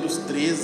Números 0.00 0.16
13. 0.26 0.60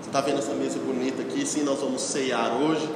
Você 0.00 0.06
está 0.06 0.22
vendo 0.22 0.38
essa 0.38 0.54
mesa 0.54 0.78
bonita 0.78 1.20
aqui? 1.20 1.44
Sim, 1.44 1.64
nós 1.64 1.78
vamos 1.78 2.00
ceiar 2.00 2.56
hoje. 2.56 2.88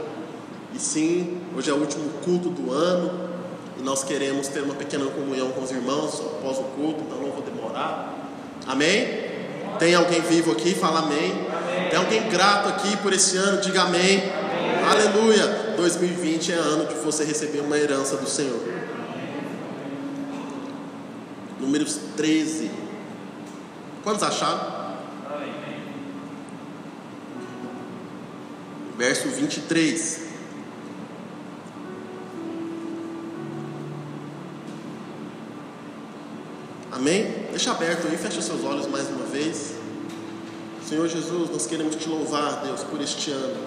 E 0.74 0.78
sim, 0.78 1.42
hoje 1.54 1.68
é 1.68 1.74
o 1.74 1.76
último 1.76 2.08
culto 2.24 2.48
do 2.48 2.72
ano. 2.72 3.28
E 3.78 3.82
nós 3.82 4.02
queremos 4.02 4.48
ter 4.48 4.62
uma 4.62 4.74
pequena 4.74 5.04
comunhão 5.10 5.50
com 5.50 5.62
os 5.62 5.70
irmãos 5.70 6.22
após 6.22 6.56
o 6.56 6.62
culto, 6.62 7.02
então 7.02 7.18
não 7.18 7.32
vou 7.32 7.42
demorar. 7.42 8.14
Amém? 8.66 9.06
Tem 9.78 9.94
alguém 9.94 10.22
vivo 10.22 10.52
aqui? 10.52 10.74
Fala 10.74 11.00
amém. 11.00 11.32
amém. 11.32 11.90
Tem 11.90 11.98
alguém 11.98 12.22
grato 12.30 12.70
aqui 12.70 12.96
por 12.96 13.12
esse 13.12 13.36
ano? 13.36 13.60
Diga 13.60 13.82
amém. 13.82 14.22
amém. 14.22 14.84
Aleluia. 14.90 15.74
2020 15.76 16.50
é 16.50 16.54
ano 16.54 16.86
de 16.86 16.94
você 16.94 17.24
receber 17.24 17.60
uma 17.60 17.76
herança 17.76 18.16
do 18.16 18.26
Senhor. 18.26 18.58
Números 21.60 21.98
13. 22.16 22.83
Quantos 24.04 24.22
acharam? 24.22 24.94
Verso 28.98 29.28
23. 29.28 30.24
Amém? 36.92 37.46
Deixa 37.48 37.70
aberto 37.70 38.06
aí, 38.06 38.16
fecha 38.18 38.42
seus 38.42 38.62
olhos 38.62 38.86
mais 38.86 39.08
uma 39.08 39.24
vez. 39.24 39.72
Senhor 40.86 41.08
Jesus, 41.08 41.48
nós 41.50 41.66
queremos 41.66 41.96
te 41.96 42.06
louvar, 42.06 42.62
Deus, 42.62 42.82
por 42.84 43.00
este 43.00 43.30
ano. 43.30 43.58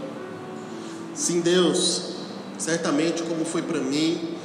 Sim, 1.16 1.42
Deus, 1.42 2.14
certamente 2.60 3.24
como 3.24 3.44
foi 3.44 3.64
para 3.64 3.80
mim, 3.80 4.36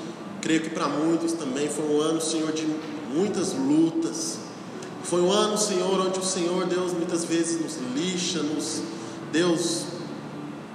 creio 0.40 0.62
que 0.62 0.70
para 0.70 0.88
muitos 0.88 1.34
também 1.34 1.68
foi 1.68 1.84
um 1.84 2.00
ano, 2.00 2.18
Senhor, 2.18 2.50
de 2.50 2.66
muitas 3.12 3.52
lutas. 3.52 4.41
Foi 5.04 5.20
um 5.20 5.30
ano, 5.30 5.58
Senhor, 5.58 6.00
onde 6.00 6.18
o 6.18 6.24
Senhor, 6.24 6.66
Deus, 6.66 6.92
muitas 6.92 7.24
vezes 7.24 7.60
nos 7.60 7.76
lixa, 7.94 8.42
nos, 8.42 8.82
Deus, 9.30 9.84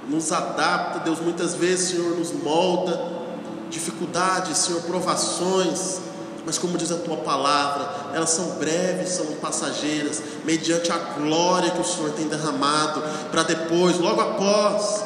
nos 0.08 0.32
adapta, 0.32 1.00
Deus, 1.00 1.20
muitas 1.20 1.56
vezes, 1.56 1.90
Senhor, 1.90 2.16
nos 2.18 2.32
molda. 2.32 3.18
Dificuldades, 3.70 4.58
Senhor, 4.60 4.82
provações, 4.84 6.00
mas 6.46 6.58
como 6.58 6.78
diz 6.78 6.90
a 6.94 6.96
tua 6.96 7.18
palavra, 7.18 8.14
elas 8.16 8.30
são 8.30 8.52
breves, 8.52 9.10
são 9.10 9.26
passageiras, 9.42 10.22
mediante 10.46 10.90
a 10.90 10.98
glória 10.98 11.72
que 11.72 11.82
o 11.82 11.84
Senhor 11.84 12.12
tem 12.12 12.30
derramado, 12.30 13.04
para 13.30 13.44
depois, 13.44 14.00
logo 14.00 14.22
após, 14.22 15.04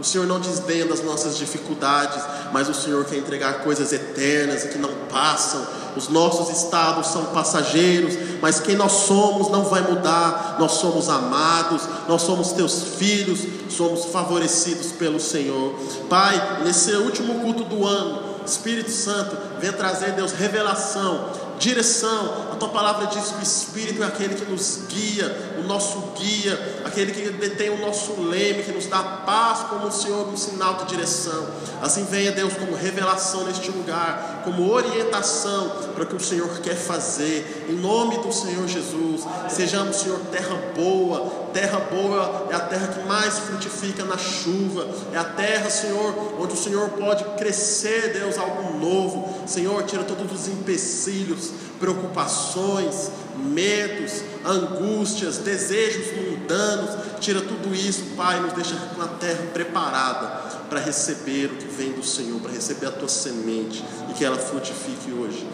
o 0.00 0.02
Senhor 0.02 0.26
não 0.26 0.40
desdenha 0.40 0.86
das 0.86 1.04
nossas 1.04 1.36
dificuldades, 1.36 2.24
mas 2.50 2.70
o 2.70 2.74
Senhor 2.74 3.04
quer 3.04 3.18
entregar 3.18 3.62
coisas 3.62 3.92
eternas 3.92 4.64
que 4.64 4.78
não 4.78 4.88
passam. 5.10 5.60
Os 5.96 6.08
nossos 6.08 6.56
estados 6.56 7.08
são 7.08 7.26
passageiros, 7.26 8.14
mas 8.40 8.60
quem 8.60 8.76
nós 8.76 8.92
somos 8.92 9.48
não 9.48 9.64
vai 9.64 9.82
mudar. 9.82 10.56
Nós 10.58 10.72
somos 10.72 11.08
amados, 11.08 11.82
nós 12.08 12.22
somos 12.22 12.52
teus 12.52 12.82
filhos, 12.98 13.40
somos 13.70 14.06
favorecidos 14.06 14.92
pelo 14.92 15.20
Senhor. 15.20 15.74
Pai, 16.08 16.62
nesse 16.64 16.92
último 16.92 17.40
culto 17.40 17.64
do 17.64 17.86
ano, 17.86 18.30
Espírito 18.44 18.90
Santo, 18.90 19.36
venha 19.60 19.72
trazer, 19.72 20.12
Deus, 20.12 20.32
revelação, 20.32 21.30
direção. 21.58 22.50
A 22.52 22.56
tua 22.56 22.70
palavra 22.70 23.06
diz 23.06 23.26
que 23.28 23.38
o 23.38 23.42
Espírito 23.42 24.02
é 24.02 24.06
aquele 24.06 24.34
que 24.34 24.50
nos 24.50 24.80
guia, 24.88 25.54
o 25.58 25.66
nosso 25.66 25.98
guia, 26.18 26.82
aquele 26.84 27.12
que 27.12 27.30
detém 27.30 27.70
o 27.70 27.78
nosso 27.78 28.20
leme, 28.20 28.62
que 28.62 28.72
nos 28.72 28.86
dá 28.86 29.02
paz 29.02 29.60
como 29.68 29.86
o 29.86 29.92
Senhor, 29.92 30.26
um 30.26 30.36
sinal 30.36 30.74
de 30.74 30.86
direção. 30.86 31.46
Assim 31.82 32.04
venha, 32.04 32.32
Deus, 32.32 32.54
como 32.54 32.74
revelação 32.74 33.44
neste 33.44 33.70
lugar, 33.70 34.39
como 34.44 34.70
orientação 34.70 35.70
para 35.94 36.04
o 36.04 36.06
que 36.06 36.16
o 36.16 36.20
Senhor 36.20 36.48
quer 36.60 36.76
fazer. 36.76 37.66
Em 37.68 37.74
nome 37.74 38.18
do 38.18 38.32
Senhor 38.32 38.66
Jesus, 38.66 39.22
sejamos, 39.48 39.96
Senhor, 39.96 40.18
terra 40.30 40.56
boa. 40.74 41.40
Terra 41.52 41.80
boa 41.80 42.48
é 42.50 42.54
a 42.54 42.60
terra 42.60 42.88
que 42.88 43.06
mais 43.08 43.38
frutifica 43.40 44.04
na 44.04 44.16
chuva, 44.16 44.88
é 45.12 45.18
a 45.18 45.24
terra, 45.24 45.68
Senhor, 45.68 46.40
onde 46.40 46.54
o 46.54 46.56
Senhor 46.56 46.88
pode 46.90 47.24
crescer, 47.36 48.12
Deus, 48.12 48.38
algo 48.38 48.78
novo. 48.78 49.28
Senhor, 49.48 49.82
tira 49.82 50.04
todos 50.04 50.32
os 50.32 50.48
empecilhos, 50.48 51.50
preocupações, 51.80 53.10
medos, 53.36 54.22
angústias, 54.44 55.38
desejos 55.38 56.06
mundanos, 56.50 56.90
tira 57.20 57.40
tudo 57.40 57.72
isso, 57.74 58.02
Pai, 58.16 58.40
nos 58.40 58.52
deixa 58.52 58.74
com 58.94 59.02
a 59.02 59.06
terra 59.06 59.46
preparada 59.52 60.26
para 60.68 60.80
receber 60.80 61.46
o 61.46 61.56
que 61.56 61.66
vem 61.66 61.92
do 61.92 62.04
Senhor, 62.04 62.40
para 62.40 62.50
receber 62.50 62.86
a 62.86 62.90
tua 62.90 63.08
semente 63.08 63.84
e 64.10 64.14
que 64.14 64.24
ela 64.24 64.36
frutifique 64.36 65.12
hoje, 65.12 65.46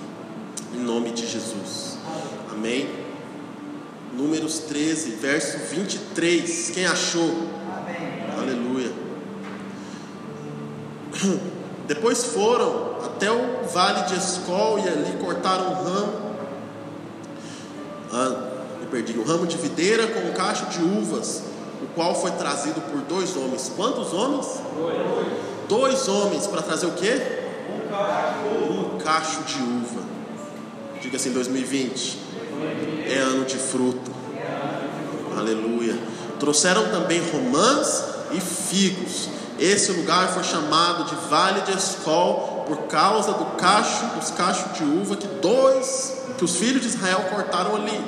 em 0.75 0.79
nome 0.79 1.11
de 1.13 1.27
Jesus. 1.27 1.99
Amém? 2.51 2.89
Números 4.15 4.61
13, 4.61 5.11
verso 5.13 5.59
23. 5.71 6.71
Quem 6.71 6.87
achou? 6.87 7.31
Amém. 7.77 8.25
Aleluia. 8.39 8.93
Depois 11.87 12.25
foram 12.25 12.97
até 13.05 13.31
o 13.31 13.65
vale 13.73 14.03
de 14.07 14.15
Escol 14.17 14.79
e 14.79 14.89
ali 14.89 15.13
cortaram 15.21 15.71
um 15.71 15.75
ramo. 15.75 16.27
Ah, 18.13 18.56
perdi. 18.87 19.19
Um 19.19 19.25
ramo 19.25 19.47
de 19.47 19.57
videira 19.57 20.07
com 20.07 20.21
um 20.21 20.33
cacho 20.33 20.67
de 20.67 20.83
uvas, 20.83 21.43
o 21.83 21.87
qual 21.95 22.15
foi 22.15 22.31
trazido 22.33 22.81
por 22.81 23.01
dois 23.03 23.37
homens. 23.37 23.71
Quantos 23.77 24.13
homens? 24.13 24.47
Dois, 25.69 25.69
dois 25.69 26.09
homens 26.09 26.47
para 26.47 26.63
trazer 26.63 26.87
o 26.87 26.93
quê? 26.93 27.21
Um 27.71 27.89
cacho. 27.93 28.73
Um 28.73 28.99
cacho 28.99 29.43
de 29.43 29.63
uva. 29.63 30.03
Diga 31.01 31.17
assim: 31.17 31.33
2020 31.33 32.19
é 33.11 33.19
ano 33.19 33.45
de 33.45 33.57
fruto. 33.57 34.11
Aleluia. 35.37 35.99
Trouxeram 36.39 36.91
também 36.91 37.21
romãs 37.31 38.05
e 38.33 38.41
figos 38.41 39.29
esse 39.59 39.91
lugar 39.93 40.29
foi 40.29 40.45
chamado 40.45 41.05
de 41.05 41.15
Vale 41.31 41.63
de 41.63 41.73
Escol 41.73 42.65
por 42.67 42.77
causa 42.89 43.33
do 43.33 43.45
cacho, 43.57 44.05
dos 44.15 44.31
cachos 44.31 44.77
de 44.77 44.85
uva 44.85 45.17
que 45.17 45.27
dois, 45.27 46.15
que 46.37 46.45
os 46.45 46.57
filhos 46.57 46.83
de 46.83 46.89
Israel 46.89 47.25
cortaram 47.31 47.75
ali. 47.75 47.99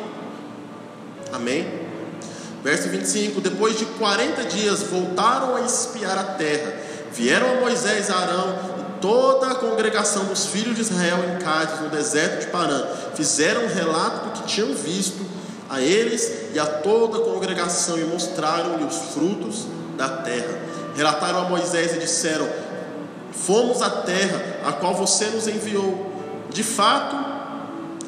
Amém? 1.38 1.66
Verso 2.62 2.88
25: 2.88 3.40
Depois 3.40 3.78
de 3.78 3.84
40 3.84 4.44
dias 4.44 4.82
voltaram 4.82 5.56
a 5.56 5.62
espiar 5.62 6.18
a 6.18 6.24
terra. 6.24 6.74
Vieram 7.12 7.58
a 7.58 7.60
Moisés, 7.60 8.10
Arão 8.10 8.58
e 8.80 9.00
toda 9.00 9.46
a 9.46 9.54
congregação 9.54 10.24
dos 10.26 10.46
filhos 10.46 10.74
de 10.74 10.82
Israel 10.82 11.18
em 11.24 11.42
Cádiz, 11.42 11.80
no 11.80 11.88
deserto 11.88 12.40
de 12.40 12.46
Parã. 12.48 12.84
Fizeram 13.14 13.64
um 13.64 13.68
relato 13.68 14.26
do 14.26 14.32
que 14.32 14.48
tinham 14.48 14.74
visto 14.74 15.24
a 15.70 15.80
eles 15.80 16.30
e 16.52 16.58
a 16.58 16.66
toda 16.66 17.18
a 17.18 17.20
congregação 17.22 17.98
e 17.98 18.04
mostraram-lhe 18.04 18.84
os 18.84 18.96
frutos 19.14 19.66
da 19.96 20.08
terra 20.08 20.68
relataram 20.98 21.46
a 21.46 21.48
Moisés 21.48 21.94
e 21.94 22.00
disseram: 22.00 22.48
Fomos 23.32 23.80
à 23.80 23.88
terra 23.88 24.42
a 24.66 24.72
qual 24.72 24.94
você 24.94 25.26
nos 25.26 25.46
enviou. 25.46 26.12
De 26.50 26.64
fato, 26.64 27.16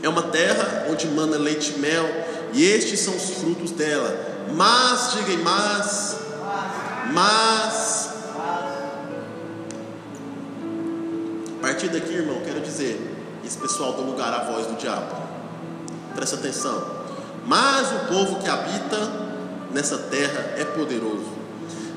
é 0.02 0.08
uma 0.08 0.22
terra 0.22 0.86
onde 0.90 1.06
mana 1.06 1.38
leite 1.38 1.74
e 1.76 1.78
mel, 1.78 2.04
e 2.52 2.64
estes 2.64 3.00
são 3.00 3.14
os 3.14 3.30
frutos 3.30 3.70
dela. 3.72 4.28
Mas, 4.54 5.12
diga 5.12 5.42
mas, 5.42 6.18
mas. 7.12 8.10
A 11.58 11.62
partir 11.62 11.88
daqui, 11.88 12.12
irmão, 12.12 12.40
quero 12.44 12.60
dizer: 12.60 12.98
esse 13.44 13.58
pessoal 13.58 13.92
do 13.92 14.02
lugar 14.02 14.32
a 14.32 14.44
voz 14.44 14.66
do 14.66 14.76
diabo. 14.76 15.14
Presta 16.14 16.36
atenção. 16.36 17.00
Mas 17.46 17.88
o 17.92 18.06
povo 18.08 18.40
que 18.40 18.48
habita 18.48 19.10
nessa 19.72 19.96
terra 19.96 20.54
é 20.56 20.64
poderoso 20.64 21.40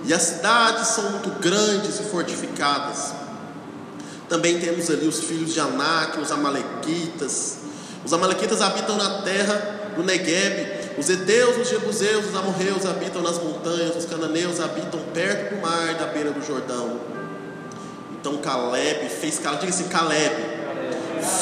e 0.06 0.13
as 0.13 0.22
cidades 0.22 0.88
são 0.88 1.12
muito 1.12 1.30
grandes 1.40 2.00
e 2.00 2.03
fortificadas. 2.03 3.13
Também 4.28 4.59
temos 4.59 4.90
ali 4.90 5.08
os 5.08 5.22
filhos 5.22 5.53
de 5.53 5.59
Anak, 5.59 6.19
os 6.19 6.31
Amalequitas. 6.31 7.58
Os 8.03 8.12
Amalequitas 8.12 8.62
habitam 8.62 8.97
na 8.97 9.22
terra 9.22 9.83
do 9.96 10.04
Negueb. 10.04 10.84
Os 10.98 11.09
Edeus, 11.09 11.58
os 11.58 11.70
Jebuseus, 11.70 12.28
os 12.28 12.36
Amorreus 12.36 12.86
habitam 12.86 13.22
nas 13.22 13.38
montanhas. 13.42 13.95
Os 13.95 14.06
Cananeus 14.06 14.60
habitam 14.60 15.00
perto 15.13 15.56
do 15.56 15.62
mar, 15.62 15.95
da 15.95 16.07
beira 16.07 16.31
do 16.31 16.45
Jordão. 16.45 17.00
Então 18.19 18.38
Caleb 18.38 19.10
fez 19.10 19.40
calar, 19.40 19.60
diga 19.60 19.72
assim: 19.72 19.88
Caleb, 19.88 20.36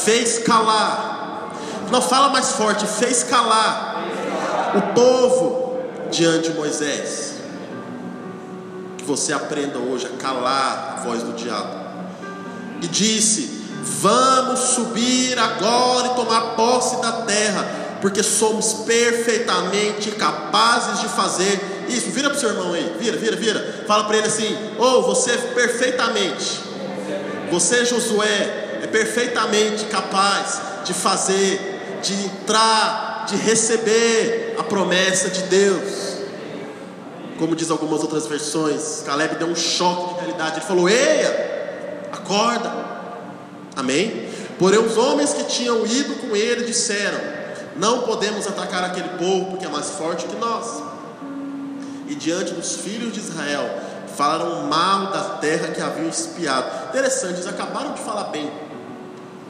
fez 0.03 0.39
calar. 0.39 1.53
Não 1.91 2.01
fala 2.01 2.29
mais 2.29 2.51
forte, 2.53 2.85
fez 2.85 3.23
calar 3.23 4.05
o 4.75 4.93
povo 4.93 5.79
diante 6.09 6.49
de 6.49 6.57
Moisés 6.57 7.31
que 9.01 9.07
você 9.07 9.33
aprenda 9.33 9.79
hoje 9.79 10.05
a 10.05 10.17
calar 10.21 10.95
a 10.97 11.03
voz 11.03 11.23
do 11.23 11.33
diabo. 11.33 11.81
E 12.81 12.87
disse: 12.87 13.61
Vamos 13.83 14.59
subir 14.59 15.37
agora 15.37 16.07
e 16.07 16.15
tomar 16.15 16.55
posse 16.55 17.01
da 17.01 17.11
terra, 17.23 17.65
porque 18.01 18.23
somos 18.23 18.73
perfeitamente 18.85 20.11
capazes 20.11 21.01
de 21.01 21.07
fazer 21.09 21.59
isso. 21.89 22.09
Vira 22.09 22.29
para 22.29 22.37
o 22.37 22.39
seu 22.39 22.49
irmão 22.49 22.73
aí, 22.73 22.95
vira, 22.99 23.17
vira, 23.17 23.35
vira. 23.35 23.83
Fala 23.87 24.05
para 24.05 24.17
ele 24.17 24.27
assim: 24.27 24.57
Ou 24.77 24.99
oh, 24.99 25.01
você 25.03 25.37
perfeitamente, 25.37 26.61
você, 27.51 27.85
Josué, 27.85 28.79
é 28.83 28.87
perfeitamente 28.87 29.85
capaz 29.85 30.61
de 30.83 30.93
fazer, 30.93 31.99
de 32.01 32.13
entrar, 32.25 33.25
de 33.29 33.35
receber 33.37 34.41
promessa 34.71 35.29
de 35.29 35.43
Deus. 35.43 36.11
Como 37.37 37.55
diz 37.55 37.69
algumas 37.69 38.01
outras 38.01 38.25
versões, 38.25 39.03
Caleb 39.05 39.35
deu 39.35 39.47
um 39.47 39.55
choque 39.55 40.13
de 40.13 40.19
realidade. 40.21 40.57
Ele 40.57 40.65
falou: 40.65 40.87
Eia, 40.87 42.07
acorda. 42.11 42.71
Amém? 43.75 44.29
Porém, 44.57 44.79
os 44.79 44.95
homens 44.97 45.33
que 45.33 45.43
tinham 45.43 45.85
ido 45.85 46.15
com 46.15 46.35
ele 46.35 46.63
disseram: 46.63 47.19
Não 47.75 48.01
podemos 48.01 48.45
atacar 48.47 48.83
aquele 48.83 49.09
povo 49.17 49.51
porque 49.51 49.65
é 49.65 49.69
mais 49.69 49.91
forte 49.91 50.25
que 50.25 50.35
nós. 50.35 50.83
E 52.07 52.15
diante 52.15 52.53
dos 52.53 52.75
filhos 52.75 53.13
de 53.13 53.19
Israel, 53.19 53.63
falaram 54.15 54.63
mal 54.67 55.07
da 55.07 55.37
terra 55.37 55.69
que 55.69 55.81
haviam 55.81 56.07
espiado. 56.09 56.89
Interessante, 56.89 57.35
eles 57.35 57.47
acabaram 57.47 57.93
de 57.93 58.01
falar 58.01 58.25
bem. 58.25 58.51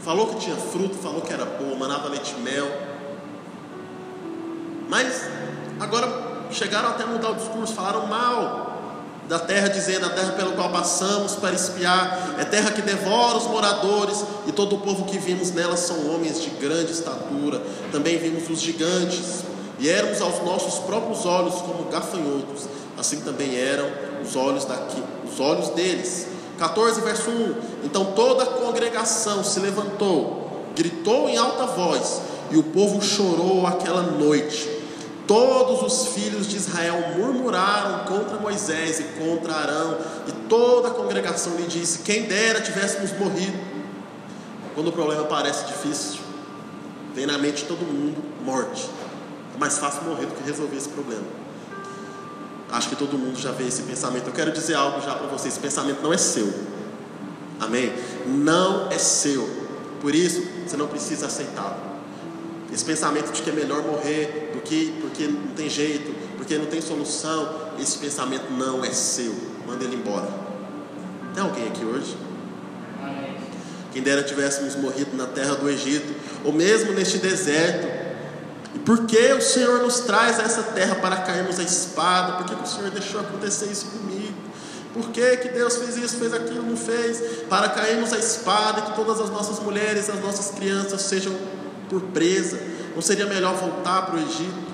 Falou 0.03 0.27
que 0.27 0.39
tinha 0.39 0.55
fruto, 0.55 0.95
falou 0.95 1.21
que 1.21 1.33
era 1.33 1.45
boa, 1.45 1.75
manava 1.75 2.09
leite 2.09 2.35
e 2.37 2.41
mel. 2.41 2.67
Mas 4.87 5.27
agora 5.79 6.07
chegaram 6.51 6.89
até 6.89 7.05
mudar 7.05 7.31
o 7.31 7.35
discurso, 7.35 7.73
falaram 7.73 8.07
mal 8.07 8.70
da 9.31 9.39
terra, 9.39 9.69
dizendo: 9.69 10.05
a 10.05 10.09
terra 10.09 10.33
pela 10.33 10.51
qual 10.51 10.69
passamos 10.69 11.35
para 11.35 11.55
espiar, 11.55 12.35
é 12.37 12.43
terra 12.43 12.69
que 12.71 12.81
devora 12.81 13.37
os 13.37 13.47
moradores, 13.47 14.25
e 14.45 14.51
todo 14.51 14.75
o 14.75 14.79
povo 14.79 15.05
que 15.05 15.17
vimos 15.17 15.51
nela 15.51 15.77
são 15.77 16.13
homens 16.13 16.41
de 16.41 16.49
grande 16.49 16.91
estatura. 16.91 17.61
Também 17.93 18.17
vimos 18.17 18.49
os 18.49 18.59
gigantes, 18.59 19.45
e 19.79 19.87
éramos 19.87 20.21
aos 20.21 20.43
nossos 20.43 20.79
próprios 20.79 21.25
olhos 21.25 21.55
como 21.61 21.89
gafanhotos, 21.89 22.67
assim 22.97 23.21
também 23.21 23.55
eram 23.57 23.89
os 24.21 24.35
olhos 24.35 24.65
daqui, 24.65 25.01
os 25.25 25.39
olhos 25.39 25.69
deles. 25.69 26.27
14 26.59 26.99
verso 26.99 27.31
1. 27.31 27.55
Então 27.85 28.11
toda 28.13 28.43
a 28.43 28.47
congregação 28.47 29.45
se 29.45 29.61
levantou, 29.61 30.65
gritou 30.75 31.29
em 31.29 31.37
alta 31.37 31.67
voz, 31.67 32.21
e 32.51 32.57
o 32.57 32.63
povo 32.63 33.01
chorou 33.01 33.65
aquela 33.65 34.01
noite 34.01 34.80
Todos 35.31 35.81
os 35.81 36.07
filhos 36.13 36.45
de 36.45 36.57
Israel 36.57 37.15
murmuraram 37.17 38.03
contra 38.03 38.37
Moisés 38.37 38.99
e 38.99 39.03
contra 39.17 39.53
Arão, 39.53 39.97
e 40.27 40.31
toda 40.49 40.89
a 40.89 40.91
congregação 40.91 41.55
lhe 41.55 41.67
disse: 41.67 41.99
Quem 41.99 42.23
dera 42.23 42.59
tivéssemos 42.59 43.17
morrido. 43.17 43.57
Quando 44.75 44.89
o 44.89 44.91
problema 44.91 45.23
parece 45.23 45.67
difícil, 45.67 46.19
vem 47.15 47.25
na 47.25 47.37
mente 47.37 47.61
de 47.61 47.69
todo 47.69 47.79
mundo 47.79 48.21
morte. 48.43 48.89
É 49.55 49.57
mais 49.57 49.77
fácil 49.77 50.03
morrer 50.03 50.25
do 50.25 50.35
que 50.35 50.43
resolver 50.43 50.75
esse 50.75 50.89
problema. 50.89 51.23
Acho 52.69 52.89
que 52.89 52.97
todo 52.97 53.17
mundo 53.17 53.39
já 53.39 53.53
vê 53.53 53.63
esse 53.63 53.83
pensamento. 53.83 54.27
Eu 54.27 54.33
quero 54.33 54.51
dizer 54.51 54.73
algo 54.73 54.99
já 54.99 55.15
para 55.15 55.27
vocês: 55.27 55.53
esse 55.53 55.61
pensamento 55.61 56.01
não 56.03 56.11
é 56.11 56.17
seu. 56.17 56.53
Amém? 57.57 57.93
Não 58.27 58.91
é 58.91 58.97
seu. 58.97 59.49
Por 60.01 60.13
isso, 60.13 60.45
você 60.67 60.75
não 60.75 60.87
precisa 60.87 61.27
aceitá-lo. 61.27 61.77
Esse 62.69 62.83
pensamento 62.83 63.31
de 63.31 63.41
que 63.41 63.49
é 63.49 63.53
melhor 63.53 63.81
morrer 63.83 64.50
do 64.61 64.67
que 64.67 64.93
porque 65.01 65.27
não 65.27 65.47
tem 65.55 65.69
jeito, 65.69 66.13
porque 66.37 66.57
não 66.57 66.65
tem 66.65 66.81
solução, 66.81 67.71
esse 67.79 67.97
pensamento 67.97 68.51
não 68.51 68.83
é 68.83 68.91
seu. 68.91 69.33
Manda 69.67 69.83
ele 69.83 69.95
embora. 69.95 70.27
Tem 71.33 71.43
alguém 71.43 71.67
aqui 71.67 71.83
hoje? 71.83 72.15
Quem 73.91 74.01
dera 74.01 74.23
tivéssemos 74.23 74.75
morrido 74.75 75.15
na 75.17 75.27
terra 75.27 75.55
do 75.55 75.69
Egito, 75.69 76.13
ou 76.45 76.53
mesmo 76.53 76.93
neste 76.93 77.17
deserto. 77.17 77.87
E 78.73 78.79
por 78.79 79.05
que 79.05 79.33
o 79.33 79.41
Senhor 79.41 79.81
nos 79.81 80.01
traz 80.01 80.39
a 80.39 80.43
essa 80.43 80.63
terra 80.63 80.95
para 80.95 81.17
cairmos 81.17 81.59
a 81.59 81.63
espada? 81.63 82.37
Por 82.37 82.45
que, 82.45 82.55
que 82.55 82.63
o 82.63 82.67
Senhor 82.67 82.89
deixou 82.89 83.19
acontecer 83.19 83.65
isso 83.65 83.87
comigo? 83.87 84.33
Por 84.93 85.09
que, 85.09 85.37
que 85.37 85.49
Deus 85.49 85.75
fez 85.75 85.97
isso, 85.97 86.17
fez 86.17 86.33
aquilo, 86.33 86.63
não 86.63 86.77
fez? 86.77 87.21
Para 87.49 87.69
cairmos 87.69 88.13
a 88.13 88.17
espada 88.17 88.79
e 88.79 88.83
que 88.83 88.95
todas 88.95 89.19
as 89.19 89.29
nossas 89.29 89.59
mulheres, 89.59 90.09
as 90.09 90.21
nossas 90.21 90.51
crianças 90.55 91.01
sejam 91.01 91.33
por 91.89 92.01
presa. 92.01 92.70
Não 92.95 93.01
seria 93.01 93.25
melhor 93.25 93.55
voltar 93.55 94.03
para 94.03 94.15
o 94.15 94.19
Egito? 94.19 94.71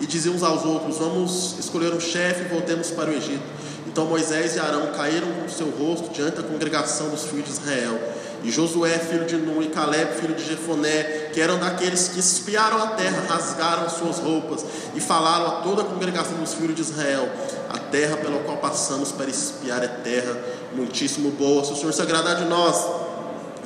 E 0.00 0.06
dizer 0.06 0.30
uns 0.30 0.42
aos 0.42 0.64
outros: 0.64 0.98
Vamos 0.98 1.56
escolher 1.58 1.92
um 1.92 2.00
chefe 2.00 2.44
e 2.44 2.48
voltemos 2.48 2.90
para 2.90 3.10
o 3.10 3.12
Egito. 3.12 3.42
Então 3.86 4.06
Moisés 4.06 4.56
e 4.56 4.58
Arão 4.58 4.88
caíram 4.96 5.28
com 5.32 5.46
o 5.46 5.50
seu 5.50 5.70
rosto 5.70 6.12
diante 6.12 6.36
da 6.36 6.42
congregação 6.42 7.10
dos 7.10 7.24
filhos 7.24 7.44
de 7.44 7.52
Israel. 7.52 7.98
E 8.42 8.50
Josué, 8.50 8.98
filho 8.98 9.24
de 9.24 9.36
Nun, 9.36 9.62
e 9.62 9.68
Caleb, 9.68 10.20
filho 10.20 10.34
de 10.34 10.44
Jefoné, 10.44 11.30
que 11.32 11.40
eram 11.40 11.58
daqueles 11.58 12.08
que 12.08 12.20
espiaram 12.20 12.82
a 12.82 12.88
terra, 12.88 13.24
rasgaram 13.26 13.84
as 13.84 13.92
suas 13.92 14.18
roupas 14.18 14.64
e 14.94 15.00
falaram 15.00 15.46
a 15.46 15.50
toda 15.62 15.80
a 15.80 15.84
congregação 15.84 16.36
dos 16.38 16.52
filhos 16.54 16.74
de 16.74 16.82
Israel: 16.82 17.28
A 17.70 17.78
terra 17.78 18.16
pela 18.16 18.38
qual 18.40 18.58
passamos 18.58 19.12
para 19.12 19.30
espiar 19.30 19.82
é 19.82 19.88
terra 19.88 20.36
muitíssimo 20.74 21.30
boa. 21.30 21.64
Se 21.64 21.72
o 21.72 21.76
Senhor 21.76 21.92
se 21.92 22.02
agradar 22.02 22.36
de 22.36 22.44
nós, 22.44 22.84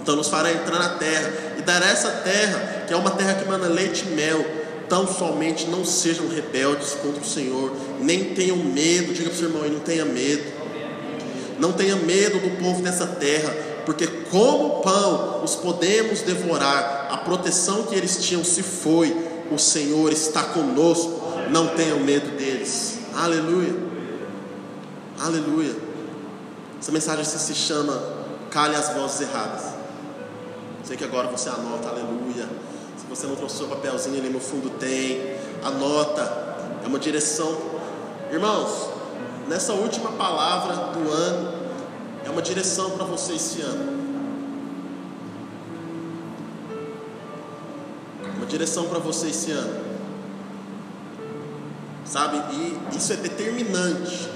então 0.01 0.15
nos 0.15 0.29
fará 0.29 0.53
entrar 0.53 0.79
na 0.79 0.91
terra 0.91 1.58
e 1.69 1.71
dará 1.71 1.87
essa 1.87 2.11
terra, 2.11 2.85
que 2.87 2.95
é 2.95 2.97
uma 2.97 3.11
terra 3.11 3.35
que 3.35 3.47
manda 3.47 3.69
leite 3.69 4.07
e 4.07 4.15
mel. 4.15 4.43
Tão 4.89 5.07
somente 5.07 5.67
não 5.67 5.85
sejam 5.85 6.27
rebeldes 6.27 6.95
contra 6.95 7.21
o 7.21 7.25
Senhor, 7.25 7.77
nem 8.01 8.33
tenham 8.35 8.57
medo. 8.57 9.13
Diga 9.13 9.29
para 9.29 9.35
o 9.35 9.39
seu 9.39 9.49
irmão 9.49 9.63
aí, 9.63 9.71
não 9.71 9.81
tenha 9.81 10.07
medo. 10.07 10.45
Não 11.59 11.73
tenha 11.73 11.95
medo 11.97 12.39
do 12.39 12.57
povo 12.63 12.81
dessa 12.81 13.07
terra, 13.07 13.55
porque 13.85 14.07
como 14.31 14.81
pão 14.81 15.45
os 15.45 15.57
podemos 15.57 16.23
devorar. 16.23 17.09
A 17.11 17.19
proteção 17.19 17.83
que 17.83 17.95
eles 17.95 18.17
tinham 18.25 18.43
se 18.43 18.63
foi. 18.63 19.15
O 19.51 19.59
Senhor 19.59 20.11
está 20.11 20.45
conosco. 20.45 21.21
Não 21.51 21.69
tenham 21.69 21.99
medo 22.01 22.37
deles. 22.39 22.99
Aleluia. 23.15 23.75
Aleluia. 25.21 25.77
Essa 26.81 26.93
mensagem 26.93 27.25
se 27.25 27.55
chama 27.55 28.01
Cale 28.51 28.75
as 28.75 28.95
vozes 28.95 29.21
erradas. 29.21 29.78
Sei 30.89 30.97
que 30.97 31.05
agora 31.05 31.29
você 31.29 31.51
anota, 31.51 31.91
aleluia. 31.91 32.49
Se 32.97 33.05
você 33.07 33.27
não 33.27 33.37
trouxe 33.37 33.59
seu 33.59 33.69
papelzinho 33.69 34.17
ali 34.17 34.31
no 34.31 34.41
fundo 34.41 34.71
tem, 34.79 35.37
anota. 35.63 36.23
É 36.83 36.87
uma 36.87 36.99
direção. 36.99 37.55
Irmãos, 38.33 38.89
nessa 39.47 39.75
última 39.75 40.13
palavra 40.13 40.75
do 40.95 41.13
ano, 41.13 41.53
é 42.25 42.31
uma 42.31 42.41
direção 42.41 42.93
para 42.93 43.05
você 43.05 43.35
esse 43.35 43.61
ano. 43.61 43.99
Uma 48.39 48.47
direção 48.47 48.89
para 48.89 48.99
você 48.99 49.27
esse 49.27 49.51
ano. 49.51 49.85
Sabe? 52.07 52.39
E 52.55 52.97
isso 52.97 53.13
é 53.13 53.17
determinante. 53.17 54.27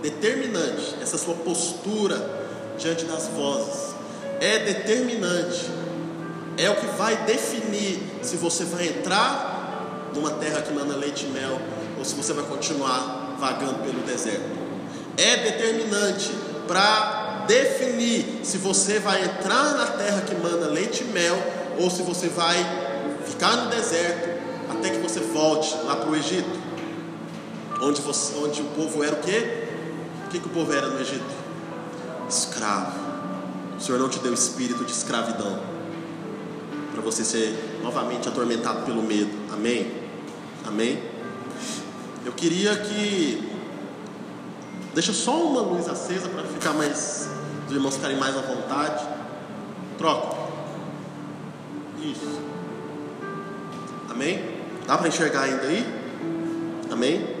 Determinante. 0.00 0.94
Essa 1.02 1.18
sua 1.18 1.34
postura 1.34 2.46
diante 2.78 3.04
das 3.06 3.26
vozes 3.26 3.98
é 4.40 4.58
determinante, 4.60 5.66
é 6.60 6.68
o 6.68 6.76
que 6.76 6.86
vai 6.86 7.16
definir 7.24 7.98
se 8.22 8.36
você 8.36 8.64
vai 8.64 8.86
entrar 8.88 10.10
numa 10.14 10.32
terra 10.32 10.60
que 10.60 10.72
manda 10.72 10.94
leite 10.94 11.24
e 11.24 11.30
mel 11.30 11.58
ou 11.98 12.04
se 12.04 12.14
você 12.14 12.34
vai 12.34 12.44
continuar 12.44 13.36
vagando 13.38 13.78
pelo 13.82 14.02
deserto. 14.02 14.58
É 15.16 15.36
determinante 15.38 16.30
para 16.68 17.44
definir 17.46 18.40
se 18.42 18.58
você 18.58 18.98
vai 18.98 19.24
entrar 19.24 19.72
na 19.74 19.86
terra 19.86 20.20
que 20.20 20.34
manda 20.34 20.66
leite 20.66 21.02
e 21.02 21.06
mel 21.06 21.38
ou 21.78 21.88
se 21.90 22.02
você 22.02 22.28
vai 22.28 22.58
ficar 23.26 23.56
no 23.56 23.70
deserto 23.70 24.28
até 24.70 24.90
que 24.90 24.98
você 24.98 25.20
volte 25.20 25.74
lá 25.84 25.96
para 25.96 26.10
o 26.10 26.16
Egito, 26.16 26.60
onde, 27.80 28.02
você, 28.02 28.34
onde 28.36 28.60
o 28.60 28.66
povo 28.66 29.02
era 29.02 29.14
o 29.14 29.20
quê? 29.20 29.64
O 30.26 30.28
que, 30.28 30.38
que 30.38 30.46
o 30.46 30.50
povo 30.50 30.72
era 30.74 30.88
no 30.88 31.00
Egito? 31.00 31.24
Escravo. 32.28 32.92
O 33.78 33.80
Senhor 33.82 33.98
não 33.98 34.10
te 34.10 34.18
deu 34.18 34.34
espírito 34.34 34.84
de 34.84 34.92
escravidão 34.92 35.79
para 36.92 37.00
você 37.00 37.24
ser 37.24 37.80
novamente 37.82 38.28
atormentado 38.28 38.84
pelo 38.84 39.02
medo. 39.02 39.30
Amém? 39.52 39.92
Amém? 40.66 41.02
Eu 42.24 42.32
queria 42.32 42.76
que. 42.76 43.48
Deixa 44.94 45.12
só 45.12 45.42
uma 45.42 45.60
luz 45.60 45.88
acesa 45.88 46.28
para 46.28 46.42
ficar 46.44 46.72
mais. 46.74 47.28
Os 47.66 47.72
irmãos 47.72 47.96
ficarem 47.96 48.18
mais 48.18 48.36
à 48.36 48.40
vontade. 48.40 49.06
Troca. 49.96 50.36
Isso. 52.02 52.40
Amém? 54.10 54.44
Dá 54.86 54.98
para 54.98 55.08
enxergar 55.08 55.42
ainda 55.42 55.62
aí? 55.62 55.86
Amém? 56.90 57.36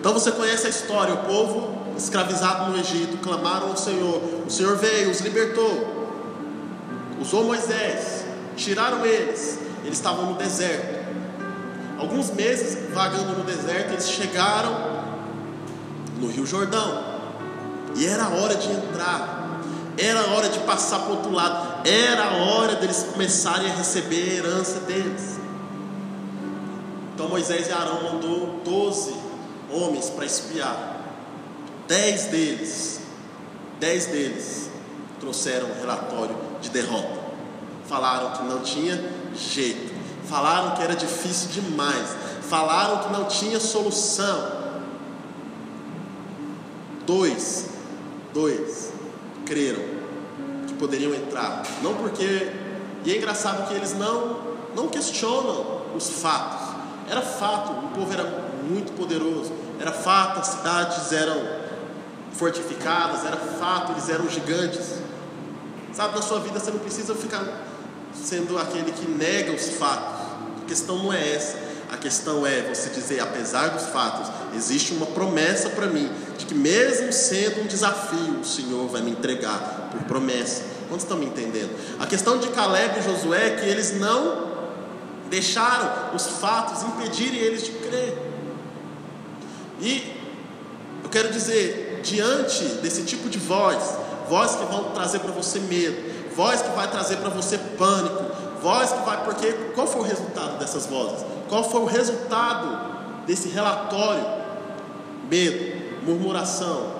Então 0.00 0.12
você 0.12 0.32
conhece 0.32 0.66
a 0.66 0.70
história, 0.70 1.14
o 1.14 1.18
povo 1.18 1.78
escravizados 1.96 2.68
no 2.68 2.78
Egito, 2.78 3.18
clamaram 3.18 3.68
ao 3.68 3.76
Senhor. 3.76 4.22
O 4.46 4.50
Senhor 4.50 4.76
veio, 4.76 5.10
os 5.10 5.20
libertou, 5.20 6.08
usou 7.20 7.44
Moisés, 7.44 8.24
tiraram 8.58 9.06
eles. 9.06 9.58
Eles 9.84 9.98
estavam 9.98 10.26
no 10.26 10.34
deserto. 10.34 10.98
Alguns 11.98 12.30
meses 12.30 12.78
vagando 12.92 13.38
no 13.38 13.44
deserto, 13.44 13.92
eles 13.92 14.10
chegaram 14.10 14.98
no 16.20 16.28
Rio 16.28 16.46
Jordão. 16.46 17.18
E 17.96 18.06
era 18.06 18.28
hora 18.28 18.54
de 18.54 18.70
entrar, 18.70 19.60
era 19.96 20.28
hora 20.28 20.48
de 20.48 20.58
passar 20.60 21.00
para 21.00 21.08
o 21.08 21.16
outro 21.16 21.32
lado, 21.32 21.88
era 21.88 22.30
hora 22.36 22.76
deles 22.76 23.04
começarem 23.12 23.68
a 23.70 23.74
receber 23.74 24.30
a 24.30 24.34
herança 24.34 24.80
deles. 24.80 25.38
Então 27.14 27.28
Moisés 27.28 27.66
e 27.68 27.72
Arão 27.72 28.12
mandou 28.12 28.60
12 28.64 29.12
homens 29.72 30.10
para 30.10 30.24
espiar. 30.24 31.00
Dez 31.88 32.26
deles, 32.26 33.00
dez 33.80 34.06
deles 34.06 34.70
trouxeram 35.18 35.68
um 35.68 35.80
relatório 35.80 36.36
de 36.60 36.70
derrota. 36.70 37.17
Falaram 37.88 38.32
que 38.32 38.42
não 38.42 38.60
tinha 38.60 39.02
jeito. 39.34 39.94
Falaram 40.28 40.74
que 40.74 40.82
era 40.82 40.94
difícil 40.94 41.62
demais. 41.62 42.14
Falaram 42.42 42.98
que 42.98 43.12
não 43.12 43.24
tinha 43.24 43.58
solução. 43.58 44.58
Dois, 47.06 47.70
dois 48.34 48.92
creram 49.46 49.82
que 50.66 50.74
poderiam 50.74 51.14
entrar. 51.14 51.62
Não 51.82 51.94
porque. 51.94 52.52
E 53.04 53.12
é 53.12 53.16
engraçado 53.16 53.66
que 53.66 53.74
eles 53.74 53.94
não, 53.94 54.38
não 54.76 54.88
questionam 54.88 55.80
os 55.96 56.10
fatos. 56.10 56.68
Era 57.08 57.22
fato, 57.22 57.72
o 57.72 57.88
povo 57.94 58.12
era 58.12 58.24
muito 58.68 58.92
poderoso. 58.92 59.50
Era 59.80 59.92
fato, 59.92 60.40
as 60.40 60.48
cidades 60.48 61.10
eram 61.10 61.42
fortificadas. 62.32 63.24
Era 63.24 63.38
fato, 63.38 63.92
eles 63.92 64.10
eram 64.10 64.28
gigantes. 64.28 64.98
Sabe, 65.94 66.14
na 66.14 66.20
sua 66.22 66.38
vida 66.40 66.60
você 66.60 66.70
não 66.70 66.78
precisa 66.80 67.14
ficar 67.14 67.67
sendo 68.14 68.58
aquele 68.58 68.92
que 68.92 69.08
nega 69.08 69.52
os 69.52 69.68
fatos. 69.70 70.18
A 70.62 70.66
questão 70.66 70.98
não 71.02 71.12
é 71.12 71.34
essa. 71.34 71.68
A 71.90 71.96
questão 71.96 72.46
é 72.46 72.62
você 72.62 72.90
dizer, 72.90 73.20
apesar 73.20 73.68
dos 73.68 73.86
fatos, 73.86 74.28
existe 74.54 74.92
uma 74.92 75.06
promessa 75.06 75.70
para 75.70 75.86
mim 75.86 76.10
de 76.36 76.44
que 76.44 76.54
mesmo 76.54 77.12
sendo 77.12 77.62
um 77.62 77.66
desafio, 77.66 78.40
o 78.40 78.44
Senhor 78.44 78.86
vai 78.88 79.00
me 79.00 79.10
entregar 79.10 79.88
por 79.90 80.02
promessa. 80.02 80.62
Quantos 80.88 81.04
estão 81.04 81.16
me 81.16 81.26
entendendo? 81.26 81.70
A 81.98 82.06
questão 82.06 82.38
de 82.38 82.48
Caleb 82.48 82.98
e 82.98 83.02
Josué 83.02 83.46
é 83.48 83.50
que 83.56 83.66
eles 83.66 83.98
não 83.98 84.48
deixaram 85.30 86.14
os 86.14 86.26
fatos 86.26 86.82
impedirem 86.82 87.38
eles 87.38 87.64
de 87.64 87.72
crer. 87.72 88.18
E 89.80 90.14
eu 91.04 91.10
quero 91.10 91.30
dizer, 91.32 92.00
diante 92.02 92.64
desse 92.82 93.02
tipo 93.02 93.28
de 93.28 93.38
voz, 93.38 93.96
voz 94.28 94.56
que 94.56 94.64
vão 94.66 94.92
trazer 94.92 95.20
para 95.20 95.32
você 95.32 95.58
medo, 95.60 95.96
voz 96.38 96.62
que 96.62 96.68
vai 96.68 96.88
trazer 96.88 97.16
para 97.16 97.30
você 97.30 97.58
pânico, 97.58 98.24
voz 98.62 98.92
que 98.92 99.00
vai, 99.00 99.24
porque 99.24 99.52
qual 99.74 99.88
foi 99.88 100.02
o 100.02 100.04
resultado 100.04 100.56
dessas 100.56 100.86
vozes? 100.86 101.26
Qual 101.48 101.68
foi 101.68 101.80
o 101.80 101.84
resultado 101.84 103.26
desse 103.26 103.48
relatório? 103.48 104.24
Medo, 105.28 106.04
murmuração, 106.06 106.92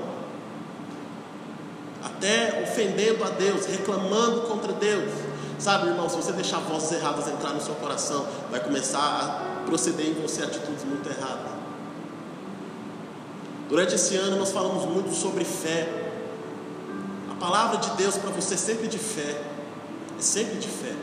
até 2.04 2.64
ofendendo 2.64 3.23
a 3.23 3.28
Deus, 3.28 3.64
reclamando 3.66 4.40
contra 4.40 4.73
Deus. 4.73 5.12
Sabe, 5.57 5.87
irmão, 5.87 6.09
se 6.09 6.16
você 6.16 6.33
deixar 6.33 6.59
vozes 6.59 6.90
erradas 6.90 7.28
entrar 7.28 7.50
no 7.50 7.61
seu 7.61 7.76
coração, 7.76 8.26
vai 8.50 8.59
começar 8.59 8.99
a 8.99 9.66
proceder 9.66 10.07
em 10.07 10.14
você 10.14 10.42
atitudes 10.42 10.83
muito 10.85 11.09
erradas. 11.09 11.52
Durante 13.68 13.95
esse 13.95 14.16
ano 14.16 14.37
nós 14.37 14.50
falamos 14.50 14.85
muito 14.85 15.14
sobre 15.14 15.45
fé. 15.45 16.07
Palavra 17.38 17.78
de 17.78 17.90
Deus 17.90 18.16
para 18.16 18.30
você 18.30 18.54
é 18.54 18.57
sempre 18.57 18.88
de 18.88 18.99
fé. 18.99 19.40
É 20.18 20.21
sempre 20.21 20.59
de 20.59 20.68
fé. 20.68 20.95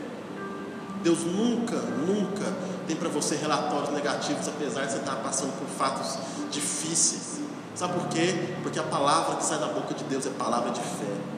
Deus 1.02 1.20
nunca, 1.24 1.76
nunca 1.76 2.52
tem 2.86 2.96
para 2.96 3.08
você 3.08 3.36
relatórios 3.36 3.90
negativos, 3.90 4.46
apesar 4.48 4.84
de 4.84 4.92
você 4.92 4.98
estar 4.98 5.16
passando 5.16 5.52
por 5.58 5.66
fatos 5.66 6.18
difíceis. 6.50 7.40
Sabe 7.74 7.94
por 7.94 8.08
quê? 8.08 8.34
Porque 8.62 8.78
a 8.78 8.82
palavra 8.82 9.36
que 9.36 9.44
sai 9.44 9.58
da 9.58 9.66
boca 9.66 9.94
de 9.94 10.04
Deus 10.04 10.26
é 10.26 10.30
palavra 10.30 10.70
de 10.70 10.80
fé. 10.80 11.36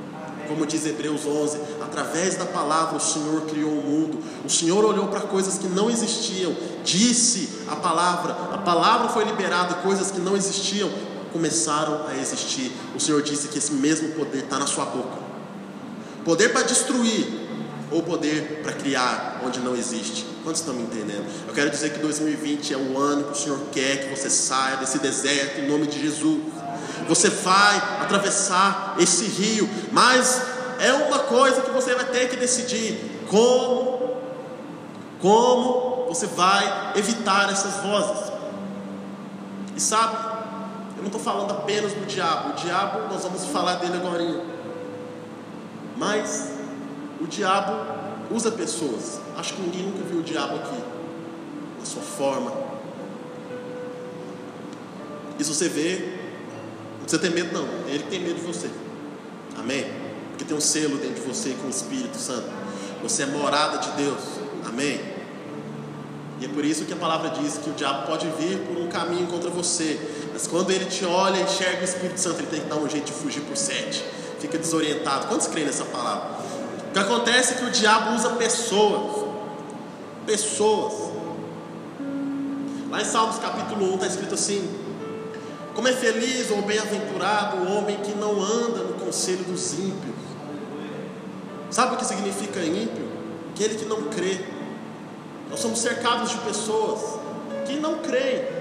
Como 0.49 0.65
diz 0.67 0.87
Hebreus 0.87 1.27
11, 1.27 1.61
através 1.83 2.37
da 2.37 2.47
palavra 2.47 2.97
o 2.97 3.01
Senhor 3.01 3.43
criou 3.43 3.71
o 3.71 3.83
mundo. 3.83 4.23
O 4.45 4.49
Senhor 4.49 4.83
olhou 4.85 5.09
para 5.09 5.21
coisas 5.21 5.59
que 5.59 5.67
não 5.67 5.91
existiam, 5.91 6.57
disse 6.85 7.67
a 7.69 7.77
palavra, 7.77 8.33
a 8.55 8.59
palavra 8.59 9.09
foi 9.09 9.25
liberada 9.25 9.75
coisas 9.77 10.11
que 10.11 10.21
não 10.21 10.35
existiam 10.35 10.89
começaram 11.33 12.07
a 12.07 12.17
existir. 12.17 12.73
O 12.95 13.01
Senhor 13.01 13.23
disse 13.23 13.49
que 13.49 13.59
esse 13.59 13.73
mesmo 13.73 14.11
poder 14.11 14.45
está 14.45 14.59
na 14.59 14.67
sua 14.67 14.85
boca. 14.87 15.19
Poder 16.25 16.51
para 16.51 16.63
destruir, 16.63 17.49
ou 17.91 18.03
poder 18.03 18.61
para 18.63 18.73
criar 18.73 19.41
onde 19.45 19.61
não 19.61 19.75
existe. 19.75 20.27
Quantos 20.43 20.61
estão 20.61 20.75
me 20.75 20.83
entendendo? 20.83 21.25
Eu 21.47 21.55
quero 21.55 21.71
dizer 21.71 21.93
que 21.93 21.99
2020 21.99 22.75
é 22.75 22.77
o 22.77 22.99
ano 22.99 23.25
que 23.25 23.33
o 23.33 23.35
Senhor 23.35 23.59
quer 23.73 24.05
que 24.05 24.15
você 24.15 24.29
saia 24.29 24.77
desse 24.77 24.99
deserto 24.99 25.61
em 25.61 25.69
nome 25.69 25.87
de 25.87 26.01
Jesus. 26.01 26.43
Você 27.09 27.31
vai 27.31 27.77
atravessar 28.03 28.97
esse 28.99 29.25
rio, 29.25 29.69
mas 29.93 30.43
é 30.79 30.93
uma 30.93 31.21
coisa 31.21 31.63
que 31.63 31.71
você 31.71 31.95
vai 31.95 32.05
ter 32.07 32.29
que 32.29 32.37
decidir: 32.37 33.23
como, 33.29 34.17
como 35.21 36.07
você 36.09 36.27
vai 36.27 36.93
evitar 36.97 37.51
essas 37.51 37.77
vozes. 37.83 38.33
E 39.77 39.81
sabe, 39.81 40.17
eu 40.99 41.03
não 41.03 41.07
estou 41.07 41.21
falando 41.21 41.53
apenas 41.53 41.93
do 41.93 42.05
diabo. 42.07 42.51
O 42.51 42.53
diabo, 42.55 43.13
nós 43.13 43.23
vamos 43.23 43.47
falar 43.47 43.77
dele 43.77 43.97
agora. 43.97 44.43
Mas 45.97 46.51
o 47.21 47.27
diabo 47.27 47.73
usa 48.31 48.51
pessoas. 48.51 49.21
Acho 49.37 49.55
que 49.55 49.63
ninguém 49.63 49.83
nunca 49.85 50.03
viu 50.03 50.19
o 50.19 50.23
diabo 50.23 50.57
aqui, 50.57 50.83
na 51.79 51.87
sua 51.87 52.03
forma. 52.03 52.53
Se 55.39 55.45
você 55.45 55.69
vê, 55.69 56.19
não 56.95 57.01
precisa 57.03 57.23
ter 57.23 57.31
medo, 57.31 57.53
não. 57.53 57.65
É 57.89 57.95
ele 57.95 58.03
que 58.03 58.11
tem 58.11 58.21
medo 58.21 58.41
de 58.41 58.47
você. 58.47 58.69
Amém? 59.57 59.87
Porque 60.31 60.45
tem 60.45 60.57
um 60.57 60.61
selo 60.61 60.99
dentro 60.99 61.15
de 61.15 61.21
você 61.21 61.55
com 61.61 61.69
o 61.69 61.71
Espírito 61.71 62.17
Santo. 62.17 62.49
Você 63.05 63.23
é 63.23 63.27
morada 63.27 63.79
de 63.79 63.91
Deus. 63.93 64.21
Amém? 64.67 65.18
E 66.41 66.45
é 66.45 66.49
por 66.49 66.65
isso 66.65 66.85
que 66.85 66.93
a 66.93 66.97
palavra 66.97 67.31
diz 67.31 67.59
que 67.59 67.69
o 67.69 67.73
diabo 67.73 68.07
pode 68.07 68.29
vir 68.39 68.59
por 68.59 68.77
um 68.77 68.89
caminho 68.89 69.27
contra 69.27 69.51
você. 69.51 69.99
Mas 70.33 70.47
quando 70.47 70.71
ele 70.71 70.85
te 70.85 71.05
olha 71.05 71.41
enxerga 71.41 71.81
o 71.81 71.85
Espírito 71.85 72.21
Santo, 72.21 72.41
ele 72.41 72.47
tem 72.47 72.61
que 72.61 72.69
dar 72.69 72.77
um 72.77 72.89
jeito 72.89 73.07
de 73.07 73.13
fugir 73.13 73.41
por 73.41 73.57
sete. 73.57 74.05
Fica 74.39 74.57
desorientado. 74.57 75.27
Quantos 75.27 75.49
creem 75.49 75.67
nessa 75.67 75.85
palavra? 75.85 76.39
O 76.89 76.93
que 76.93 76.99
acontece 76.99 77.55
é 77.55 77.57
que 77.57 77.65
o 77.65 77.71
diabo 77.71 78.15
usa 78.15 78.31
pessoas. 78.31 79.27
Pessoas. 80.25 81.09
Lá 82.89 83.03
em 83.03 83.05
Salmos 83.05 83.39
capítulo 83.39 83.93
1 83.93 83.95
está 83.95 84.07
escrito 84.07 84.35
assim: 84.35 84.69
Como 85.75 85.89
é 85.89 85.93
feliz 85.93 86.51
ou 86.53 86.63
bem-aventurado 86.63 87.57
o 87.57 87.77
homem 87.77 87.97
que 87.97 88.15
não 88.15 88.41
anda 88.41 88.85
no 88.85 88.95
conselho 88.95 89.43
dos 89.45 89.73
ímpios. 89.75 90.15
Sabe 91.71 91.97
o 91.97 91.99
que 91.99 92.05
significa 92.05 92.61
ímpio? 92.61 93.09
Aquele 93.53 93.75
que 93.75 93.85
não 93.85 94.05
crê. 94.05 94.58
Nós 95.51 95.61
somos 95.61 95.79
cercados 95.81 96.31
de 96.31 96.39
pessoas 96.39 97.01
que 97.67 97.77
não 97.77 97.99
creem. 97.99 98.59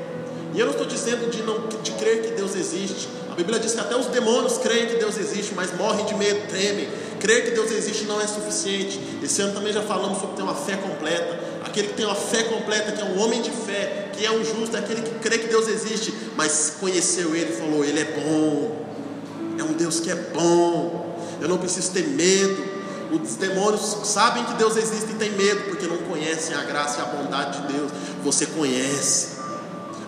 E 0.54 0.60
eu 0.60 0.66
não 0.66 0.74
estou 0.74 0.88
dizendo 0.88 1.30
de, 1.30 1.44
não, 1.44 1.68
de 1.84 1.92
crer 1.92 2.22
que 2.24 2.32
Deus 2.32 2.56
existe. 2.56 3.08
A 3.32 3.36
Bíblia 3.36 3.60
diz 3.60 3.74
que 3.74 3.80
até 3.80 3.96
os 3.96 4.08
demônios 4.08 4.58
creem 4.58 4.88
que 4.88 4.96
Deus 4.96 5.18
existe, 5.18 5.54
mas 5.54 5.76
morrem 5.76 6.06
de 6.06 6.16
medo, 6.16 6.48
tremem. 6.48 6.88
Crer 7.20 7.46
que 7.46 7.52
Deus 7.52 7.72
existe 7.72 8.06
não 8.06 8.20
é 8.20 8.26
suficiente. 8.26 9.00
Esse 9.22 9.42
ano 9.42 9.54
também 9.54 9.74
já 9.74 9.82
falamos 9.82 10.20
sobre 10.20 10.36
ter 10.36 10.42
uma 10.42 10.56
fé 10.56 10.78
completa. 10.78 11.40
Aquele 11.64 11.90
que 11.90 11.94
tem 11.96 12.06
uma 12.06 12.16
fé 12.16 12.44
completa, 12.44 12.92
que 12.92 13.02
é 13.02 13.06
um 13.06 13.22
homem 13.22 13.42
de 13.42 13.52
fé, 13.52 14.10
que 14.14 14.26
é 14.26 14.32
um 14.32 14.44
justo, 14.44 14.76
é 14.76 14.80
aquele 14.80 15.02
que 15.02 15.20
crê 15.20 15.38
que 15.38 15.48
Deus 15.48 15.68
existe, 15.68 16.14
mas 16.36 16.78
conheceu 16.80 17.36
Ele 17.36 17.52
e 17.52 17.56
falou: 17.56 17.84
Ele 17.84 18.00
é 18.00 18.06
bom. 18.06 18.86
É 19.60 19.64
um 19.64 19.74
Deus 19.74 20.00
que 20.00 20.10
é 20.10 20.16
bom. 20.16 21.16
Eu 21.42 21.48
não 21.48 21.58
preciso 21.58 21.92
ter 21.92 22.08
medo. 22.08 22.67
Os 23.12 23.36
demônios 23.36 23.82
sabem 24.04 24.44
que 24.44 24.54
Deus 24.56 24.76
existe 24.76 25.12
e 25.12 25.16
têm 25.16 25.32
medo, 25.32 25.70
porque 25.70 25.88
não 25.88 25.98
conhecem 26.00 26.56
a 26.56 26.64
graça 26.64 27.00
e 27.00 27.02
a 27.02 27.06
bondade 27.06 27.62
de 27.62 27.74
Deus. 27.74 27.92
Você 28.24 28.46
conhece. 28.48 29.38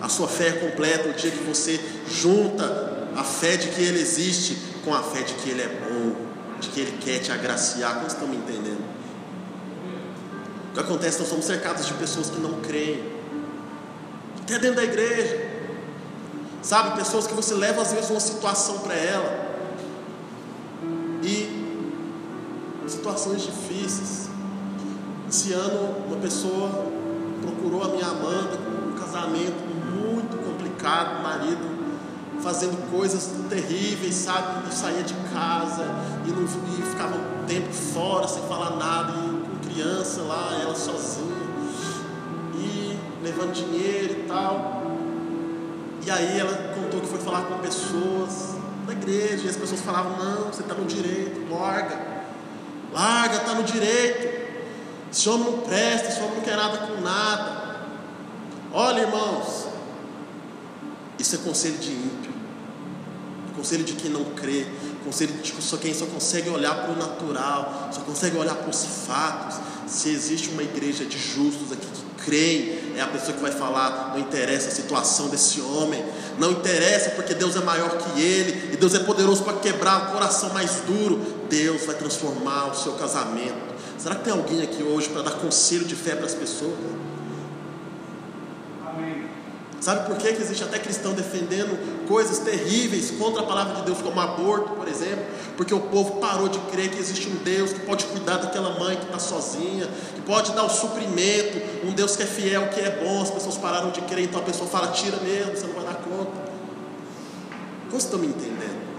A 0.00 0.08
sua 0.08 0.28
fé 0.28 0.48
é 0.48 0.52
completa 0.52 1.08
o 1.08 1.12
dia 1.12 1.30
que 1.30 1.44
você 1.44 1.78
junta 2.08 3.08
a 3.16 3.24
fé 3.24 3.56
de 3.56 3.68
que 3.68 3.82
Ele 3.82 4.00
existe 4.00 4.56
com 4.84 4.94
a 4.94 5.02
fé 5.02 5.22
de 5.22 5.34
que 5.34 5.50
Ele 5.50 5.62
é 5.62 5.68
bom 5.68 6.30
de 6.60 6.68
que 6.68 6.80
Ele 6.80 6.98
quer 6.98 7.18
te 7.18 7.32
agraciar. 7.32 7.94
Como 7.94 8.06
estão 8.06 8.28
me 8.28 8.36
entendendo? 8.36 8.84
O 10.70 10.74
que 10.74 10.80
acontece? 10.80 11.18
Nós 11.18 11.28
somos 11.28 11.46
cercados 11.46 11.86
de 11.86 11.94
pessoas 11.94 12.30
que 12.30 12.38
não 12.38 12.60
creem, 12.60 13.02
até 14.40 14.58
dentro 14.58 14.76
da 14.76 14.84
igreja, 14.84 15.48
sabe? 16.62 16.96
Pessoas 16.96 17.26
que 17.26 17.34
você 17.34 17.54
leva 17.54 17.82
às 17.82 17.92
vezes 17.92 18.10
uma 18.10 18.20
situação 18.20 18.78
para 18.78 18.94
ela, 18.94 19.49
situações 23.00 23.42
difíceis. 23.42 24.28
Esse 25.28 25.52
ano, 25.52 26.04
uma 26.06 26.16
pessoa 26.18 26.68
procurou 27.40 27.82
a 27.82 27.88
minha 27.88 28.06
Amanda 28.06 28.58
com 28.58 28.88
um 28.88 28.92
casamento 28.92 29.64
muito 29.96 30.36
complicado, 30.44 31.22
marido 31.22 31.80
fazendo 32.42 32.90
coisas 32.90 33.32
terríveis, 33.48 34.14
sabe? 34.14 34.68
E 34.70 34.74
saía 34.74 35.02
de 35.02 35.14
casa 35.32 35.84
e, 36.26 36.30
não, 36.30 36.44
e 36.44 36.82
ficava 36.82 37.16
um 37.16 37.46
tempo 37.46 37.72
fora 37.72 38.26
sem 38.28 38.42
falar 38.44 38.76
nada, 38.76 39.12
e 39.12 39.46
com 39.46 39.68
criança 39.68 40.22
lá, 40.22 40.58
ela 40.60 40.74
sozinha, 40.74 41.36
e 42.54 42.98
levando 43.22 43.52
dinheiro 43.52 44.20
e 44.20 44.24
tal. 44.26 44.82
E 46.04 46.10
aí 46.10 46.38
ela 46.38 46.74
contou 46.74 47.00
que 47.00 47.08
foi 47.08 47.18
falar 47.18 47.42
com 47.42 47.58
pessoas 47.58 48.54
da 48.86 48.92
igreja, 48.92 49.46
e 49.46 49.48
as 49.48 49.56
pessoas 49.56 49.80
falavam: 49.82 50.16
Não, 50.16 50.46
você 50.46 50.62
está 50.62 50.74
no 50.74 50.86
direito, 50.86 51.46
larga, 51.52 52.09
larga, 52.92 53.36
está 53.36 53.54
no 53.54 53.62
direito. 53.62 54.40
Esse 55.12 55.28
homem 55.28 55.50
não 55.50 55.58
presta, 55.58 56.08
esse 56.08 56.20
homem 56.20 56.36
não 56.36 56.42
quer 56.42 56.56
nada 56.56 56.78
com 56.78 57.00
nada. 57.00 57.60
Olha, 58.72 59.00
irmãos, 59.00 59.66
isso 61.18 61.34
é 61.34 61.38
conselho 61.38 61.78
de 61.78 61.90
ímpio. 61.90 62.32
Conselho 63.56 63.84
de 63.84 63.94
quem 63.94 64.10
não 64.10 64.24
crê. 64.34 64.66
Conselho 65.04 65.34
de 65.34 65.62
só 65.62 65.76
quem 65.76 65.92
só 65.92 66.06
consegue 66.06 66.50
olhar 66.50 66.74
para 66.74 66.92
o 66.92 66.96
natural, 66.96 67.90
só 67.92 68.00
consegue 68.02 68.36
olhar 68.36 68.54
para 68.54 68.70
os 68.70 68.84
fatos. 69.06 69.58
Se 69.86 70.10
existe 70.10 70.50
uma 70.50 70.62
igreja 70.62 71.04
de 71.04 71.18
justos 71.18 71.72
aqui 71.72 71.86
que 71.86 72.24
creem 72.24 72.79
é 72.96 73.00
a 73.00 73.06
pessoa 73.06 73.32
que 73.32 73.42
vai 73.42 73.52
falar: 73.52 74.12
não 74.12 74.18
interessa 74.18 74.68
a 74.68 74.70
situação 74.72 75.28
desse 75.28 75.60
homem, 75.60 76.04
não 76.38 76.52
interessa 76.52 77.10
porque 77.10 77.34
Deus 77.34 77.56
é 77.56 77.60
maior 77.60 77.90
que 77.98 78.20
ele 78.20 78.72
e 78.72 78.76
Deus 78.76 78.94
é 78.94 79.00
poderoso 79.00 79.42
para 79.42 79.54
quebrar 79.58 80.08
o 80.08 80.12
coração 80.12 80.50
mais 80.50 80.76
duro. 80.86 81.20
Deus 81.48 81.84
vai 81.84 81.96
transformar 81.96 82.70
o 82.70 82.74
seu 82.74 82.92
casamento. 82.92 83.70
Será 83.98 84.14
que 84.14 84.24
tem 84.24 84.32
alguém 84.32 84.62
aqui 84.62 84.82
hoje 84.82 85.08
para 85.08 85.22
dar 85.22 85.32
conselho 85.32 85.84
de 85.84 85.94
fé 85.94 86.14
para 86.14 86.26
as 86.26 86.34
pessoas? 86.34 86.74
Sabe 89.80 90.06
por 90.06 90.18
que, 90.18 90.30
que 90.34 90.42
existe 90.42 90.62
até 90.62 90.78
cristão 90.78 91.14
defendendo 91.14 92.06
coisas 92.06 92.38
terríveis 92.40 93.10
contra 93.12 93.40
a 93.42 93.46
palavra 93.46 93.76
de 93.76 93.82
Deus, 93.82 94.02
como 94.02 94.20
aborto, 94.20 94.74
por 94.74 94.86
exemplo? 94.86 95.24
Porque 95.56 95.72
o 95.72 95.80
povo 95.80 96.20
parou 96.20 96.48
de 96.48 96.58
crer 96.70 96.90
que 96.90 96.98
existe 96.98 97.28
um 97.28 97.36
Deus 97.36 97.72
que 97.72 97.80
pode 97.80 98.04
cuidar 98.04 98.36
daquela 98.36 98.78
mãe 98.78 98.96
que 98.96 99.06
está 99.06 99.18
sozinha, 99.18 99.88
que 100.14 100.20
pode 100.20 100.52
dar 100.52 100.64
o 100.64 100.68
suprimento, 100.68 101.59
um 101.90 101.92
Deus 101.92 102.16
que 102.16 102.22
é 102.22 102.26
fiel, 102.26 102.68
que 102.68 102.80
é 102.80 102.90
bom. 103.02 103.20
As 103.20 103.30
pessoas 103.30 103.56
pararam 103.58 103.90
de 103.90 104.00
crer, 104.02 104.24
então 104.24 104.40
a 104.40 104.44
pessoa 104.44 104.68
fala: 104.68 104.88
tira 104.88 105.16
mesmo, 105.18 105.56
você 105.56 105.66
não 105.66 105.74
vai 105.74 105.84
dar 105.84 105.94
conta. 105.94 106.50
Vocês 107.90 108.04
estão 108.04 108.20
me 108.20 108.28
entendendo? 108.28 108.90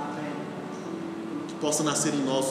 Que 1.48 1.56
possa 1.56 1.82
nascer 1.84 2.14
em 2.14 2.24
nós 2.24 2.48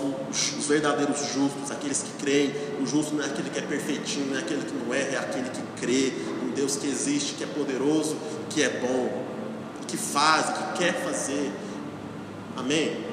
os 0.59 0.67
verdadeiros 0.67 1.19
justos, 1.35 1.71
aqueles 1.71 2.03
que 2.03 2.23
creem. 2.23 2.55
O 2.81 2.87
justo 2.87 3.15
não 3.15 3.23
é 3.23 3.27
aquele 3.27 3.51
que 3.51 3.59
é 3.59 3.63
perfeitinho, 3.63 4.29
não 4.29 4.37
é 4.37 4.41
aquele 4.41 4.65
que 4.65 4.75
não 4.75 4.95
erra, 4.95 5.17
é 5.17 5.19
aquele 5.19 5.51
que 5.51 5.63
crê 5.81 6.13
um 6.43 6.51
Deus 6.53 6.77
que 6.77 6.87
existe, 6.87 7.35
que 7.35 7.45
é 7.45 7.47
poderoso, 7.47 8.17
que 8.49 8.63
é 8.63 8.71
bom, 8.71 9.23
que 9.87 9.97
faz, 9.97 10.47
que 10.47 10.79
quer 10.79 10.95
fazer. 11.05 11.53
Amém? 12.57 13.05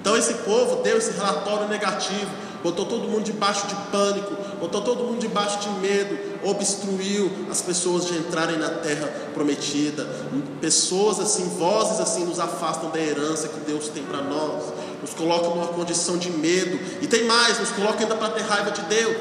Então 0.00 0.16
esse 0.16 0.34
povo 0.34 0.82
deu 0.82 0.96
esse 0.96 1.12
relatório 1.12 1.68
negativo, 1.68 2.30
botou 2.62 2.86
todo 2.86 3.08
mundo 3.08 3.24
debaixo 3.24 3.66
de 3.66 3.74
pânico, 3.90 4.34
botou 4.64 4.80
todo 4.80 5.04
mundo 5.04 5.20
debaixo 5.20 5.58
de 5.58 5.68
medo, 5.80 6.18
obstruiu 6.42 7.30
as 7.50 7.60
pessoas 7.60 8.06
de 8.06 8.16
entrarem 8.16 8.58
na 8.58 8.70
terra 8.70 9.06
prometida. 9.34 10.08
Pessoas 10.58 11.20
assim, 11.20 11.46
vozes 11.58 12.00
assim 12.00 12.24
nos 12.24 12.40
afastam 12.40 12.90
da 12.90 12.98
herança 12.98 13.48
que 13.48 13.60
Deus 13.60 13.88
tem 13.88 14.02
para 14.02 14.22
nós, 14.22 14.72
nos 15.02 15.12
colocam 15.12 15.54
numa 15.54 15.66
condição 15.66 16.16
de 16.16 16.30
medo, 16.30 16.80
e 17.02 17.06
tem 17.06 17.24
mais, 17.24 17.60
nos 17.60 17.70
colocam 17.72 18.00
ainda 18.00 18.16
para 18.16 18.30
ter 18.30 18.42
raiva 18.42 18.70
de 18.70 18.80
Deus. 18.82 19.16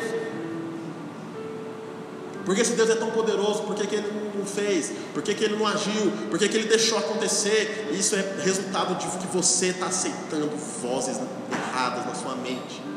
Porque 2.46 2.64
se 2.64 2.74
Deus 2.74 2.90
é 2.90 2.96
tão 2.96 3.12
poderoso, 3.12 3.64
por 3.64 3.76
que, 3.76 3.86
que 3.88 3.96
Ele 3.96 4.32
não 4.38 4.46
fez? 4.46 4.94
Por 5.14 5.22
que, 5.22 5.34
que 5.34 5.44
Ele 5.44 5.58
não 5.58 5.68
agiu? 5.68 6.12
Por 6.30 6.40
que, 6.40 6.48
que 6.48 6.58
Ele 6.58 6.68
deixou 6.68 6.98
acontecer? 6.98 7.90
Isso 7.92 8.16
é 8.16 8.36
resultado 8.44 8.96
de 8.96 9.08
que 9.18 9.28
você 9.28 9.68
está 9.68 9.88
aceitando 9.88 10.50
vozes 10.82 11.20
erradas 11.52 12.06
na 12.06 12.16
sua 12.16 12.36
mente. 12.36 12.93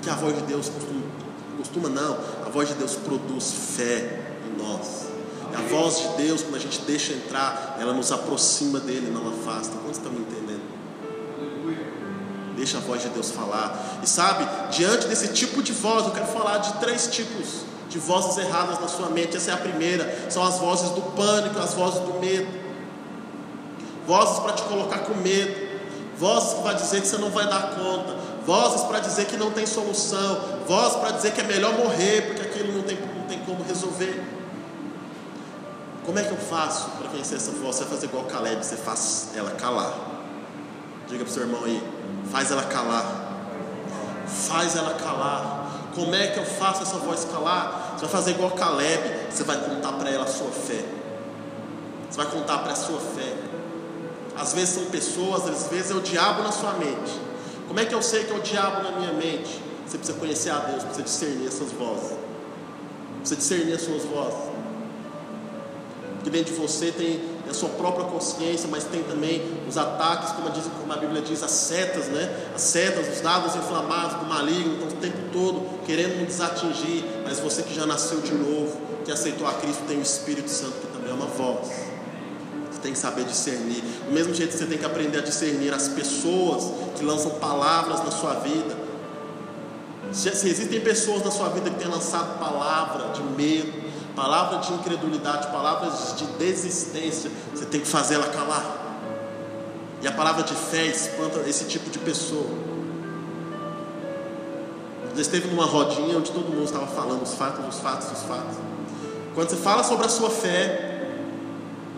Porque 0.00 0.08
a 0.08 0.14
voz 0.14 0.34
de 0.34 0.42
Deus 0.44 0.70
costuma, 0.70 1.02
costuma 1.58 1.88
não, 1.90 2.18
a 2.46 2.48
voz 2.48 2.68
de 2.68 2.74
Deus 2.74 2.96
produz 2.96 3.52
fé 3.76 4.18
em 4.46 4.62
nós. 4.62 5.08
E 5.52 5.54
a 5.54 5.60
voz 5.68 5.98
de 5.98 6.08
Deus, 6.22 6.40
quando 6.40 6.56
a 6.56 6.58
gente 6.58 6.80
deixa 6.86 7.12
entrar, 7.12 7.76
ela 7.78 7.92
nos 7.92 8.10
aproxima 8.10 8.80
dele, 8.80 9.10
não 9.10 9.28
afasta. 9.28 9.76
Quantos 9.76 9.98
estão 9.98 10.10
me 10.10 10.20
entendendo? 10.20 10.62
Deixa 12.56 12.78
a 12.78 12.80
voz 12.80 13.02
de 13.02 13.10
Deus 13.10 13.30
falar. 13.30 14.00
E 14.02 14.08
sabe, 14.08 14.48
diante 14.74 15.06
desse 15.06 15.34
tipo 15.34 15.62
de 15.62 15.72
voz, 15.72 16.06
eu 16.06 16.12
quero 16.12 16.28
falar 16.28 16.58
de 16.58 16.72
três 16.80 17.08
tipos 17.08 17.66
de 17.90 17.98
vozes 17.98 18.38
erradas 18.38 18.80
na 18.80 18.88
sua 18.88 19.10
mente. 19.10 19.36
Essa 19.36 19.50
é 19.50 19.54
a 19.54 19.58
primeira. 19.58 20.30
São 20.30 20.42
as 20.42 20.56
vozes 20.58 20.88
do 20.92 21.02
pânico, 21.14 21.58
as 21.58 21.74
vozes 21.74 22.00
do 22.00 22.14
medo. 22.14 22.48
Vozes 24.06 24.38
para 24.38 24.54
te 24.54 24.62
colocar 24.62 25.00
com 25.00 25.14
medo. 25.16 25.68
Vozes 26.16 26.54
que 26.54 26.62
vai 26.62 26.74
dizer 26.74 27.02
que 27.02 27.06
você 27.06 27.18
não 27.18 27.30
vai 27.30 27.46
dar 27.46 27.74
conta. 27.74 28.19
Vozes 28.46 28.82
para 28.82 29.00
dizer 29.00 29.26
que 29.26 29.36
não 29.36 29.50
tem 29.50 29.66
solução. 29.66 30.40
Vozes 30.66 30.96
para 30.96 31.12
dizer 31.12 31.32
que 31.32 31.40
é 31.40 31.44
melhor 31.44 31.74
morrer, 31.74 32.22
porque 32.22 32.42
aquilo 32.42 32.72
não 32.72 32.82
tem, 32.82 32.98
não 32.98 33.26
tem 33.26 33.38
como 33.40 33.62
resolver. 33.62 34.22
Como 36.04 36.18
é 36.18 36.22
que 36.22 36.30
eu 36.30 36.38
faço 36.38 36.90
para 36.98 37.08
vencer 37.10 37.36
essa 37.36 37.52
voz? 37.52 37.76
Você 37.76 37.84
vai 37.84 37.94
fazer 37.94 38.06
igual 38.06 38.24
Caleb, 38.24 38.64
você 38.64 38.76
faz 38.76 39.28
ela 39.34 39.50
calar. 39.52 39.94
Diga 41.06 41.24
para 41.24 41.30
o 41.30 41.32
seu 41.32 41.42
irmão 41.42 41.64
aí, 41.64 41.82
faz 42.30 42.50
ela 42.50 42.62
calar. 42.62 43.28
Faz 44.26 44.76
ela 44.76 44.94
calar. 44.94 45.90
Como 45.94 46.14
é 46.14 46.28
que 46.28 46.38
eu 46.38 46.44
faço 46.44 46.82
essa 46.82 46.96
voz 46.98 47.24
calar? 47.24 47.94
Você 47.94 48.06
vai 48.06 48.10
fazer 48.10 48.30
igual 48.32 48.50
Caleb, 48.52 49.02
você 49.30 49.44
vai 49.44 49.58
contar 49.58 49.92
para 49.92 50.10
ela 50.10 50.24
a 50.24 50.28
sua 50.28 50.50
fé. 50.50 50.84
Você 52.08 52.16
vai 52.16 52.26
contar 52.26 52.58
para 52.58 52.72
a 52.72 52.76
sua 52.76 52.98
fé. 52.98 53.34
Às 54.36 54.54
vezes 54.54 54.70
são 54.70 54.86
pessoas, 54.86 55.46
às 55.46 55.68
vezes 55.68 55.90
é 55.90 55.94
o 55.94 56.00
diabo 56.00 56.42
na 56.42 56.50
sua 56.50 56.72
mente. 56.72 57.29
Como 57.70 57.78
é 57.78 57.84
que 57.84 57.94
eu 57.94 58.02
sei 58.02 58.24
que 58.24 58.32
é 58.32 58.36
o 58.36 58.40
diabo 58.40 58.82
na 58.82 58.90
minha 58.98 59.12
mente? 59.12 59.62
Você 59.86 59.96
precisa 59.96 60.18
conhecer 60.18 60.50
a 60.50 60.58
Deus, 60.58 60.82
precisa 60.82 61.04
discernir 61.04 61.46
essas 61.46 61.70
vozes. 61.70 62.16
Precisa 63.18 63.36
discernir 63.36 63.74
as 63.74 63.82
suas 63.82 64.02
vozes. 64.02 64.40
Porque 66.16 66.30
dentro 66.30 66.52
de 66.52 66.60
você 66.60 66.90
tem 66.90 67.20
a 67.48 67.54
sua 67.54 67.68
própria 67.68 68.06
consciência, 68.06 68.68
mas 68.68 68.82
tem 68.82 69.04
também 69.04 69.40
os 69.68 69.78
ataques, 69.78 70.32
como, 70.32 70.50
diz, 70.50 70.64
como 70.80 70.92
a 70.92 70.96
Bíblia 70.96 71.22
diz, 71.22 71.44
as 71.44 71.52
setas, 71.52 72.06
né? 72.06 72.50
As 72.56 72.62
setas, 72.62 73.06
os 73.06 73.20
dados 73.20 73.54
inflamados 73.54 74.16
do 74.16 74.26
maligno, 74.26 74.72
estão 74.72 74.88
o 74.88 75.00
tempo 75.00 75.18
todo 75.32 75.86
querendo 75.86 76.18
nos 76.18 76.26
desatingir. 76.26 77.04
Mas 77.22 77.38
você 77.38 77.62
que 77.62 77.72
já 77.72 77.86
nasceu 77.86 78.20
de 78.20 78.34
novo, 78.34 78.76
que 79.04 79.12
aceitou 79.12 79.46
a 79.46 79.54
Cristo, 79.54 79.84
tem 79.86 79.96
o 79.96 80.02
Espírito 80.02 80.50
Santo, 80.50 80.72
que 80.72 80.88
também 80.88 81.12
é 81.12 81.14
uma 81.14 81.26
voz. 81.26 81.89
Tem 82.82 82.92
que 82.92 82.98
saber 82.98 83.24
discernir. 83.24 83.82
Do 84.06 84.12
mesmo 84.12 84.34
jeito 84.34 84.52
que 84.52 84.58
você 84.58 84.66
tem 84.66 84.78
que 84.78 84.84
aprender 84.84 85.18
a 85.18 85.22
discernir 85.22 85.72
as 85.72 85.88
pessoas 85.88 86.72
que 86.96 87.04
lançam 87.04 87.32
palavras 87.32 88.02
na 88.04 88.10
sua 88.10 88.34
vida. 88.34 88.76
Se, 90.12 90.30
se 90.34 90.48
existem 90.48 90.80
pessoas 90.80 91.24
na 91.24 91.30
sua 91.30 91.48
vida 91.50 91.70
que 91.70 91.78
têm 91.78 91.88
lançado 91.88 92.38
palavra 92.38 93.12
de 93.12 93.22
medo, 93.22 93.72
palavra 94.16 94.58
de 94.58 94.72
incredulidade, 94.72 95.48
palavras 95.48 96.14
de 96.16 96.24
desistência, 96.38 97.30
você 97.54 97.64
tem 97.66 97.80
que 97.80 97.86
fazer 97.86 98.14
ela 98.14 98.28
calar. 98.28 98.88
E 100.02 100.08
a 100.08 100.12
palavra 100.12 100.42
de 100.42 100.54
fé 100.54 100.86
espanta 100.86 101.40
esse 101.48 101.64
tipo 101.64 101.90
de 101.90 101.98
pessoa. 101.98 102.46
Você 105.12 105.22
esteve 105.22 105.48
numa 105.48 105.66
rodinha 105.66 106.16
onde 106.16 106.30
todo 106.30 106.48
mundo 106.48 106.64
estava 106.64 106.86
falando 106.86 107.22
os 107.22 107.34
fatos, 107.34 107.66
os 107.68 107.80
fatos, 107.80 108.10
os 108.10 108.22
fatos. 108.22 108.56
Quando 109.34 109.50
você 109.50 109.56
fala 109.56 109.82
sobre 109.82 110.06
a 110.06 110.08
sua 110.08 110.30
fé, 110.30 110.89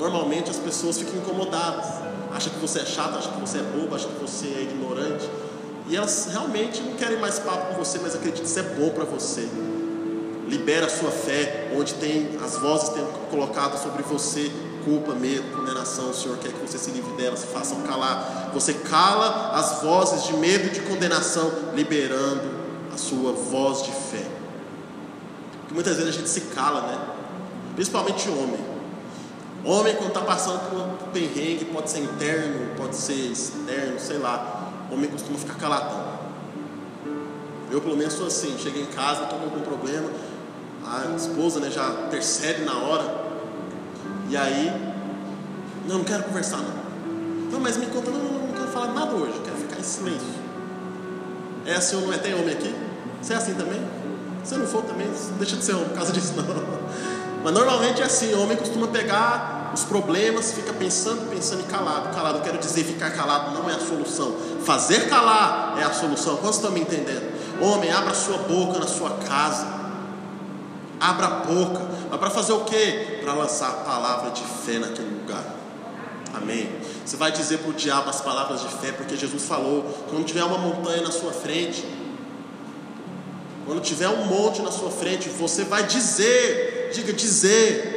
normalmente 0.03 0.51
as 0.51 0.59
pessoas 0.59 0.99
ficam 0.99 1.17
incomodadas. 1.17 1.87
Acha 2.35 2.51
que 2.51 2.59
você 2.59 2.81
é 2.81 2.85
chato, 2.85 3.17
acha 3.19 3.29
que 3.29 3.41
você 3.41 3.59
é 3.59 3.63
bobo, 3.63 3.95
acha 3.95 4.09
que 4.09 4.21
você 4.21 4.47
é 4.47 4.63
ignorante. 4.63 5.29
E 5.89 5.97
elas 5.97 6.29
realmente 6.31 6.83
não 6.83 6.95
querem 6.95 7.19
mais 7.19 7.39
papo 7.39 7.75
com 7.75 7.85
você, 7.85 7.99
mas 7.99 8.15
acreditam 8.15 8.43
que 8.43 8.49
isso 8.49 8.59
é 8.59 8.63
bom 8.63 8.91
para 8.91 9.05
você 9.05 9.49
libera 10.53 10.85
a 10.85 10.89
sua 10.89 11.11
fé, 11.11 11.73
onde 11.75 11.95
tem 11.95 12.39
as 12.45 12.59
vozes 12.59 12.91
têm 12.91 13.03
colocado 13.31 13.83
sobre 13.83 14.03
você 14.03 14.53
culpa, 14.85 15.15
medo, 15.15 15.57
condenação. 15.57 16.11
O 16.11 16.15
Senhor 16.15 16.37
quer 16.39 16.53
que 16.53 16.61
você 16.61 16.77
se 16.77 16.91
livre 16.91 17.13
delas, 17.17 17.45
façam 17.45 17.81
calar. 17.83 18.51
Você 18.53 18.75
cala 18.75 19.53
as 19.55 19.83
vozes 19.83 20.25
de 20.25 20.35
medo 20.35 20.67
e 20.67 20.71
de 20.71 20.81
condenação, 20.81 21.51
liberando 21.75 22.43
a 22.93 22.97
sua 22.99 23.33
voz 23.33 23.83
de 23.83 23.93
fé. 23.93 24.27
Porque 25.61 25.75
muitas 25.75 25.97
vezes 25.97 26.15
a 26.15 26.19
gente 26.19 26.29
se 26.29 26.43
cala, 26.53 26.83
né? 26.83 26.99
Principalmente 27.75 28.29
homem. 28.29 28.72
Homem, 29.65 29.95
quando 29.95 30.09
está 30.09 30.21
passando 30.23 30.69
por 30.69 30.79
um 30.79 31.11
perrengue, 31.13 31.67
pode 31.67 31.91
ser 31.91 32.01
interno, 32.01 32.75
pode 32.77 32.97
ser 32.97 33.31
externo, 33.33 33.99
sei 33.99 34.19
lá. 34.19 34.71
Homem 34.91 35.09
costuma 35.09 35.39
ficar 35.39 35.55
caladão. 35.55 36.13
Eu, 37.71 37.81
pelo 37.81 37.97
menos, 37.97 38.15
sou 38.15 38.27
assim. 38.27 38.57
Cheguei 38.59 38.83
em 38.83 38.87
casa, 38.87 39.23
estou 39.23 39.39
com 39.39 39.45
algum 39.45 39.61
problema 39.61 40.09
a 40.85 41.15
esposa 41.17 41.61
né, 41.61 41.71
já 41.71 41.89
percebe 42.11 42.65
na 42.65 42.77
hora. 42.77 43.23
E 44.29 44.37
aí, 44.37 44.73
não, 45.87 45.99
não 45.99 46.05
quero 46.05 46.25
conversar 46.25 46.59
não. 46.59 46.83
Não, 47.51 47.61
mas 47.61 47.77
me 47.77 47.87
conta, 47.87 48.11
não, 48.11 48.19
não, 48.19 48.47
não 48.47 48.53
quero 48.55 48.69
falar 48.69 48.93
nada 48.93 49.15
hoje, 49.15 49.41
quero 49.45 49.57
ficar 49.57 49.79
em 49.79 49.83
silêncio. 49.83 50.43
É 51.67 51.75
assim 51.75 51.97
ou 51.97 52.03
não 52.03 52.13
é? 52.13 52.19
Tem 52.19 52.35
homem 52.35 52.53
aqui? 52.53 52.75
Você 53.21 53.35
é 53.35 53.37
assim 53.37 53.55
também? 53.55 53.81
Se 54.43 54.57
não 54.57 54.67
for 54.67 54.83
também, 54.83 55.09
deixa 55.39 55.57
de 55.57 55.65
ser 55.65 55.75
homem 55.75 55.89
por 55.89 55.95
causa 55.95 56.13
disso 56.13 56.35
não. 56.37 56.83
Mas 57.45 57.53
normalmente 57.53 58.03
é 58.03 58.05
assim, 58.05 58.33
o 58.35 58.43
homem 58.43 58.57
costuma 58.57 58.89
pegar 58.89 59.52
os 59.75 59.85
problemas, 59.85 60.53
fica 60.53 60.73
pensando, 60.73 61.31
pensando 61.31 61.61
e 61.61 61.65
calado. 61.65 62.15
Calado, 62.15 62.41
quero 62.43 62.59
dizer, 62.59 62.85
ficar 62.85 63.11
calado 63.11 63.53
não 63.53 63.69
é 63.71 63.75
a 63.75 63.81
solução. 63.81 64.37
Fazer 64.65 65.09
calar 65.09 65.77
é 65.79 65.85
a 65.85 65.93
solução. 65.93 66.37
Quantos 66.37 66.57
estão 66.57 66.71
me 66.71 66.81
entendendo? 66.81 67.33
Homem, 67.61 67.91
abra 67.91 68.15
sua 68.15 68.39
boca 68.39 68.79
na 68.79 68.87
sua 68.87 69.11
casa 69.29 69.83
abra 71.03 71.27
a 71.27 71.31
boca. 71.41 71.83
Mas 72.09 72.21
para 72.21 72.31
fazer 72.31 72.53
o 72.53 72.61
quê? 72.61 73.19
Para 73.23 73.35
lançar 73.35 73.69
a 73.69 73.73
palavra 73.85 74.31
de 74.31 74.43
fé 74.43 74.79
naquele 74.79 75.11
lugar. 75.11 75.45
Amém. 76.33 76.71
Você 77.05 77.17
vai 77.17 77.33
dizer 77.33 77.59
para 77.59 77.71
o 77.71 77.73
diabo 77.75 78.09
as 78.09 78.21
palavras 78.21 78.63
de 78.63 78.69
fé, 78.69 78.93
porque 78.93 79.17
Jesus 79.17 79.43
falou: 79.45 79.83
quando 80.09 80.25
tiver 80.25 80.45
uma 80.45 80.59
montanha 80.59 81.03
na 81.03 81.11
sua 81.11 81.33
frente, 81.33 81.85
quando 83.67 83.81
tiver 83.81 84.09
um 84.09 84.25
monte 84.27 84.63
na 84.63 84.71
sua 84.71 84.91
frente, 84.91 85.29
você 85.29 85.65
vai 85.65 85.83
dizer, 85.83 86.91
diga 86.95 87.13
dizer, 87.13 87.92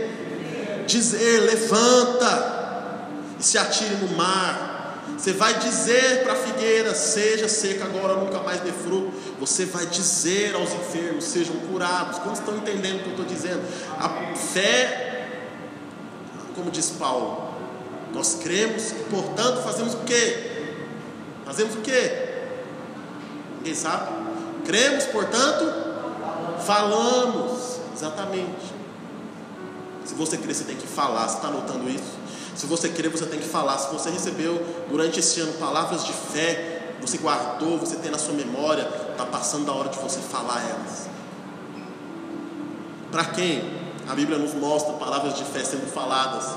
dizer, 0.86 1.42
levanta 1.42 3.08
e 3.40 3.44
se 3.44 3.58
atire 3.58 3.96
no 3.96 4.16
mar. 4.16 4.76
Você 5.18 5.34
vai 5.34 5.58
dizer 5.60 6.24
para 6.24 6.34
a 6.34 6.36
figueira: 6.36 6.94
seja 6.94 7.48
seca 7.48 7.86
agora, 7.86 8.16
nunca 8.16 8.40
mais 8.40 8.60
dê 8.62 8.72
fruto. 8.72 9.14
você 9.40 9.66
vai 9.66 9.86
dizer 9.86 10.56
aos 10.56 10.74
enfermos: 10.74 11.24
sejam 11.26 11.56
curados. 11.72 12.20
Quantos 12.20 12.40
estão 12.40 12.58
entendendo 12.58 13.00
o 13.00 13.04
que 13.04 13.10
eu 13.10 13.12
estou 13.12 13.26
dizendo? 13.26 13.62
A 13.98 14.36
fé, 14.36 15.30
como 16.56 16.72
diz 16.72 16.90
Paulo, 16.92 17.54
nós 18.14 18.40
cremos, 18.42 18.94
portanto, 19.10 19.64
fazemos 19.64 19.94
o 19.94 20.00
quê? 20.00 20.52
Fazemos 21.46 21.76
o 21.76 21.82
quê? 21.82 22.26
Ninguém 23.58 23.76
sabe? 23.76 24.12
Cremos, 24.66 25.06
portanto, 25.06 25.66
falamos. 26.66 27.80
Exatamente. 27.96 28.75
Se 30.06 30.14
você 30.14 30.38
crer, 30.38 30.56
você 30.56 30.64
tem 30.64 30.78
que 30.78 30.88
falar. 30.88 31.28
Você 31.28 31.38
está 31.38 31.50
notando 31.50 31.90
isso? 31.90 32.14
Se 32.56 32.66
você 32.66 32.90
crer, 32.90 33.10
você 33.10 33.26
tem 33.26 33.40
que 33.40 33.48
falar. 33.48 33.78
Se 33.78 33.92
você 33.92 34.10
recebeu 34.10 34.64
durante 34.90 35.20
esse 35.20 35.42
ano 35.42 35.54
palavras 35.54 36.06
de 36.06 36.14
fé, 36.14 36.96
você 37.02 37.18
guardou, 37.18 37.78
você 37.78 37.98
tem 37.98 38.12
na 38.12 38.18
sua 38.18 38.34
memória, 38.34 38.88
está 39.12 39.26
passando 39.26 39.66
da 39.66 39.74
hora 39.74 39.90
de 39.90 39.98
você 40.00 40.20
falar 40.20 40.62
elas. 40.62 41.08
Para 43.12 43.26
quem? 43.26 43.76
A 44.08 44.14
Bíblia 44.14 44.38
nos 44.38 44.54
mostra 44.54 44.94
palavras 44.94 45.36
de 45.36 45.44
fé 45.44 45.64
sendo 45.64 45.88
faladas 45.92 46.54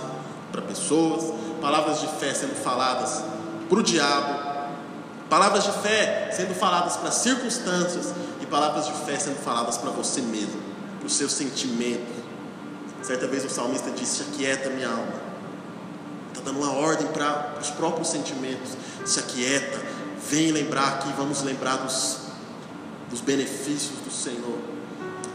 para 0.52 0.62
pessoas, 0.62 1.32
palavras 1.60 2.00
de 2.00 2.06
fé 2.06 2.34
sendo 2.34 2.54
faladas 2.54 3.22
para 3.68 3.78
o 3.78 3.82
diabo, 3.82 4.40
palavras 5.28 5.64
de 5.64 5.72
fé 5.72 6.30
sendo 6.32 6.54
faladas 6.54 6.96
para 6.96 7.10
circunstâncias 7.10 8.12
e 8.40 8.46
palavras 8.46 8.86
de 8.86 8.92
fé 8.92 9.18
sendo 9.18 9.36
faladas 9.36 9.76
para 9.78 9.90
você 9.90 10.20
mesmo, 10.20 10.60
para 10.98 11.06
os 11.06 11.14
seus 11.14 11.32
sentimentos. 11.32 12.27
Certa 13.02 13.26
vez 13.26 13.44
o 13.44 13.50
salmista 13.50 13.90
disse: 13.90 14.22
Aquieta 14.22 14.70
minha 14.70 14.88
alma. 14.88 15.28
Está 16.28 16.42
dando 16.42 16.58
uma 16.58 16.72
ordem 16.72 17.06
para 17.08 17.54
os 17.60 17.70
próprios 17.70 18.08
sentimentos. 18.08 18.76
Se 19.04 19.18
aquieta, 19.18 19.80
vem 20.28 20.52
lembrar 20.52 20.88
aqui, 20.88 21.12
vamos 21.16 21.42
lembrar 21.42 21.76
dos, 21.76 22.18
dos 23.10 23.20
benefícios 23.20 23.98
do 24.04 24.10
Senhor. 24.10 24.58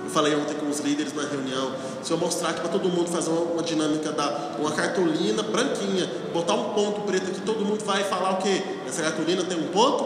Eu 0.04 0.10
falei 0.10 0.36
ontem 0.36 0.54
com 0.56 0.70
os 0.70 0.80
líderes 0.80 1.14
na 1.14 1.24
reunião. 1.24 1.76
Se 2.04 2.12
eu 2.12 2.18
mostrar 2.18 2.50
aqui 2.50 2.60
para 2.60 2.70
todo 2.70 2.90
mundo 2.90 3.10
fazer 3.10 3.30
uma, 3.30 3.42
uma, 3.42 3.64
dinâmica 3.64 4.12
da 4.12 4.56
uma 4.60 4.72
cartolina 4.72 5.42
branquinha, 5.44 6.10
botar 6.34 6.56
um 6.56 6.74
ponto 6.74 7.02
preto 7.02 7.32
aqui, 7.32 7.42
todo 7.42 7.66
mundo 7.66 7.84
vai 7.86 8.04
falar 8.04 8.32
o 8.32 8.38
quê? 8.38 8.62
Essa 8.88 9.02
cartolina 9.02 9.44
tem 9.44 9.58
um 9.58 9.70
ponto 9.70 10.04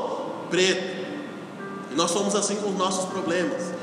preto. 0.50 0.98
E 1.92 1.96
nós 1.96 2.12
somos 2.12 2.36
assim 2.36 2.56
com 2.58 2.70
os 2.70 2.78
nossos 2.78 3.06
problemas. 3.06 3.77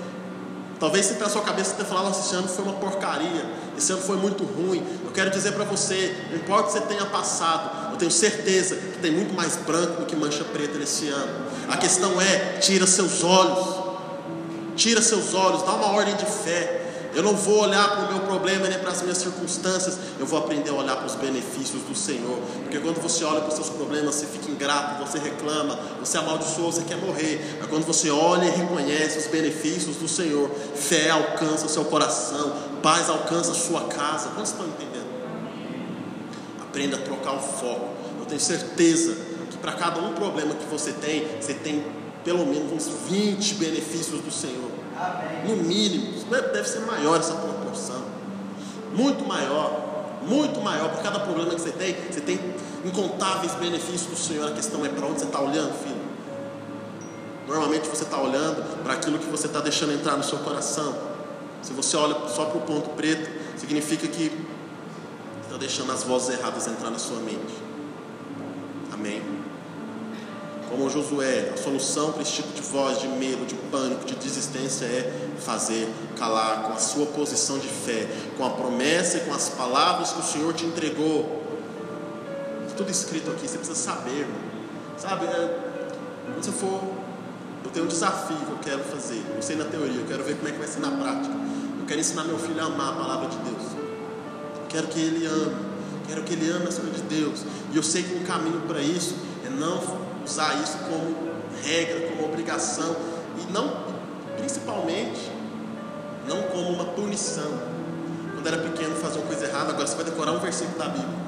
Talvez 0.84 1.06
se 1.06 1.14
na 1.14 1.30
sua 1.30 1.40
cabeça 1.40 1.74
você 1.74 1.82
falado, 1.82 2.10
esse 2.10 2.34
ano 2.34 2.46
foi 2.46 2.62
uma 2.62 2.74
porcaria, 2.74 3.46
esse 3.74 3.90
ano 3.90 4.02
foi 4.02 4.18
muito 4.18 4.44
ruim. 4.44 4.84
Eu 5.02 5.12
quero 5.12 5.30
dizer 5.30 5.52
para 5.52 5.64
você, 5.64 6.14
não 6.28 6.36
importa 6.36 6.64
o 6.64 6.66
que 6.66 6.78
você 6.78 6.80
tenha 6.84 7.06
passado, 7.06 7.92
eu 7.92 7.96
tenho 7.96 8.10
certeza 8.10 8.76
que 8.76 8.98
tem 8.98 9.10
muito 9.10 9.32
mais 9.32 9.56
branco 9.56 10.02
do 10.02 10.04
que 10.04 10.14
mancha 10.14 10.44
preta 10.44 10.76
nesse 10.76 11.08
ano. 11.08 11.46
A 11.70 11.78
questão 11.78 12.20
é, 12.20 12.58
tira 12.58 12.86
seus 12.86 13.24
olhos, 13.24 13.66
tira 14.76 15.00
seus 15.00 15.32
olhos, 15.32 15.62
dá 15.62 15.72
uma 15.72 15.86
ordem 15.86 16.16
de 16.16 16.26
fé. 16.26 16.83
Eu 17.14 17.22
não 17.22 17.34
vou 17.34 17.60
olhar 17.60 17.88
para 17.90 18.06
o 18.06 18.12
meu 18.12 18.20
problema 18.26 18.68
nem 18.68 18.78
para 18.78 18.90
as 18.90 19.02
minhas 19.02 19.18
circunstâncias, 19.18 19.98
eu 20.18 20.26
vou 20.26 20.38
aprender 20.38 20.70
a 20.70 20.74
olhar 20.74 20.96
para 20.96 21.06
os 21.06 21.14
benefícios 21.14 21.82
do 21.82 21.94
Senhor. 21.94 22.38
Porque 22.62 22.78
quando 22.80 23.00
você 23.00 23.24
olha 23.24 23.40
para 23.40 23.50
os 23.50 23.54
seus 23.54 23.70
problemas, 23.70 24.16
você 24.16 24.26
fica 24.26 24.50
ingrato, 24.50 25.04
você 25.04 25.18
reclama, 25.18 25.78
você 26.00 26.18
amaldiçoa, 26.18 26.72
você 26.72 26.82
quer 26.82 26.96
morrer. 26.96 27.58
Mas 27.60 27.68
quando 27.68 27.84
você 27.84 28.10
olha 28.10 28.46
e 28.46 28.50
reconhece 28.50 29.18
os 29.18 29.26
benefícios 29.28 29.96
do 29.96 30.08
Senhor, 30.08 30.50
fé 30.74 31.10
alcança 31.10 31.66
o 31.66 31.68
seu 31.68 31.84
coração, 31.84 32.52
paz 32.82 33.08
alcança 33.08 33.52
a 33.52 33.54
sua 33.54 33.82
casa. 33.82 34.30
Quantos 34.30 34.50
estão 34.50 34.66
entendendo? 34.66 35.06
Aprenda 36.60 36.96
a 36.96 37.00
trocar 37.00 37.36
o 37.36 37.40
foco. 37.40 37.90
Eu 38.18 38.26
tenho 38.26 38.40
certeza 38.40 39.16
que 39.50 39.56
para 39.58 39.72
cada 39.72 40.00
um 40.00 40.14
problema 40.14 40.54
que 40.54 40.66
você 40.66 40.90
tem, 40.92 41.26
você 41.40 41.54
tem 41.54 41.84
pelo 42.24 42.44
menos 42.46 42.72
uns 42.72 42.88
20 43.08 43.54
benefícios 43.54 44.20
do 44.20 44.32
Senhor. 44.32 44.73
No 45.46 45.56
mínimo, 45.56 46.12
deve 46.52 46.68
ser 46.68 46.80
maior 46.80 47.18
essa 47.18 47.34
proporção. 47.34 48.02
Muito 48.92 49.24
maior, 49.26 50.20
muito 50.22 50.60
maior. 50.60 50.90
Por 50.90 51.02
cada 51.02 51.20
problema 51.20 51.54
que 51.54 51.60
você 51.60 51.72
tem, 51.72 51.94
você 52.10 52.20
tem 52.20 52.38
incontáveis 52.84 53.54
benefícios 53.54 54.06
do 54.06 54.16
Senhor. 54.16 54.48
A 54.48 54.52
questão 54.52 54.84
é 54.84 54.88
para 54.88 55.06
onde 55.06 55.20
você 55.20 55.26
está 55.26 55.40
olhando, 55.40 55.74
filho. 55.82 56.04
Normalmente 57.48 57.88
você 57.88 58.04
está 58.04 58.20
olhando 58.20 58.82
para 58.82 58.94
aquilo 58.94 59.18
que 59.18 59.26
você 59.26 59.46
está 59.46 59.60
deixando 59.60 59.92
entrar 59.92 60.16
no 60.16 60.22
seu 60.22 60.38
coração. 60.38 60.94
Se 61.60 61.72
você 61.72 61.96
olha 61.96 62.28
só 62.28 62.46
para 62.46 62.58
o 62.58 62.60
ponto 62.62 62.90
preto, 62.90 63.30
significa 63.58 64.06
que 64.06 64.32
está 65.42 65.56
deixando 65.56 65.92
as 65.92 66.04
vozes 66.04 66.38
erradas 66.38 66.66
entrar 66.66 66.90
na 66.90 66.98
sua 66.98 67.18
mente. 67.18 67.54
Amém 68.92 69.44
como 70.74 70.90
Josué, 70.90 71.52
a 71.54 71.56
solução 71.56 72.10
para 72.10 72.22
esse 72.22 72.32
tipo 72.32 72.52
de 72.52 72.60
voz, 72.60 73.00
de 73.00 73.06
medo, 73.06 73.46
de 73.46 73.54
pânico, 73.54 74.04
de 74.04 74.16
desistência 74.16 74.84
é 74.84 75.30
fazer 75.38 75.88
calar 76.18 76.64
com 76.64 76.72
a 76.72 76.78
sua 76.78 77.06
posição 77.06 77.60
de 77.60 77.68
fé, 77.68 78.08
com 78.36 78.44
a 78.44 78.50
promessa 78.50 79.18
e 79.18 79.20
com 79.20 79.32
as 79.32 79.50
palavras 79.50 80.10
que 80.10 80.20
o 80.20 80.24
Senhor 80.24 80.52
te 80.52 80.66
entregou. 80.66 81.44
Tudo 82.76 82.90
escrito 82.90 83.30
aqui, 83.30 83.46
você 83.46 83.56
precisa 83.56 83.78
saber, 83.78 84.26
sabe? 84.98 85.26
É, 85.26 85.58
quando 86.26 86.44
você 86.44 86.50
for, 86.50 86.82
eu 87.62 87.70
tenho 87.70 87.84
um 87.84 87.88
desafio 87.88 88.36
que 88.36 88.50
eu 88.50 88.58
quero 88.58 88.82
fazer. 88.82 89.22
Eu 89.36 89.42
sei 89.42 89.54
na 89.54 89.66
teoria, 89.66 90.00
eu 90.00 90.06
quero 90.06 90.24
ver 90.24 90.34
como 90.34 90.48
é 90.48 90.52
que 90.52 90.58
vai 90.58 90.66
ser 90.66 90.80
na 90.80 90.90
prática. 90.90 91.34
Eu 91.78 91.86
quero 91.86 92.00
ensinar 92.00 92.24
meu 92.24 92.38
filho 92.38 92.60
a 92.60 92.64
amar 92.64 92.94
a 92.94 92.96
palavra 92.96 93.28
de 93.28 93.36
Deus. 93.36 93.62
Eu 94.56 94.66
quero 94.68 94.88
que 94.88 94.98
ele 94.98 95.24
ame, 95.24 95.54
quero 96.08 96.24
que 96.24 96.32
ele 96.32 96.50
ame 96.50 96.66
as 96.66 96.78
coisas 96.78 96.96
de 96.96 97.02
Deus. 97.02 97.44
E 97.72 97.76
eu 97.76 97.82
sei 97.84 98.02
que 98.02 98.14
um 98.16 98.24
caminho 98.24 98.60
para 98.66 98.80
isso 98.80 99.14
é 99.46 99.50
não 99.50 100.03
usar 100.24 100.54
isso 100.62 100.78
como 100.78 101.34
regra, 101.62 102.08
como 102.08 102.24
obrigação 102.24 102.96
e 103.38 103.52
não, 103.52 103.84
principalmente, 104.36 105.30
não 106.26 106.42
como 106.44 106.70
uma 106.70 106.84
punição. 106.86 107.52
Quando 108.34 108.46
era 108.46 108.58
pequeno 108.58 108.96
fazia 108.96 109.20
uma 109.20 109.26
coisa 109.26 109.46
errada, 109.46 109.70
agora 109.70 109.86
você 109.86 109.96
vai 109.96 110.04
decorar 110.04 110.32
um 110.32 110.38
versículo 110.38 110.78
da 110.78 110.88
Bíblia. 110.88 111.24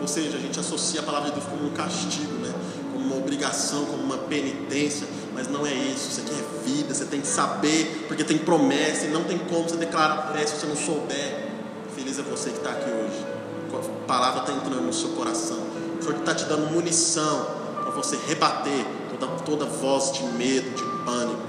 Ou 0.00 0.08
seja, 0.08 0.36
a 0.36 0.40
gente 0.40 0.58
associa 0.58 1.00
a 1.00 1.02
palavra 1.02 1.30
de 1.30 1.40
Deus 1.40 1.48
como 1.48 1.66
um 1.66 1.72
castigo, 1.72 2.34
né? 2.34 2.52
como 2.92 3.06
uma 3.06 3.16
obrigação, 3.16 3.84
como 3.86 4.02
uma 4.02 4.18
penitência, 4.18 5.06
mas 5.34 5.48
não 5.48 5.66
é 5.66 5.72
isso. 5.72 6.10
Isso 6.10 6.20
aqui 6.20 6.32
é 6.32 6.68
vida, 6.68 6.94
você 6.94 7.04
tem 7.06 7.20
que 7.20 7.26
saber, 7.26 8.04
porque 8.06 8.24
tem 8.24 8.38
promessa 8.38 9.06
e 9.06 9.10
não 9.10 9.24
tem 9.24 9.38
como 9.38 9.68
você 9.68 9.76
declarar 9.76 10.32
fé 10.32 10.46
se 10.46 10.56
você 10.56 10.66
não 10.66 10.76
souber. 10.76 11.48
Feliz 11.94 12.18
é 12.18 12.22
você 12.22 12.50
que 12.50 12.58
está 12.58 12.70
aqui 12.70 12.90
hoje. 12.90 13.34
A 13.72 14.06
palavra 14.06 14.42
está 14.42 14.52
entrando 14.52 14.82
no 14.82 14.92
seu 14.92 15.10
coração. 15.10 15.58
O 15.98 16.02
Senhor 16.02 16.18
está 16.18 16.34
te 16.34 16.44
dando 16.44 16.70
munição 16.70 17.53
você 17.94 18.18
rebater 18.26 18.84
toda, 19.10 19.26
toda 19.42 19.64
voz 19.64 20.12
de 20.12 20.24
medo, 20.24 20.70
de 20.74 20.82
pânico, 21.04 21.42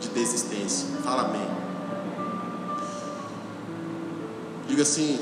de 0.00 0.08
desistência. 0.08 0.88
Fala 1.02 1.22
amém. 1.22 1.48
Diga 4.68 4.82
assim, 4.82 5.18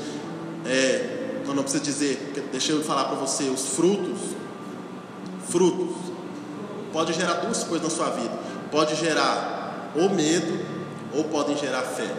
é, 0.65 1.41
não, 1.45 1.61
precisa 1.61 1.83
dizer, 1.83 2.33
deixa 2.51 2.71
eu 2.71 2.83
falar 2.83 3.05
para 3.05 3.15
você, 3.15 3.43
os 3.43 3.75
frutos, 3.75 4.19
frutos, 5.47 5.95
pode 6.91 7.13
gerar 7.13 7.35
duas 7.35 7.63
coisas 7.63 7.87
na 7.87 7.95
sua 7.95 8.09
vida. 8.09 8.37
Pode 8.71 8.95
gerar 8.95 9.91
ou 9.95 10.09
medo, 10.09 10.59
ou 11.13 11.23
podem 11.25 11.55
gerar 11.55 11.81
fé. 11.81 12.13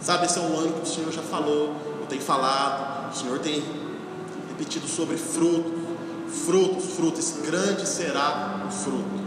Sabe, 0.00 0.26
esse 0.26 0.38
é 0.38 0.42
um 0.42 0.58
ano 0.58 0.72
que 0.72 0.82
o 0.82 0.86
Senhor 0.86 1.12
já 1.12 1.22
falou, 1.22 1.74
eu 2.00 2.06
tenho 2.08 2.22
falado, 2.22 3.12
o 3.12 3.16
Senhor 3.16 3.38
tem 3.40 3.62
repetido 4.48 4.88
sobre 4.88 5.16
frutos 5.16 5.81
frutos, 6.32 6.94
frutos, 6.96 7.34
grande 7.44 7.86
será 7.86 8.64
o 8.66 8.70
fruto. 8.70 9.22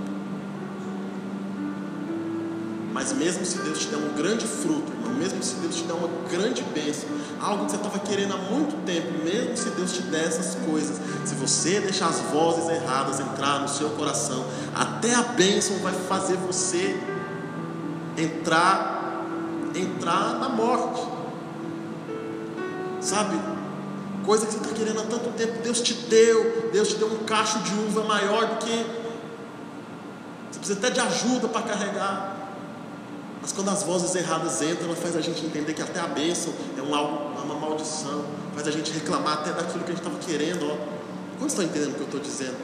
Mas 2.94 3.14
mesmo 3.14 3.46
se 3.46 3.58
Deus 3.60 3.80
te 3.80 3.88
der 3.88 3.98
um 3.98 4.14
grande 4.16 4.48
fruto, 4.48 4.92
mesmo 5.18 5.42
se 5.44 5.56
Deus 5.56 5.76
te 5.76 5.84
der 5.84 5.94
uma 5.94 6.10
grande 6.30 6.64
bênção, 6.74 7.10
algo 7.42 7.66
que 7.66 7.72
você 7.72 7.78
estava 7.78 8.00
querendo 8.00 8.34
há 8.34 8.38
muito 8.38 8.86
tempo, 8.86 9.24
mesmo 9.24 9.58
se 9.58 9.70
Deus 9.72 9.94
te 9.94 10.02
der 10.04 10.26
essas 10.26 10.56
coisas, 10.66 10.98
se 11.26 11.36
você 11.36 11.80
deixar 11.80 12.08
as 12.08 12.20
vozes 12.32 12.70
erradas 12.70 13.20
entrar 13.20 13.60
no 13.62 13.68
seu 13.68 13.90
coração, 13.92 14.46
até 14.74 15.14
a 15.14 15.24
bênção 15.24 15.78
vai 15.80 15.94
fazer 15.94 16.38
você 16.38 16.98
entrar, 18.18 19.26
entrar 19.76 20.40
na 20.40 20.50
morte. 20.50 21.02
Sabe? 23.02 23.55
Coisa 24.26 24.46
que 24.46 24.54
você 24.54 24.58
está 24.60 24.74
querendo 24.74 25.00
há 25.00 25.04
tanto 25.04 25.30
tempo, 25.38 25.62
Deus 25.62 25.80
te 25.82 25.94
deu, 25.94 26.70
Deus 26.72 26.90
te 26.90 26.96
deu 26.96 27.08
um 27.08 27.24
cacho 27.24 27.60
de 27.60 27.74
uva 27.74 28.04
maior 28.04 28.48
do 28.48 28.66
que. 28.66 28.86
Você 30.52 30.60
precisa 30.60 30.80
até 30.80 30.90
de 30.90 31.00
ajuda 31.00 31.48
para 31.48 31.62
carregar. 31.62 32.36
Mas 33.42 33.52
quando 33.52 33.70
as 33.70 33.84
vozes 33.84 34.16
erradas 34.16 34.62
entram, 34.62 34.88
ela 34.88 34.96
faz 34.96 35.16
a 35.16 35.22
gente 35.22 35.46
entender 35.46 35.74
que 35.74 35.82
até 35.82 36.00
a 36.00 36.08
bênção 36.08 36.52
é 36.78 36.82
um 36.82 36.96
algo, 36.96 37.40
uma 37.40 37.56
maldição, 37.56 38.26
faz 38.56 38.68
a 38.68 38.72
gente 38.72 38.92
reclamar 38.92 39.34
até 39.34 39.52
daquilo 39.52 39.84
que 39.84 39.92
a 39.92 39.96
gente 39.96 40.06
estava 40.06 40.18
querendo. 40.18 40.66
Ó. 40.66 40.76
Quantos 41.38 41.54
estão 41.54 41.64
entendendo 41.64 41.92
o 41.92 41.94
que 41.94 42.02
eu 42.02 42.06
estou 42.06 42.20
dizendo? 42.20 42.58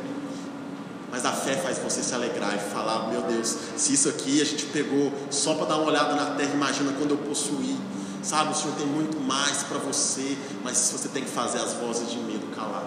Mas 1.11 1.25
a 1.25 1.31
fé 1.33 1.55
faz 1.55 1.77
você 1.77 2.01
se 2.01 2.15
alegrar 2.15 2.55
e 2.55 2.59
falar: 2.73 3.09
meu 3.09 3.21
Deus, 3.23 3.55
se 3.75 3.93
isso 3.93 4.09
aqui 4.09 4.41
a 4.41 4.45
gente 4.45 4.65
pegou 4.67 5.11
só 5.29 5.53
para 5.55 5.67
dar 5.67 5.75
uma 5.75 5.91
olhada 5.91 6.15
na 6.15 6.35
terra, 6.35 6.51
imagina 6.53 6.93
quando 6.97 7.11
eu 7.11 7.17
possuir. 7.17 7.75
Sabe, 8.23 8.51
o 8.51 8.55
Senhor 8.55 8.75
tem 8.75 8.85
muito 8.85 9.19
mais 9.19 9.63
para 9.63 9.79
você, 9.79 10.37
mas 10.63 10.91
você 10.91 11.09
tem 11.09 11.23
que 11.23 11.29
fazer 11.31 11.57
as 11.57 11.73
vozes 11.73 12.09
de 12.09 12.17
medo 12.17 12.55
calar. 12.55 12.85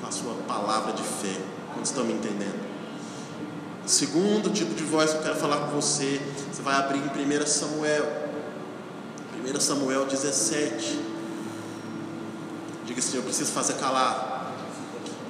Com 0.00 0.06
a 0.06 0.10
sua 0.10 0.34
palavra 0.48 0.92
de 0.92 1.02
fé. 1.02 1.38
Quando 1.74 1.84
estão 1.84 2.04
me 2.04 2.14
entendendo? 2.14 2.66
Segundo 3.84 4.50
tipo 4.50 4.74
de 4.74 4.82
voz 4.82 5.10
que 5.12 5.18
eu 5.18 5.22
quero 5.22 5.36
falar 5.36 5.58
com 5.58 5.80
você, 5.80 6.20
você 6.50 6.62
vai 6.62 6.74
abrir 6.76 6.98
em 6.98 7.42
1 7.42 7.46
Samuel. 7.46 8.26
1 9.44 9.60
Samuel 9.60 10.06
17. 10.06 10.98
Diga 12.86 12.98
assim: 12.98 13.18
Eu 13.18 13.22
preciso 13.22 13.52
fazer 13.52 13.74
calar 13.74 14.52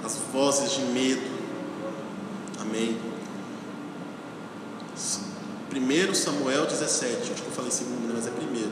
as 0.04 0.16
vozes 0.32 0.72
de 0.72 0.82
medo. 0.82 1.22
Amém. 2.60 2.98
1 5.80 6.14
Samuel 6.14 6.66
17. 6.66 7.32
Acho 7.32 7.42
que 7.42 7.48
eu 7.48 7.52
falei 7.52 7.70
segundo, 7.70 8.08
né? 8.08 8.14
mas 8.16 8.26
é 8.26 8.30
primeiro. 8.30 8.70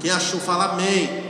Quem 0.00 0.10
achou, 0.10 0.40
fala 0.40 0.72
amém. 0.72 1.24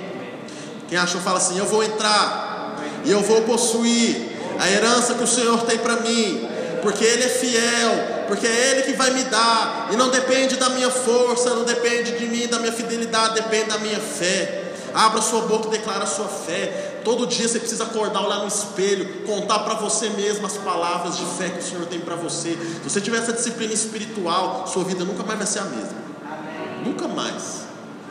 Quem 0.89 0.99
achou, 0.99 1.21
fala 1.21 1.39
assim: 1.39 1.59
Eu 1.59 1.67
vou 1.67 1.83
entrar 1.83 2.77
e 3.05 3.11
eu 3.11 3.21
vou 3.21 3.43
possuir 3.43 4.33
a 4.59 4.71
herança 4.71 5.15
que 5.15 5.23
o 5.23 5.27
Senhor 5.27 5.63
tem 5.63 5.79
para 5.79 5.97
mim, 5.97 6.49
porque 6.83 7.05
Ele 7.05 7.25
é 7.25 7.29
fiel, 7.29 8.25
porque 8.27 8.47
é 8.47 8.71
Ele 8.71 8.83
que 8.83 8.93
vai 8.95 9.11
me 9.11 9.25
dar, 9.25 9.89
e 9.93 9.97
não 9.97 10.11
depende 10.11 10.57
da 10.57 10.69
minha 10.71 10.91
força, 10.91 11.51
não 11.51 11.65
depende 11.65 12.19
de 12.19 12.27
mim, 12.27 12.47
da 12.47 12.59
minha 12.59 12.73
fidelidade, 12.73 13.35
depende 13.35 13.71
da 13.71 13.79
minha 13.79 14.01
fé. 14.01 14.64
Abra 14.95 15.21
sua 15.21 15.41
boca 15.43 15.67
e 15.67 15.71
declara 15.73 16.07
sua 16.07 16.29
fé. 16.29 17.01
Todo 17.05 17.27
dia 17.27 17.49
você 17.49 17.59
precisa 17.59 17.83
acordar, 17.83 18.25
olhar 18.25 18.39
no 18.39 18.47
espelho, 18.47 19.27
contar 19.27 19.59
para 19.61 19.75
você 19.75 20.09
mesmo 20.11 20.47
as 20.47 20.57
palavras 20.57 21.17
de 21.17 21.25
fé 21.37 21.51
que 21.51 21.59
o 21.59 21.63
Senhor 21.63 21.85
tem 21.87 21.99
para 21.99 22.15
você. 22.15 22.57
Se 22.83 22.91
você 22.91 23.01
tiver 23.01 23.19
essa 23.19 23.33
disciplina 23.33 23.73
espiritual, 23.73 24.69
sua 24.69 24.85
vida 24.85 25.05
nunca 25.05 25.25
mais 25.25 25.37
vai 25.37 25.47
ser 25.49 25.59
a 25.59 25.65
mesma. 25.65 25.97
Amém. 26.25 26.85
Nunca 26.85 27.09
mais. 27.09 27.65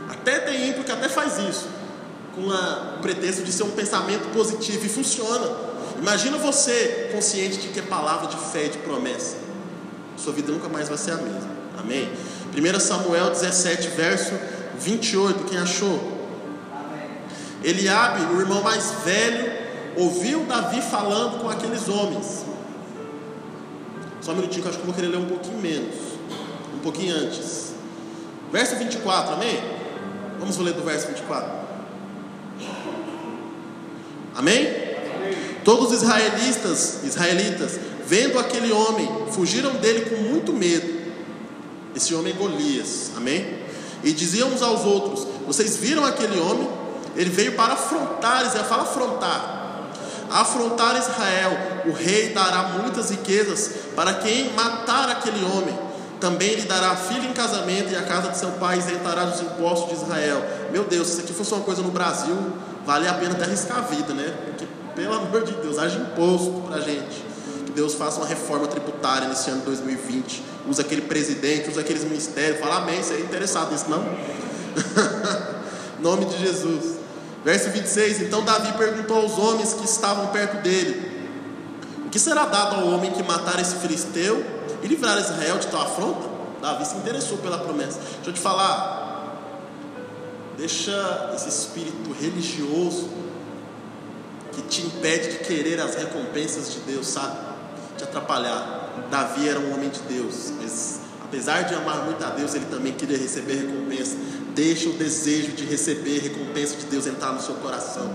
Até 0.10 0.40
tem 0.40 0.70
ímpio 0.70 0.84
que 0.84 0.92
até 0.92 1.08
faz 1.08 1.38
isso, 1.38 1.68
com 2.36 2.42
o 2.50 3.02
pretexto 3.02 3.44
de 3.44 3.52
ser 3.52 3.64
um 3.64 3.72
pensamento 3.72 4.32
positivo, 4.34 4.86
e 4.86 4.90
funciona. 4.90 5.50
Imagina 5.98 6.38
você 6.38 7.10
consciente 7.14 7.58
de 7.58 7.70
que 7.70 7.80
é 7.80 7.84
palavra 7.84 8.28
de 8.28 8.36
fé 8.36 8.66
e 8.66 8.70
de 8.70 8.78
promessa. 8.80 9.38
Sua 10.18 10.34
vida 10.34 10.52
nunca 10.52 10.68
mais 10.68 10.90
vai 10.90 10.98
ser 10.98 11.12
a 11.12 11.18
mesma. 11.18 11.50
Amém? 11.80 12.12
1 12.56 12.80
Samuel 12.80 13.30
17, 13.30 13.88
verso 13.90 14.34
28. 14.78 15.46
Quem 15.46 15.58
achou? 15.58 16.13
Eliabe, 17.64 18.34
o 18.34 18.40
irmão 18.40 18.62
mais 18.62 18.92
velho, 19.06 19.52
ouviu 19.96 20.46
Davi 20.46 20.82
falando 20.82 21.42
com 21.42 21.50
aqueles 21.50 21.88
homens. 21.88 22.46
Só 24.22 24.32
um 24.32 24.36
minutinho 24.36 24.62
que 24.62 24.68
eu 24.68 24.72
acho 24.72 24.80
que 24.80 24.88
eu 24.88 24.94
vou 24.94 24.96
querer 24.96 25.08
ler 25.08 25.18
um 25.18 25.28
pouquinho 25.28 25.58
menos. 25.60 25.96
Um 26.76 26.80
pouquinho 26.80 27.16
antes. 27.16 27.74
Verso 28.52 28.76
24, 28.76 29.34
amém? 29.34 29.60
Vamos 30.40 30.58
ler 30.58 30.74
do 30.74 30.84
verso 30.84 31.08
24. 31.08 31.64
Amém? 34.36 34.68
Todos 35.64 35.92
os 35.92 36.02
israelitas, 36.02 37.04
israelitas, 37.04 37.80
vendo 38.06 38.38
aquele 38.38 38.72
homem, 38.72 39.10
fugiram 39.32 39.72
dele 39.76 40.10
com 40.10 40.16
muito 40.16 40.52
medo. 40.52 41.02
Esse 41.96 42.14
homem 42.14 42.34
é 42.34 42.36
Golias, 42.36 43.12
amém? 43.16 43.60
E 44.04 44.12
diziam 44.12 44.50
uns 44.50 44.62
aos 44.62 44.84
outros: 44.84 45.28
Vocês 45.48 45.78
viram 45.78 46.04
aquele 46.04 46.40
homem? 46.40 46.68
Ele 47.16 47.30
veio 47.30 47.54
para 47.54 47.74
afrontar, 47.74 48.46
Israel 48.46 48.66
fala 48.66 48.84
afrontar. 48.84 49.64
Afrontar 50.32 50.98
Israel, 50.98 51.52
o 51.86 51.92
rei 51.92 52.30
dará 52.30 52.64
muitas 52.80 53.12
riquezas 53.12 53.72
para 53.96 54.16
quem 54.16 54.52
matar 54.54 55.10
aquele 55.10 55.44
homem. 55.46 55.78
Também 56.20 56.56
lhe 56.56 56.64
dará 56.64 56.96
filho 56.96 57.26
em 57.26 57.34
casamento 57.34 57.92
e 57.92 57.96
a 57.96 58.02
casa 58.04 58.30
de 58.30 58.38
seu 58.38 58.52
pai 58.54 58.80
isentará 58.80 59.26
dos 59.26 59.42
impostos 59.42 59.90
de 59.90 60.06
Israel. 60.06 60.44
Meu 60.72 60.86
Deus, 60.86 61.08
se 61.08 61.14
isso 61.14 61.22
aqui 61.22 61.34
fosse 61.34 61.54
uma 61.54 61.64
coisa 61.64 61.82
no 61.82 61.92
Brasil, 61.92 62.36
vale 62.86 63.08
a 63.08 63.14
pena 63.14 63.34
até 63.34 63.44
arriscar 63.44 63.80
a 63.80 63.82
vida, 63.82 64.14
né? 64.14 64.34
Porque, 64.46 64.66
pelo 64.96 65.14
amor 65.14 65.44
de 65.44 65.52
Deus, 65.54 65.78
haja 65.78 66.00
imposto 66.00 66.64
para 66.66 66.78
a 66.78 66.82
gente. 66.82 67.26
Que 67.66 67.72
Deus 67.74 67.94
faça 67.94 68.18
uma 68.18 68.26
reforma 68.26 68.68
tributária 68.68 69.28
nesse 69.28 69.50
ano 69.50 69.60
de 69.60 69.66
2020. 69.66 70.44
Usa 70.68 70.82
aquele 70.82 71.02
presidente, 71.02 71.70
usa 71.70 71.82
aqueles 71.82 72.06
ministérios. 72.06 72.60
Fala 72.60 72.78
amém, 72.78 73.04
você 73.04 73.16
é 73.16 73.20
interessado 73.20 73.72
nisso, 73.72 73.86
não? 73.90 74.04
nome 76.00 76.26
de 76.26 76.38
Jesus. 76.38 77.03
Verso 77.44 77.70
26: 77.70 78.22
Então 78.22 78.44
Davi 78.44 78.72
perguntou 78.78 79.18
aos 79.18 79.38
homens 79.38 79.74
que 79.74 79.86
estavam 79.86 80.28
perto 80.28 80.62
dele: 80.62 81.30
O 82.06 82.10
que 82.10 82.20
será 82.20 82.46
dado 82.46 82.78
ao 82.78 82.88
homem 82.88 83.12
que 83.12 83.22
matar 83.24 83.60
esse 83.60 83.76
filisteu 83.76 84.44
e 84.82 84.88
livrar 84.88 85.18
Israel 85.18 85.58
de 85.60 85.68
tal 85.68 85.82
afronta? 85.82 86.30
Davi 86.62 86.86
se 86.86 86.96
interessou 86.96 87.38
pela 87.40 87.58
promessa. 87.58 88.00
Deixa 88.00 88.30
eu 88.30 88.34
te 88.34 88.40
falar. 88.40 89.02
Deixa 90.58 91.32
esse 91.36 91.50
espírito 91.50 92.14
religioso 92.14 93.10
que 94.54 94.62
te 94.62 94.86
impede 94.86 95.32
de 95.32 95.38
querer 95.40 95.82
as 95.82 95.96
recompensas 95.96 96.72
de 96.72 96.80
Deus, 96.82 97.08
sabe? 97.08 97.36
Te 97.98 98.04
atrapalhar. 98.04 99.08
Davi 99.10 99.50
era 99.50 99.60
um 99.60 99.74
homem 99.74 99.90
de 99.90 100.00
Deus, 100.02 100.54
mas 100.62 101.02
apesar 101.24 101.64
de 101.64 101.74
amar 101.74 102.06
muito 102.06 102.24
a 102.24 102.30
Deus, 102.30 102.54
ele 102.54 102.66
também 102.66 102.94
queria 102.94 103.18
receber 103.18 103.56
recompensa. 103.56 104.16
Deixa 104.56 104.90
o 104.90 104.94
desejo 104.94 105.54
de 105.54 105.66
receber 105.66 106.20
recompensa 106.20 106.76
de 106.76 106.86
Deus 106.86 107.08
entrar 107.08 107.32
no 107.32 107.42
seu 107.42 107.56
coração. 107.56 108.12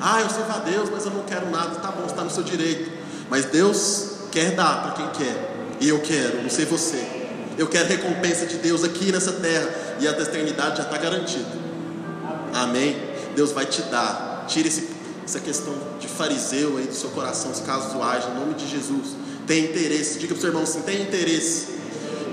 Ah, 0.00 0.22
eu 0.22 0.30
sirvo 0.30 0.50
a 0.50 0.58
Deus, 0.60 0.88
mas 0.90 1.04
eu 1.04 1.10
não 1.10 1.24
quero 1.24 1.50
nada. 1.50 1.76
Tá 1.76 1.88
bom, 1.88 2.06
está 2.06 2.24
no 2.24 2.30
seu 2.30 2.42
direito. 2.42 2.90
Mas 3.28 3.44
Deus 3.46 4.12
quer 4.32 4.52
dar 4.54 4.82
para 4.82 4.92
quem 4.92 5.26
quer. 5.26 5.76
E 5.80 5.88
eu 5.88 6.00
quero, 6.00 6.42
não 6.42 6.50
sei 6.50 6.64
você. 6.64 7.20
Eu 7.58 7.66
quero 7.66 7.88
recompensa 7.88 8.46
de 8.46 8.56
Deus 8.56 8.82
aqui 8.82 9.12
nessa 9.12 9.32
terra. 9.32 9.68
E 10.00 10.08
a 10.08 10.12
eternidade 10.12 10.78
já 10.78 10.84
está 10.84 10.96
garantida. 10.96 11.60
Amém? 12.54 12.96
Deus 13.36 13.52
vai 13.52 13.66
te 13.66 13.82
dar. 13.82 14.46
Tire 14.48 14.68
esse, 14.68 14.88
essa 15.24 15.40
questão 15.40 15.74
de 16.00 16.08
fariseu 16.08 16.78
aí 16.78 16.86
do 16.86 16.94
seu 16.94 17.10
coração, 17.10 17.54
se 17.54 17.62
caso 17.62 18.02
haja, 18.02 18.28
em 18.30 18.34
nome 18.34 18.54
de 18.54 18.66
Jesus. 18.66 19.14
Tem 19.46 19.66
interesse. 19.66 20.18
Diga 20.18 20.34
para 20.34 20.38
o 20.38 20.40
seu 20.40 20.48
irmão 20.48 20.62
assim: 20.62 20.80
tem 20.82 21.02
interesse 21.02 21.68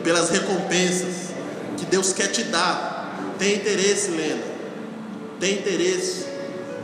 pelas 0.03 0.29
recompensas 0.29 1.31
que 1.77 1.85
Deus 1.85 2.13
quer 2.13 2.27
te 2.27 2.43
dar. 2.43 2.96
Tem 3.38 3.56
interesse, 3.56 4.12
Lena. 4.12 4.43
Tem 5.39 5.54
interesse. 5.60 6.26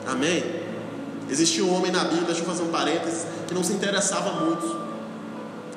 Amém? 0.07 0.43
Existia 1.29 1.63
um 1.63 1.75
homem 1.75 1.91
na 1.91 2.03
Bíblia, 2.03 2.25
deixa 2.25 2.41
eu 2.41 2.45
fazer 2.45 2.63
um 2.63 2.69
parênteses, 2.69 3.25
que 3.47 3.53
não 3.53 3.63
se 3.63 3.73
interessava 3.73 4.31
muito. 4.33 4.83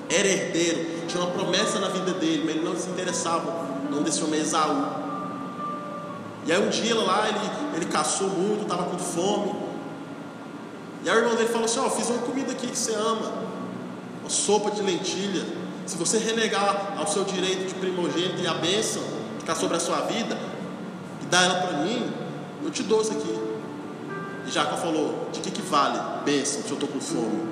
Era 0.08 0.28
herdeiro, 0.28 1.06
tinha 1.08 1.22
uma 1.22 1.32
promessa 1.32 1.78
na 1.78 1.88
vida 1.88 2.12
dele, 2.12 2.42
mas 2.44 2.56
ele 2.56 2.64
não 2.64 2.76
se 2.76 2.88
interessava. 2.88 3.66
Não 3.90 4.02
desse 4.02 4.22
homem 4.22 4.40
Esaú. 4.40 4.84
E 6.44 6.52
aí 6.52 6.64
um 6.64 6.68
dia 6.68 6.94
lá 6.94 7.28
ele, 7.28 7.38
ele 7.76 7.86
caçou 7.86 8.28
muito, 8.28 8.62
estava 8.62 8.84
com 8.84 8.98
fome. 8.98 9.54
E 11.04 11.10
aí 11.10 11.16
o 11.16 11.20
irmão 11.20 11.34
dele 11.34 11.48
falou 11.48 11.64
assim: 11.64 11.80
Ó, 11.80 11.86
oh, 11.86 11.90
fiz 11.90 12.08
uma 12.08 12.18
comida 12.18 12.52
aqui 12.52 12.66
que 12.66 12.76
você 12.76 12.94
ama, 12.94 13.32
uma 14.20 14.30
sopa 14.30 14.70
de 14.70 14.82
lentilha. 14.82 15.44
Se 15.86 15.96
você 15.96 16.18
renegar 16.18 16.94
ao 16.98 17.06
seu 17.06 17.24
direito 17.24 17.68
de 17.68 17.74
primogênito 17.74 18.40
e 18.42 18.46
a 18.46 18.54
bênção 18.54 19.02
que 19.36 19.42
está 19.42 19.54
sobre 19.54 19.76
a 19.76 19.80
sua 19.80 20.00
vida, 20.02 20.36
dá 21.30 21.42
ela 21.42 21.54
para 21.66 21.78
mim, 21.78 22.10
eu 22.64 22.70
te 22.70 22.82
dou 22.82 23.02
isso 23.02 23.12
aqui. 23.12 23.38
E 24.46 24.50
Jacó 24.50 24.76
falou: 24.76 25.28
de 25.32 25.40
que, 25.40 25.50
que 25.50 25.62
vale 25.62 25.98
bênção 26.24 26.62
se 26.62 26.68
eu 26.68 26.74
estou 26.74 26.88
com 26.88 27.00
fome? 27.00 27.42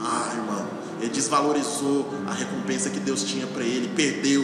Ah, 0.00 0.32
irmão, 0.34 0.66
ele 1.00 1.10
desvalorizou 1.10 2.08
a 2.26 2.32
recompensa 2.32 2.90
que 2.90 3.00
Deus 3.00 3.22
tinha 3.24 3.46
para 3.46 3.62
ele, 3.62 3.88
perdeu. 3.94 4.42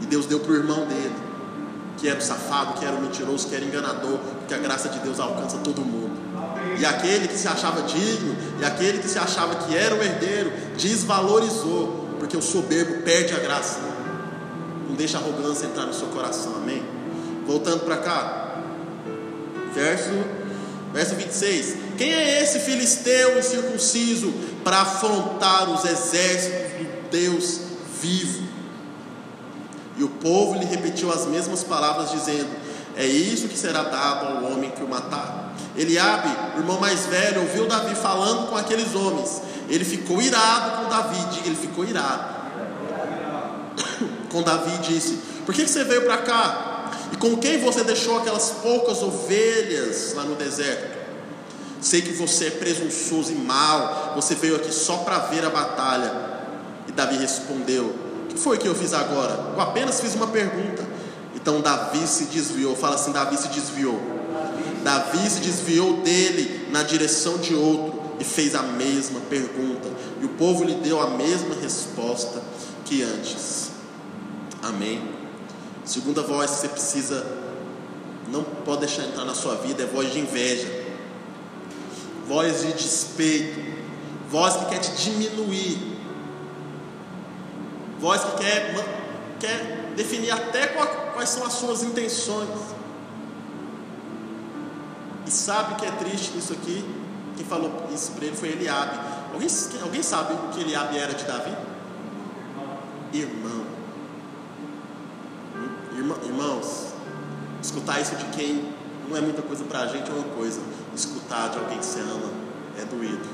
E 0.00 0.06
Deus 0.06 0.26
deu 0.26 0.40
para 0.40 0.52
o 0.52 0.56
irmão 0.56 0.86
dele, 0.86 1.14
que 1.98 2.08
era 2.08 2.18
o 2.18 2.22
safado, 2.22 2.74
que 2.74 2.84
era 2.84 2.96
o 2.96 3.00
mentiroso, 3.00 3.48
que 3.48 3.54
era 3.54 3.64
enganador, 3.64 4.18
porque 4.38 4.54
a 4.54 4.58
graça 4.58 4.88
de 4.88 4.98
Deus 4.98 5.20
alcança 5.20 5.58
todo 5.58 5.82
mundo. 5.82 6.12
E 6.78 6.86
aquele 6.86 7.28
que 7.28 7.36
se 7.36 7.46
achava 7.46 7.82
digno, 7.82 8.34
e 8.60 8.64
aquele 8.64 8.98
que 8.98 9.08
se 9.08 9.18
achava 9.18 9.54
que 9.56 9.76
era 9.76 9.94
o 9.94 10.02
herdeiro, 10.02 10.52
desvalorizou, 10.76 12.08
porque 12.18 12.36
o 12.36 12.42
soberbo 12.42 13.02
perde 13.02 13.34
a 13.34 13.38
graça. 13.38 13.80
Não 14.88 14.96
deixa 14.96 15.18
a 15.18 15.20
arrogância 15.20 15.66
entrar 15.66 15.86
no 15.86 15.94
seu 15.94 16.08
coração, 16.08 16.56
amém? 16.56 16.82
Voltando 17.52 17.80
para 17.80 17.98
cá. 17.98 18.54
Verso, 19.74 20.24
verso 20.90 21.14
26. 21.16 21.76
Quem 21.98 22.10
é 22.10 22.42
esse 22.42 22.60
filisteu 22.60 23.38
incircunciso 23.38 24.32
para 24.64 24.80
afrontar 24.80 25.68
os 25.68 25.84
exércitos 25.84 26.78
do 26.78 27.10
Deus 27.10 27.60
vivo? 28.00 28.42
E 29.98 30.02
o 30.02 30.08
povo 30.08 30.58
lhe 30.58 30.64
repetiu 30.64 31.12
as 31.12 31.26
mesmas 31.26 31.62
palavras, 31.62 32.10
dizendo: 32.10 32.48
É 32.96 33.04
isso 33.04 33.48
que 33.48 33.58
será 33.58 33.82
dado 33.82 34.28
ao 34.28 34.50
homem 34.50 34.70
que 34.70 34.82
o 34.82 34.88
matar. 34.88 35.52
Eliabe, 35.76 36.34
o 36.56 36.60
irmão 36.60 36.80
mais 36.80 37.04
velho, 37.04 37.42
ouviu 37.42 37.66
Davi 37.66 37.94
falando 37.94 38.48
com 38.48 38.56
aqueles 38.56 38.94
homens. 38.94 39.42
Ele 39.68 39.84
ficou 39.84 40.22
irado 40.22 40.82
com 40.82 40.88
Davi, 40.88 41.40
ele 41.44 41.56
ficou 41.56 41.84
irado. 41.84 42.34
com 44.32 44.42
Davi 44.42 44.78
disse: 44.78 45.18
Por 45.44 45.54
que 45.54 45.68
você 45.68 45.84
veio 45.84 46.06
para 46.06 46.16
cá? 46.16 46.71
E 47.12 47.16
com 47.16 47.36
quem 47.36 47.58
você 47.58 47.84
deixou 47.84 48.18
aquelas 48.18 48.50
poucas 48.62 49.02
ovelhas 49.02 50.14
lá 50.14 50.24
no 50.24 50.34
deserto? 50.34 51.00
Sei 51.80 52.00
que 52.00 52.12
você 52.12 52.46
é 52.46 52.50
presunçoso 52.50 53.32
e 53.32 53.34
mau, 53.34 54.14
você 54.14 54.34
veio 54.34 54.56
aqui 54.56 54.72
só 54.72 54.98
para 54.98 55.18
ver 55.18 55.44
a 55.44 55.50
batalha. 55.50 56.12
E 56.88 56.92
Davi 56.92 57.16
respondeu: 57.16 58.12
que 58.32 58.38
foi 58.38 58.56
que 58.56 58.66
eu 58.66 58.74
fiz 58.74 58.94
agora? 58.94 59.52
Eu 59.54 59.60
apenas 59.60 60.00
fiz 60.00 60.14
uma 60.14 60.26
pergunta. 60.26 60.82
Então 61.34 61.60
Davi 61.60 62.06
se 62.06 62.24
desviou. 62.24 62.74
Fala 62.74 62.94
assim: 62.94 63.12
Davi 63.12 63.36
se 63.36 63.48
desviou. 63.48 64.00
Davi 64.82 65.30
se 65.30 65.40
desviou 65.40 65.98
dele 65.98 66.68
na 66.70 66.82
direção 66.82 67.36
de 67.38 67.54
outro 67.54 68.02
e 68.18 68.24
fez 68.24 68.54
a 68.54 68.62
mesma 68.62 69.20
pergunta. 69.28 69.88
E 70.20 70.24
o 70.24 70.30
povo 70.30 70.64
lhe 70.64 70.74
deu 70.74 71.00
a 71.00 71.10
mesma 71.10 71.54
resposta 71.60 72.42
que 72.84 73.02
antes. 73.02 73.70
Amém. 74.62 75.21
Segunda 75.84 76.22
voz 76.22 76.50
que 76.50 76.56
você 76.58 76.68
precisa, 76.68 77.26
não 78.28 78.44
pode 78.44 78.80
deixar 78.80 79.02
entrar 79.02 79.24
na 79.24 79.34
sua 79.34 79.56
vida, 79.56 79.82
é 79.82 79.86
voz 79.86 80.12
de 80.12 80.20
inveja, 80.20 80.68
voz 82.26 82.62
de 82.62 82.72
despeito, 82.72 83.60
voz 84.30 84.56
que 84.56 84.66
quer 84.66 84.78
te 84.78 84.92
diminuir, 84.92 85.98
voz 88.00 88.22
que 88.22 88.36
quer, 88.38 88.74
quer 89.40 89.92
definir 89.96 90.30
até 90.30 90.68
quais 90.68 91.28
são 91.28 91.44
as 91.44 91.54
suas 91.54 91.82
intenções. 91.82 92.48
E 95.26 95.30
sabe 95.30 95.74
o 95.74 95.76
que 95.76 95.86
é 95.86 95.90
triste 95.90 96.32
nisso 96.34 96.52
aqui? 96.52 96.84
Quem 97.36 97.44
falou 97.44 97.88
isso 97.92 98.12
para 98.12 98.26
ele 98.26 98.36
foi 98.36 98.50
Eliabe. 98.50 98.98
Alguém, 99.32 99.48
alguém 99.82 100.02
sabe 100.02 100.34
que 100.52 100.60
Eliabe 100.60 100.98
era 100.98 101.12
de 101.14 101.24
Davi? 101.24 101.56
Irmão. 103.12 103.71
Irmãos, 106.02 106.88
escutar 107.62 108.00
isso 108.00 108.16
de 108.16 108.24
quem 108.36 108.72
não 109.08 109.16
é 109.16 109.20
muita 109.20 109.40
coisa 109.40 109.62
para 109.64 109.80
a 109.80 109.86
gente 109.86 110.10
é 110.10 110.14
uma 110.14 110.34
coisa. 110.34 110.60
Escutar 110.96 111.48
de 111.50 111.58
alguém 111.58 111.78
que 111.78 111.86
você 111.86 112.00
ama 112.00 112.30
é 112.76 112.84
doído. 112.84 113.28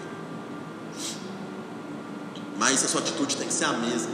Mas 2.58 2.84
a 2.84 2.88
sua 2.88 3.00
atitude 3.00 3.36
tem 3.36 3.46
que 3.46 3.54
ser 3.54 3.64
a 3.64 3.72
mesma. 3.72 4.10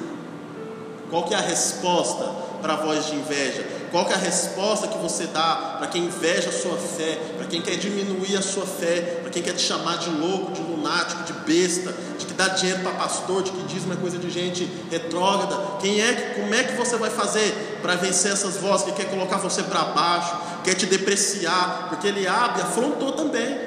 Qual 1.10 1.24
que 1.24 1.34
é 1.34 1.36
a 1.36 1.40
resposta 1.40 2.24
para 2.62 2.74
a 2.74 2.76
voz 2.76 3.06
de 3.06 3.16
inveja? 3.16 3.66
Qual 3.90 4.04
que 4.04 4.12
é 4.12 4.16
a 4.16 4.18
resposta 4.18 4.86
que 4.86 4.98
você 4.98 5.26
dá 5.26 5.76
para 5.78 5.88
quem 5.88 6.04
inveja 6.04 6.48
a 6.48 6.52
sua 6.52 6.76
fé, 6.76 7.18
para 7.36 7.46
quem 7.46 7.60
quer 7.60 7.76
diminuir 7.76 8.36
a 8.36 8.42
sua 8.42 8.66
fé, 8.66 9.20
para 9.22 9.30
quem 9.30 9.42
quer 9.42 9.54
te 9.54 9.62
chamar 9.62 9.98
de 9.98 10.10
louco, 10.10 10.52
de 10.52 10.62
lunático, 10.62 11.24
de 11.24 11.32
besta, 11.32 11.94
de 12.18 12.26
que 12.26 12.34
dá 12.34 12.48
dinheiro 12.48 12.82
para 12.82 12.92
pastor, 12.92 13.42
de 13.42 13.50
que 13.50 13.62
diz 13.64 13.84
uma 13.84 13.96
coisa 13.96 14.18
de 14.18 14.30
gente 14.30 14.64
retrógrada? 14.90 15.56
Quem 15.80 16.00
é 16.00 16.34
como 16.36 16.54
é 16.54 16.64
que 16.64 16.74
você 16.74 16.96
vai 16.96 17.10
fazer 17.10 17.73
para 17.84 17.96
vencer 17.96 18.32
essas 18.32 18.56
vozes 18.56 18.86
que 18.86 18.92
quer 18.92 19.10
colocar 19.10 19.36
você 19.36 19.62
para 19.62 19.84
baixo, 19.84 20.34
quer 20.64 20.72
te 20.72 20.86
depreciar? 20.86 21.88
Porque 21.90 22.06
ele 22.06 22.26
abre, 22.26 22.62
afrontou 22.62 23.12
também. 23.12 23.60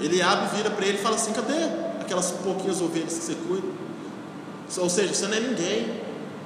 Ele 0.00 0.22
abre, 0.22 0.56
vira 0.56 0.70
para 0.70 0.86
ele 0.86 0.98
e 0.98 1.02
fala 1.02 1.16
assim: 1.16 1.32
cadê 1.32 1.64
aquelas 2.00 2.30
pouquinhas 2.30 2.80
ovelhas 2.80 3.14
que 3.14 3.24
você 3.24 3.34
cuida? 3.34 3.66
Ou 4.78 4.88
seja, 4.88 5.12
você 5.12 5.26
não 5.26 5.36
é 5.36 5.40
ninguém. 5.40 6.00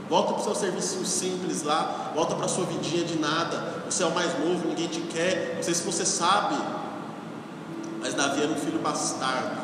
Volta 0.09 0.33
para 0.33 0.41
o 0.41 0.45
seu 0.45 0.55
serviço 0.55 1.05
simples 1.05 1.63
lá, 1.63 2.13
volta 2.15 2.35
para 2.35 2.47
a 2.47 2.49
sua 2.49 2.65
vidinha 2.65 3.05
de 3.05 3.19
nada. 3.19 3.85
Você 3.85 4.03
é 4.03 4.07
o 4.07 4.15
mais 4.15 4.33
novo, 4.39 4.69
ninguém 4.69 4.89
te 4.89 5.03
quer. 5.03 5.57
Não 5.57 5.63
sei 5.63 5.75
se 5.75 5.83
você 5.83 6.07
sabe, 6.07 6.57
mas 8.01 8.15
Davi 8.15 8.43
era 8.43 8.51
um 8.51 8.57
filho 8.57 8.79
bastardo. 8.79 9.61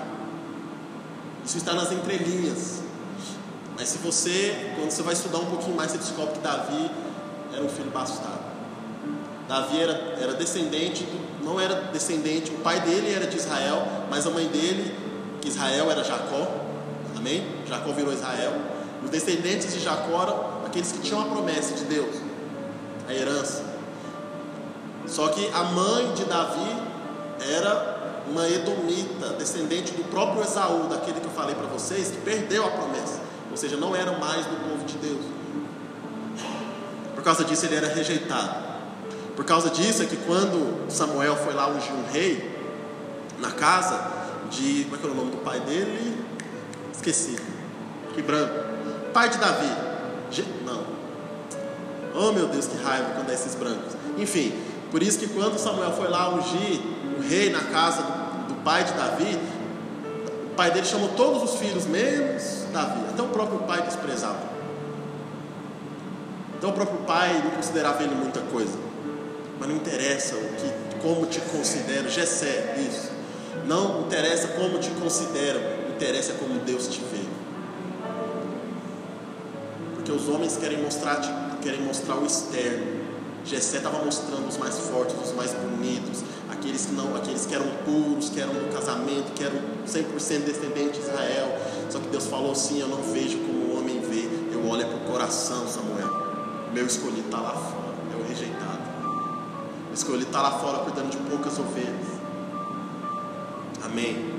Isso 1.42 1.56
está 1.56 1.72
nas 1.72 1.90
entrelinhas. 1.90 2.89
Mas 3.80 3.88
se 3.88 3.98
você, 3.98 4.74
quando 4.76 4.90
você 4.90 5.02
vai 5.02 5.14
estudar 5.14 5.38
um 5.38 5.46
pouquinho 5.46 5.74
mais, 5.74 5.90
você 5.90 5.96
descobre 5.96 6.34
que 6.34 6.40
Davi 6.40 6.90
era 7.50 7.64
um 7.64 7.68
filho 7.70 7.90
bastardo. 7.90 8.44
Davi 9.48 9.80
era, 9.80 9.92
era 10.20 10.34
descendente, 10.34 11.02
do, 11.04 11.42
não 11.42 11.58
era 11.58 11.74
descendente, 11.90 12.50
o 12.50 12.58
pai 12.58 12.78
dele 12.82 13.10
era 13.10 13.26
de 13.26 13.38
Israel, 13.38 13.86
mas 14.10 14.26
a 14.26 14.30
mãe 14.30 14.46
dele, 14.48 14.94
que 15.40 15.48
Israel 15.48 15.90
era 15.90 16.04
Jacó, 16.04 16.46
amém? 17.16 17.42
Jacó 17.66 17.90
virou 17.92 18.12
Israel. 18.12 18.52
Os 19.02 19.08
descendentes 19.08 19.72
de 19.72 19.80
Jacó 19.80 20.24
eram 20.24 20.66
aqueles 20.66 20.92
que 20.92 20.98
tinham 20.98 21.22
a 21.22 21.24
promessa 21.24 21.72
de 21.72 21.84
Deus, 21.84 22.16
a 23.08 23.14
herança. 23.14 23.64
Só 25.06 25.28
que 25.28 25.48
a 25.54 25.64
mãe 25.64 26.12
de 26.12 26.26
Davi 26.26 26.76
era 27.50 28.20
uma 28.30 28.46
edomita, 28.46 29.30
descendente 29.38 29.92
do 29.92 30.04
próprio 30.10 30.42
Esaú, 30.42 30.86
daquele 30.90 31.18
que 31.18 31.26
eu 31.26 31.32
falei 31.32 31.54
para 31.54 31.66
vocês, 31.66 32.10
que 32.10 32.18
perdeu 32.18 32.66
a 32.66 32.70
promessa, 32.72 33.29
ou 33.50 33.56
seja, 33.56 33.76
não 33.76 33.94
era 33.94 34.18
mais 34.18 34.46
do 34.46 34.56
povo 34.68 34.84
de 34.84 34.96
Deus. 34.98 35.24
Por 37.14 37.24
causa 37.24 37.44
disso 37.44 37.66
ele 37.66 37.76
era 37.76 37.88
rejeitado. 37.88 38.70
Por 39.36 39.44
causa 39.44 39.70
disso 39.70 40.02
é 40.02 40.06
que 40.06 40.16
quando 40.16 40.90
Samuel 40.90 41.36
foi 41.36 41.54
lá 41.54 41.68
ungir 41.68 41.92
um 41.92 42.10
rei 42.12 42.58
na 43.38 43.50
casa 43.50 44.10
de. 44.50 44.84
Como 44.84 44.96
é 44.96 44.98
que 44.98 45.06
é 45.06 45.10
o 45.10 45.14
nome 45.14 45.30
do 45.30 45.38
pai 45.38 45.60
dele? 45.60 46.24
Esqueci. 46.92 47.36
Que 48.14 48.22
branco 48.22 48.70
pai 49.12 49.28
de 49.28 49.38
Davi. 49.38 49.70
Não. 50.64 50.84
Oh 52.14 52.32
meu 52.32 52.48
Deus, 52.48 52.66
que 52.66 52.82
raiva 52.82 53.10
quando 53.14 53.30
é 53.30 53.34
esses 53.34 53.54
brancos. 53.54 53.94
Enfim, 54.18 54.52
por 54.90 55.02
isso 55.02 55.18
que 55.18 55.28
quando 55.28 55.58
Samuel 55.58 55.92
foi 55.92 56.08
lá 56.08 56.32
ungir 56.34 56.80
o 57.18 57.22
rei 57.22 57.50
na 57.50 57.60
casa 57.60 58.02
do, 58.02 58.54
do 58.54 58.54
pai 58.62 58.84
de 58.84 58.92
Davi, 58.92 59.38
pai 60.60 60.70
dele 60.72 60.84
chamou 60.84 61.08
todos 61.16 61.42
os 61.42 61.58
filhos, 61.58 61.86
menos 61.86 62.66
Davi. 62.70 63.00
Até 63.08 63.22
o 63.22 63.28
próprio 63.28 63.60
pai 63.60 63.80
desprezava. 63.80 64.42
Então 66.58 66.68
o 66.68 66.72
próprio 66.74 66.98
pai 67.06 67.40
não 67.42 67.52
considerava 67.52 68.02
ele 68.02 68.14
muita 68.14 68.40
coisa. 68.40 68.76
Mas 69.58 69.68
não 69.70 69.76
interessa 69.76 70.36
o 70.36 70.48
que, 70.56 70.98
como 71.00 71.24
te 71.24 71.40
considero, 71.40 72.10
Gessé, 72.10 72.76
isso. 72.78 73.10
Não 73.66 74.02
interessa 74.02 74.48
como 74.48 74.78
te 74.78 74.90
consideram, 74.90 75.62
interessa 75.96 76.34
como 76.34 76.60
Deus 76.60 76.88
te 76.88 77.00
vê. 77.10 77.24
Porque 79.94 80.12
os 80.12 80.28
homens 80.28 80.58
querem 80.58 80.82
mostrar, 80.82 81.56
querem 81.62 81.80
mostrar 81.80 82.16
o 82.16 82.26
externo. 82.26 83.00
Jessé 83.46 83.78
estava 83.78 84.04
mostrando 84.04 84.46
os 84.46 84.58
mais 84.58 84.78
fortes, 84.78 85.16
os 85.24 85.32
mais 85.32 85.54
bonitos, 85.54 86.22
aqueles 86.60 86.86
que 86.86 86.92
não, 86.92 87.16
aqueles 87.16 87.46
que 87.46 87.54
eram 87.54 87.66
puros, 87.84 88.28
que 88.28 88.40
eram 88.40 88.52
do 88.52 88.72
casamento, 88.72 89.32
que 89.34 89.42
eram 89.42 89.58
100% 89.86 90.44
descendentes 90.44 91.00
de 91.02 91.08
Israel. 91.08 91.58
Só 91.90 91.98
que 91.98 92.08
Deus 92.08 92.26
falou 92.26 92.52
assim: 92.52 92.80
Eu 92.80 92.88
não 92.88 93.02
vejo 93.02 93.38
como 93.38 93.72
o 93.74 93.78
homem 93.78 94.00
vê, 94.00 94.28
eu 94.52 94.66
olho 94.68 94.86
para 94.86 94.96
o 94.96 95.00
coração, 95.12 95.66
Samuel. 95.66 96.08
Meu 96.72 96.86
escolhido 96.86 97.26
está 97.26 97.40
lá 97.40 97.52
fora, 97.52 97.94
é 98.12 98.16
o 98.16 98.28
rejeitado. 98.28 98.80
O 99.90 99.94
escolhido 99.94 100.26
está 100.26 100.40
lá 100.40 100.52
fora 100.52 100.78
cuidando 100.78 101.10
de 101.10 101.16
poucas 101.16 101.58
ovelhas. 101.58 102.20
Amém. 103.84 104.38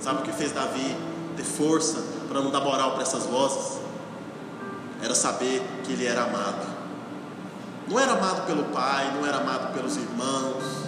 Sabe 0.00 0.20
o 0.20 0.22
que 0.22 0.32
fez 0.32 0.52
Davi 0.52 0.96
ter 1.36 1.44
força 1.44 2.02
para 2.28 2.40
não 2.40 2.50
dar 2.50 2.60
moral 2.60 2.92
para 2.92 3.02
essas 3.02 3.24
vozes? 3.26 3.86
era 5.02 5.14
saber 5.14 5.62
que 5.84 5.92
ele 5.92 6.06
era 6.06 6.22
amado. 6.22 6.66
Não 7.88 7.98
era 7.98 8.12
amado 8.12 8.46
pelo 8.46 8.64
pai, 8.64 9.12
não 9.14 9.26
era 9.26 9.38
amado 9.38 9.72
pelos 9.72 9.96
irmãos, 9.96 10.85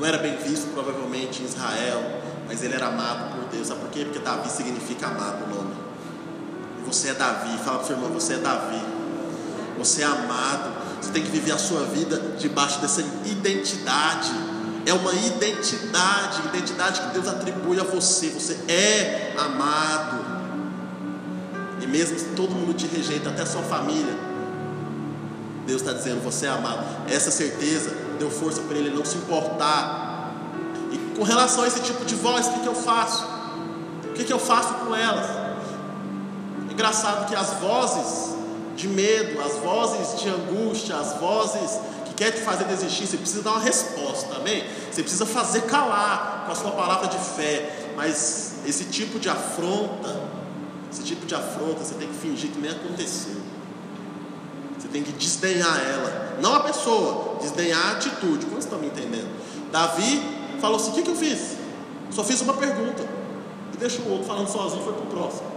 não 0.00 0.06
era 0.06 0.18
bem 0.18 0.36
visto 0.38 0.72
provavelmente 0.72 1.42
em 1.42 1.44
Israel, 1.44 2.02
mas 2.48 2.62
ele 2.62 2.74
era 2.74 2.88
amado 2.88 3.36
por 3.36 3.44
Deus. 3.50 3.68
Sabe 3.68 3.80
por 3.80 3.90
quê? 3.90 4.04
Porque 4.04 4.18
Davi 4.18 4.50
significa 4.50 5.06
amado 5.06 5.44
o 5.44 5.54
nome. 5.54 5.74
E 6.80 6.86
você 6.86 7.10
é 7.10 7.14
Davi, 7.14 7.56
fala 7.58 7.78
para 7.78 7.84
o 7.84 7.86
seu 7.86 7.96
irmão, 7.96 8.10
você 8.10 8.34
é 8.34 8.38
Davi. 8.38 8.82
Você 9.78 10.02
é 10.02 10.06
amado. 10.06 10.72
Você 11.00 11.12
tem 11.12 11.22
que 11.22 11.30
viver 11.30 11.52
a 11.52 11.58
sua 11.58 11.84
vida 11.84 12.18
debaixo 12.38 12.80
dessa 12.80 13.02
identidade. 13.26 14.32
É 14.86 14.94
uma 14.94 15.12
identidade, 15.12 16.48
identidade 16.48 17.00
que 17.02 17.08
Deus 17.12 17.28
atribui 17.28 17.78
a 17.78 17.84
você. 17.84 18.30
Você 18.30 18.58
é 18.66 19.34
amado 19.38 20.40
mesmo 21.90 22.18
se 22.18 22.26
todo 22.36 22.54
mundo 22.54 22.72
te 22.72 22.86
rejeita, 22.86 23.30
até 23.30 23.44
sua 23.44 23.62
família, 23.62 24.16
Deus 25.66 25.82
está 25.82 25.92
dizendo: 25.92 26.22
você 26.22 26.46
é 26.46 26.50
amado. 26.50 26.84
Essa 27.08 27.30
certeza 27.30 27.90
deu 28.20 28.30
força 28.30 28.60
para 28.60 28.76
ele 28.76 28.90
não 28.90 29.04
se 29.04 29.16
importar. 29.16 30.32
E 30.92 30.98
com 31.16 31.24
relação 31.24 31.64
a 31.64 31.66
esse 31.66 31.80
tipo 31.80 32.04
de 32.04 32.14
voz, 32.14 32.46
o 32.46 32.52
que, 32.52 32.60
que 32.60 32.68
eu 32.68 32.74
faço? 32.74 33.24
O 34.04 34.12
que, 34.12 34.24
que 34.24 34.32
eu 34.32 34.38
faço 34.38 34.74
com 34.74 34.94
elas? 34.94 35.26
É 36.68 36.72
engraçado 36.72 37.26
que 37.26 37.34
as 37.34 37.54
vozes 37.54 38.36
de 38.76 38.88
medo, 38.88 39.40
as 39.40 39.56
vozes 39.56 40.20
de 40.20 40.28
angústia, 40.28 40.96
as 40.96 41.14
vozes 41.14 41.80
que 42.06 42.14
quer 42.14 42.30
te 42.30 42.42
fazer 42.42 42.64
desistir, 42.64 43.06
você 43.06 43.16
precisa 43.16 43.42
dar 43.42 43.52
uma 43.52 43.60
resposta, 43.60 44.36
amém? 44.36 44.64
Você 44.90 45.02
precisa 45.02 45.24
fazer 45.24 45.62
calar 45.62 46.44
com 46.44 46.52
a 46.52 46.54
sua 46.54 46.72
palavra 46.72 47.08
de 47.08 47.18
fé, 47.18 47.92
mas 47.96 48.54
esse 48.66 48.84
tipo 48.84 49.18
de 49.18 49.28
afronta, 49.28 50.20
esse 50.92 51.02
tipo 51.02 51.24
de 51.24 51.34
afronta 51.34 51.84
você 51.84 51.94
tem 51.94 52.08
que 52.08 52.14
fingir 52.14 52.50
que 52.50 52.58
nem 52.58 52.70
aconteceu. 52.70 53.39
Você 54.80 54.88
tem 54.88 55.02
que 55.02 55.12
desdenhar 55.12 55.78
ela. 55.78 56.38
Não 56.40 56.54
a 56.54 56.60
pessoa, 56.60 57.36
desdenhar 57.40 57.88
a 57.88 57.92
atitude. 57.92 58.46
Como 58.46 58.52
vocês 58.52 58.64
estão 58.64 58.78
me 58.78 58.86
entendendo? 58.86 59.28
Davi 59.70 60.22
falou 60.60 60.76
assim: 60.76 60.90
o 60.90 60.94
que, 60.94 61.02
que 61.02 61.10
eu 61.10 61.16
fiz? 61.16 61.56
Só 62.10 62.24
fiz 62.24 62.40
uma 62.40 62.54
pergunta. 62.54 63.04
E 63.74 63.76
deixa 63.76 64.00
o 64.00 64.10
outro 64.10 64.26
falando 64.26 64.48
sozinho 64.48 64.82
foi 64.82 64.94
para 64.94 65.02
o 65.02 65.06
próximo. 65.06 65.50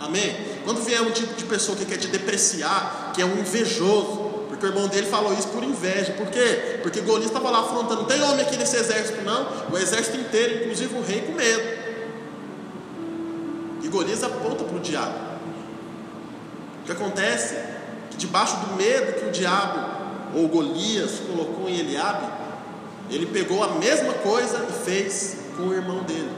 Amém? 0.00 0.34
Quando 0.64 0.82
vier 0.82 1.02
um 1.02 1.10
tipo 1.10 1.34
de 1.34 1.44
pessoa 1.44 1.76
que 1.76 1.84
quer 1.84 1.98
te 1.98 2.08
depreciar, 2.08 3.12
que 3.14 3.20
é 3.20 3.24
um 3.26 3.38
invejoso, 3.38 4.32
porque 4.48 4.66
o 4.66 4.68
irmão 4.70 4.88
dele 4.88 5.06
falou 5.06 5.32
isso 5.34 5.48
por 5.48 5.62
inveja. 5.62 6.12
Por 6.14 6.28
quê? 6.28 6.80
Porque 6.82 7.02
Golias 7.02 7.26
estava 7.26 7.50
lá 7.50 7.60
afrontando. 7.60 8.02
Não 8.02 8.08
tem 8.08 8.22
homem 8.22 8.40
aqui 8.40 8.56
nesse 8.56 8.76
exército, 8.76 9.20
não. 9.22 9.46
O 9.70 9.76
exército 9.76 10.16
inteiro, 10.16 10.62
inclusive 10.62 10.96
o 10.96 11.02
rei, 11.02 11.20
com 11.20 11.32
medo. 11.32 11.82
Golias 13.92 14.24
aponta 14.24 14.64
para 14.64 14.76
o 14.76 14.80
diabo. 14.80 15.14
O 16.80 16.86
que 16.86 16.92
acontece 16.92 17.54
que 18.12 18.18
debaixo 18.18 18.56
do 18.58 18.76
medo 18.76 19.14
que 19.14 19.26
o 19.26 19.30
diabo 19.30 19.80
ou 20.34 20.48
Golias 20.48 21.20
colocou 21.26 21.68
em 21.68 21.78
Eliabe, 21.78 22.26
Ele 23.10 23.26
pegou 23.26 23.62
a 23.64 23.68
mesma 23.68 24.12
coisa 24.14 24.66
e 24.68 24.84
fez 24.84 25.38
com 25.56 25.64
o 25.64 25.74
irmão 25.74 26.02
dele. 26.04 26.30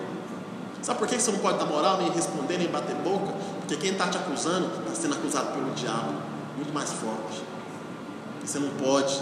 Sabe 0.82 0.98
por 0.98 1.08
que 1.08 1.18
você 1.18 1.30
não 1.30 1.38
pode 1.38 1.58
dar 1.58 1.66
moral, 1.66 1.98
nem 1.98 2.10
responder, 2.10 2.58
nem 2.58 2.68
bater 2.68 2.94
boca? 2.96 3.32
Porque 3.60 3.76
quem 3.76 3.92
está 3.92 4.08
te 4.08 4.18
acusando 4.18 4.66
está 4.80 4.94
sendo 4.94 5.14
acusado 5.14 5.52
pelo 5.52 5.70
diabo, 5.72 6.12
muito 6.56 6.72
mais 6.72 6.90
forte. 6.92 7.42
E 8.42 8.48
você 8.48 8.58
não 8.58 8.70
pode 8.70 9.18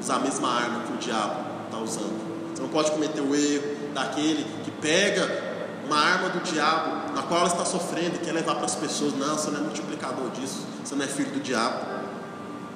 usar 0.00 0.16
a 0.16 0.20
mesma 0.20 0.48
arma 0.48 0.80
que 0.86 0.92
o 0.92 0.96
diabo 0.96 1.44
está 1.66 1.78
usando. 1.78 2.54
Você 2.54 2.62
não 2.62 2.68
pode 2.68 2.90
cometer 2.90 3.20
o 3.20 3.34
erro 3.34 3.92
daquele 3.92 4.44
que 4.64 4.70
pega 4.70 5.54
uma 5.86 5.98
arma 5.98 6.30
do 6.30 6.40
diabo, 6.40 7.12
na 7.14 7.22
qual 7.22 7.40
ela 7.40 7.48
está 7.48 7.64
sofrendo 7.64 8.16
e 8.16 8.18
quer 8.20 8.32
levar 8.32 8.54
para 8.54 8.64
as 8.64 8.74
pessoas. 8.74 9.12
Não, 9.14 9.36
você 9.36 9.50
não 9.50 9.60
é 9.60 9.62
multiplicador 9.62 10.30
disso, 10.30 10.62
você 10.84 10.94
não 10.94 11.04
é 11.04 11.08
filho 11.08 11.30
do 11.30 11.40
diabo. 11.40 11.86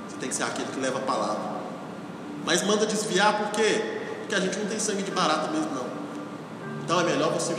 Você 0.09 0.17
tem 0.17 0.29
que 0.29 0.35
ser 0.35 0.45
aquele 0.45 0.69
que 0.73 0.81
leva 0.81 0.99
a 0.99 1.03
palavra. 1.03 1.59
Mas 2.45 2.63
manda 2.63 2.87
desviar 2.87 3.37
por 3.37 3.51
quê? 3.51 4.01
Porque 4.21 4.35
a 4.35 4.41
gente 4.41 4.59
não 4.59 4.67
tem 4.67 4.79
sangue 4.79 5.03
de 5.03 5.11
barata 5.11 5.51
mesmo, 5.51 5.71
não. 5.75 5.87
Então 6.83 7.01
é 7.01 7.05
melhor 7.05 7.33
você 7.33 7.55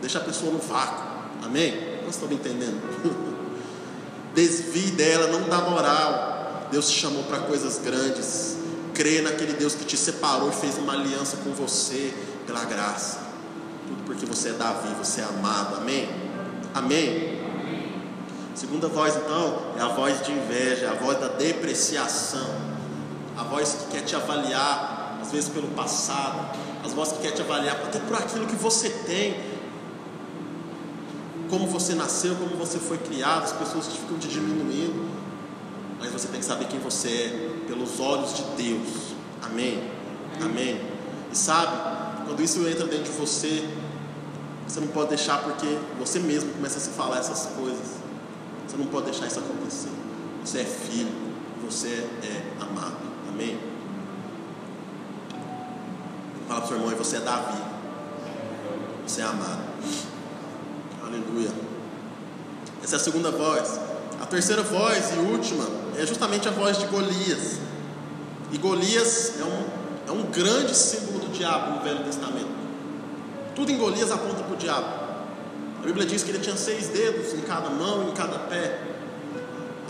deixar 0.00 0.18
a 0.18 0.24
pessoa 0.24 0.52
no 0.52 0.58
vácuo. 0.58 1.02
Amém? 1.42 1.72
Vocês 2.00 2.14
estão 2.16 2.28
me 2.28 2.34
entendendo? 2.34 2.78
Desvie 4.34 4.90
dela, 4.90 5.28
não 5.28 5.48
dá 5.48 5.62
moral. 5.62 6.68
Deus 6.70 6.90
te 6.90 6.98
chamou 6.98 7.22
para 7.24 7.38
coisas 7.38 7.78
grandes. 7.78 8.58
Crê 8.94 9.22
naquele 9.22 9.54
Deus 9.54 9.74
que 9.74 9.84
te 9.84 9.96
separou 9.96 10.50
e 10.50 10.52
fez 10.52 10.76
uma 10.76 10.92
aliança 10.92 11.38
com 11.38 11.52
você 11.52 12.12
pela 12.46 12.64
graça. 12.64 13.20
Tudo 13.88 14.04
porque 14.04 14.26
você 14.26 14.50
é 14.50 14.52
Davi, 14.52 14.94
você 14.98 15.22
é 15.22 15.24
amado. 15.24 15.76
Amém? 15.76 16.08
Amém? 16.74 17.39
Segunda 18.54 18.88
voz, 18.88 19.16
então, 19.16 19.72
é 19.78 19.80
a 19.80 19.88
voz 19.88 20.24
de 20.24 20.32
inveja, 20.32 20.86
é 20.86 20.88
a 20.88 20.94
voz 20.94 21.18
da 21.18 21.28
depreciação, 21.28 22.54
a 23.36 23.44
voz 23.44 23.74
que 23.74 23.96
quer 23.96 24.02
te 24.02 24.16
avaliar, 24.16 25.18
às 25.22 25.30
vezes 25.30 25.48
pelo 25.48 25.68
passado, 25.68 26.58
as 26.84 26.92
vozes 26.92 27.14
que 27.14 27.22
quer 27.22 27.32
te 27.32 27.42
avaliar 27.42 27.76
até 27.76 27.98
por 28.00 28.16
aquilo 28.16 28.46
que 28.46 28.56
você 28.56 28.90
tem, 28.90 29.36
como 31.48 31.66
você 31.66 31.94
nasceu, 31.94 32.34
como 32.36 32.56
você 32.56 32.78
foi 32.78 32.98
criado, 32.98 33.44
as 33.44 33.52
pessoas 33.52 33.86
que 33.86 33.98
ficam 33.98 34.18
te 34.18 34.28
diminuindo, 34.28 35.08
mas 35.98 36.10
você 36.10 36.28
tem 36.28 36.40
que 36.40 36.46
saber 36.46 36.66
quem 36.66 36.78
você 36.80 37.08
é 37.08 37.66
pelos 37.66 38.00
olhos 38.00 38.34
de 38.34 38.42
Deus. 38.62 39.14
Amém? 39.42 39.82
Amém? 40.40 40.80
E 41.30 41.36
sabe, 41.36 41.76
quando 42.26 42.42
isso 42.42 42.66
entra 42.66 42.86
dentro 42.86 43.04
de 43.04 43.18
você, 43.18 43.68
você 44.66 44.80
não 44.80 44.88
pode 44.88 45.10
deixar 45.10 45.42
porque 45.42 45.66
você 45.98 46.18
mesmo 46.18 46.52
começa 46.52 46.78
a 46.78 46.80
se 46.80 46.90
falar 46.90 47.18
essas 47.18 47.46
coisas. 47.56 47.79
Você 48.70 48.76
não 48.76 48.86
pode 48.86 49.06
deixar 49.06 49.26
isso 49.26 49.40
acontecer. 49.40 49.90
Você 50.44 50.60
é 50.60 50.64
filho, 50.64 51.10
você 51.64 52.06
é 52.22 52.62
amado. 52.62 52.98
Amém? 53.28 53.58
Fala 56.46 56.60
para 56.60 56.64
o 56.64 56.68
seu 56.68 56.76
irmão, 56.76 56.96
você 56.96 57.16
é 57.16 57.20
Davi. 57.20 57.60
Você 59.04 59.22
é 59.22 59.24
amado. 59.24 59.64
Aleluia. 61.02 61.50
Essa 62.80 62.94
é 62.94 62.98
a 62.98 63.00
segunda 63.00 63.32
voz. 63.32 63.80
A 64.20 64.26
terceira 64.26 64.62
voz 64.62 65.14
e 65.16 65.18
última 65.18 65.66
é 65.98 66.06
justamente 66.06 66.46
a 66.46 66.52
voz 66.52 66.78
de 66.78 66.86
Golias. 66.86 67.58
E 68.52 68.58
Golias 68.58 69.40
é 69.40 69.44
um, 69.44 70.10
é 70.10 70.12
um 70.12 70.30
grande 70.30 70.76
símbolo 70.76 71.28
diabo 71.30 71.74
no 71.74 71.82
Velho 71.82 72.04
Testamento. 72.04 72.50
Tudo 73.56 73.72
em 73.72 73.76
Golias 73.76 74.12
aponta 74.12 74.44
para 74.44 74.54
o 74.54 74.56
diabo. 74.56 75.09
A 75.80 75.82
Bíblia 75.82 76.04
diz 76.04 76.22
que 76.22 76.30
ele 76.30 76.40
tinha 76.40 76.56
seis 76.56 76.88
dedos 76.88 77.32
em 77.32 77.40
cada 77.40 77.70
mão 77.70 78.04
e 78.04 78.10
em 78.10 78.12
cada 78.12 78.38
pé. 78.38 78.80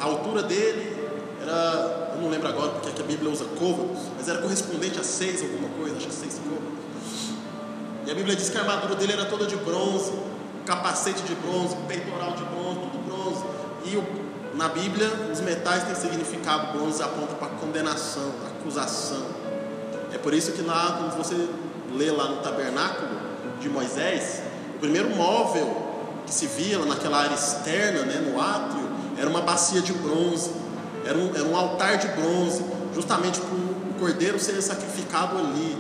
A 0.01 0.05
altura 0.05 0.45
dele 0.45 0.97
era, 1.43 2.13
eu 2.15 2.23
não 2.23 2.31
lembro 2.31 2.47
agora 2.47 2.71
porque 2.71 2.91
aqui 2.91 3.03
a 3.03 3.05
Bíblia 3.05 3.29
usa 3.29 3.45
côvados, 3.59 3.99
mas 4.17 4.29
era 4.29 4.39
correspondente 4.39 5.01
a 5.01 5.03
seis 5.03 5.43
alguma 5.43 5.69
coisa, 5.71 5.97
acho 5.97 6.07
que 6.07 6.15
seis 6.15 6.41
côvados. 6.45 6.79
E 8.07 8.11
a 8.11 8.15
Bíblia 8.15 8.37
diz 8.37 8.49
que 8.49 8.57
a 8.57 8.61
armadura 8.61 8.95
dele 8.95 9.15
era 9.15 9.25
toda 9.25 9.47
de 9.47 9.57
bronze, 9.57 10.13
capacete 10.65 11.25
de 11.25 11.35
bronze, 11.35 11.75
peitoral 11.89 12.35
de 12.35 12.45
bronze, 12.45 12.81
tudo 12.81 13.05
bronze. 13.05 13.45
E 13.85 13.97
o, 13.97 14.57
na 14.57 14.69
Bíblia, 14.69 15.11
os 15.33 15.41
metais 15.41 15.83
têm 15.83 15.97
significado 15.97 16.79
bronze 16.79 17.03
aponta 17.03 17.35
para 17.35 17.49
condenação, 17.49 18.31
acusação. 18.47 19.27
É 20.13 20.19
por 20.19 20.33
isso 20.35 20.53
que 20.53 20.63
lá, 20.63 20.99
quando 20.99 21.17
você 21.17 21.49
lê 21.93 22.13
lá 22.13 22.29
no 22.29 22.37
tabernáculo 22.37 23.11
de 23.61 23.69
Moisés, 23.69 24.50
primeiro 24.81 25.15
móvel 25.15 25.77
que 26.27 26.33
se 26.33 26.47
via 26.47 26.79
naquela 26.81 27.19
área 27.19 27.35
externa, 27.35 28.03
né, 28.03 28.15
no 28.27 28.41
átrio, 28.41 28.89
era 29.19 29.29
uma 29.29 29.43
bacia 29.43 29.81
de 29.81 29.93
bronze, 29.93 30.51
era 31.05 31.17
um, 31.17 31.35
era 31.35 31.45
um 31.45 31.57
altar 31.57 31.99
de 31.99 32.09
bronze, 32.09 32.65
justamente 32.95 33.41
para 33.41 33.55
o 33.55 33.95
cordeiro 33.99 34.39
ser 34.39 34.61
sacrificado 34.63 35.37
ali. 35.37 35.77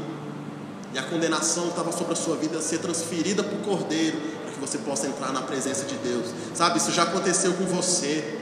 E 0.92 0.98
a 0.98 1.02
condenação 1.02 1.68
estava 1.68 1.92
sobre 1.92 2.12
a 2.12 2.16
sua 2.16 2.36
vida 2.36 2.60
ser 2.60 2.78
transferida 2.78 3.42
para 3.42 3.56
o 3.56 3.60
cordeiro, 3.60 4.18
para 4.42 4.52
que 4.52 4.60
você 4.60 4.78
possa 4.78 5.06
entrar 5.06 5.32
na 5.32 5.42
presença 5.42 5.84
de 5.84 5.94
Deus. 5.96 6.26
Sabe, 6.54 6.78
isso 6.78 6.90
já 6.90 7.04
aconteceu 7.04 7.52
com 7.54 7.64
você. 7.64 8.38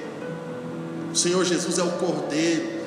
O 1.13 1.17
Senhor 1.17 1.45
Jesus 1.45 1.79
é 1.79 1.83
o 1.83 1.93
cordeiro 1.93 2.79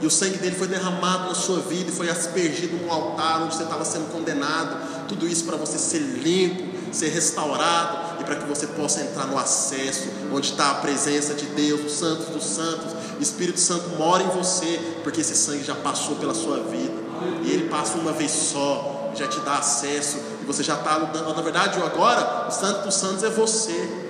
e 0.00 0.06
o 0.06 0.10
sangue 0.10 0.38
dele 0.38 0.54
foi 0.54 0.68
derramado 0.68 1.28
na 1.28 1.34
sua 1.34 1.60
vida 1.60 1.90
e 1.90 1.92
foi 1.92 2.08
aspergido 2.08 2.76
no 2.76 2.90
altar 2.90 3.42
onde 3.42 3.56
você 3.56 3.64
estava 3.64 3.84
sendo 3.84 4.12
condenado. 4.12 5.06
Tudo 5.08 5.26
isso 5.26 5.44
para 5.44 5.56
você 5.56 5.78
ser 5.78 5.98
limpo, 5.98 6.77
ser 6.96 7.08
restaurado 7.08 8.20
e 8.20 8.24
para 8.24 8.36
que 8.36 8.46
você 8.46 8.66
possa 8.66 9.00
entrar 9.00 9.26
no 9.26 9.38
acesso 9.38 10.08
onde 10.32 10.50
está 10.50 10.70
a 10.70 10.74
presença 10.74 11.34
de 11.34 11.46
Deus, 11.46 11.80
o 11.80 11.88
Santos 11.88 12.26
dos 12.26 12.44
Santos. 12.44 12.92
O 13.18 13.22
Espírito 13.22 13.60
Santo 13.60 13.90
mora 13.96 14.22
em 14.22 14.28
você, 14.28 14.80
porque 15.02 15.20
esse 15.20 15.36
sangue 15.36 15.64
já 15.64 15.74
passou 15.74 16.16
pela 16.16 16.34
sua 16.34 16.58
vida 16.58 16.94
e 17.42 17.50
ele 17.50 17.68
passa 17.68 17.98
uma 17.98 18.12
vez 18.12 18.30
só, 18.30 19.12
já 19.14 19.26
te 19.26 19.40
dá 19.40 19.58
acesso 19.58 20.18
e 20.42 20.44
você 20.46 20.62
já 20.62 20.74
está 20.74 20.98
Na 20.98 21.42
verdade, 21.42 21.80
agora, 21.82 22.46
o 22.48 22.50
Santo 22.50 22.84
dos 22.84 22.94
Santos 22.94 23.24
é 23.24 23.30
você. 23.30 24.06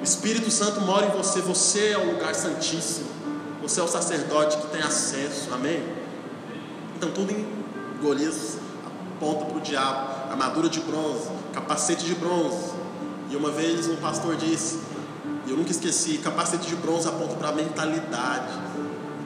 O 0.00 0.02
Espírito 0.02 0.50
Santo 0.50 0.80
mora 0.80 1.06
em 1.06 1.10
você, 1.10 1.40
você 1.40 1.90
é 1.90 1.98
o 1.98 2.12
lugar 2.12 2.34
santíssimo. 2.34 3.08
Você 3.62 3.80
é 3.80 3.82
o 3.82 3.88
sacerdote 3.88 4.56
que 4.56 4.66
tem 4.68 4.80
acesso, 4.80 5.52
amém? 5.52 5.82
Então 6.96 7.10
tudo 7.10 7.30
em 7.30 7.46
Golias 8.02 8.56
aponta 9.16 9.44
para 9.44 9.58
o 9.58 9.60
diabo, 9.60 10.30
armadura 10.30 10.68
de 10.68 10.80
bronze, 10.80 11.28
capacete 11.60 12.04
de 12.04 12.14
bronze. 12.14 12.72
E 13.30 13.36
uma 13.36 13.50
vez 13.50 13.86
um 13.86 13.96
pastor 13.96 14.36
disse, 14.36 14.78
e 15.46 15.50
eu 15.50 15.56
nunca 15.56 15.70
esqueci, 15.70 16.18
capacete 16.18 16.66
de 16.66 16.76
bronze 16.76 17.08
aponta 17.08 17.34
para 17.34 17.50
a 17.50 17.52
mentalidade, 17.52 18.52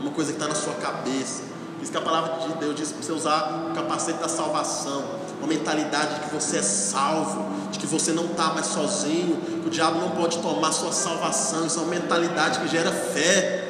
uma 0.00 0.10
coisa 0.10 0.32
que 0.32 0.38
está 0.38 0.48
na 0.48 0.54
sua 0.54 0.74
cabeça. 0.74 1.42
Diz 1.80 1.90
que 1.90 1.96
a 1.96 2.00
palavra 2.00 2.46
de 2.46 2.54
Deus 2.54 2.74
diz 2.74 2.92
para 2.92 3.02
você 3.02 3.12
usar 3.12 3.68
o 3.70 3.74
capacete 3.74 4.18
da 4.18 4.28
salvação, 4.28 5.04
uma 5.38 5.46
mentalidade 5.46 6.14
de 6.14 6.20
que 6.22 6.34
você 6.34 6.58
é 6.58 6.62
salvo, 6.62 7.70
de 7.70 7.78
que 7.78 7.86
você 7.86 8.12
não 8.12 8.26
está 8.26 8.52
mais 8.54 8.66
sozinho, 8.66 9.36
que 9.62 9.68
o 9.68 9.70
diabo 9.70 9.98
não 10.00 10.10
pode 10.10 10.38
tomar 10.38 10.72
sua 10.72 10.92
salvação. 10.92 11.66
Isso 11.66 11.78
é 11.78 11.82
uma 11.82 11.90
mentalidade 11.90 12.60
que 12.60 12.68
gera 12.68 12.90
fé 12.90 13.64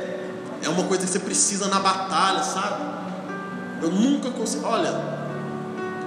é 0.62 0.68
uma 0.68 0.84
coisa 0.84 1.04
que 1.04 1.12
você 1.12 1.18
precisa 1.18 1.68
na 1.68 1.78
batalha, 1.78 2.42
sabe? 2.42 2.82
Eu 3.82 3.90
nunca 3.90 4.30
consigo. 4.30 4.66
Olha, 4.66 5.13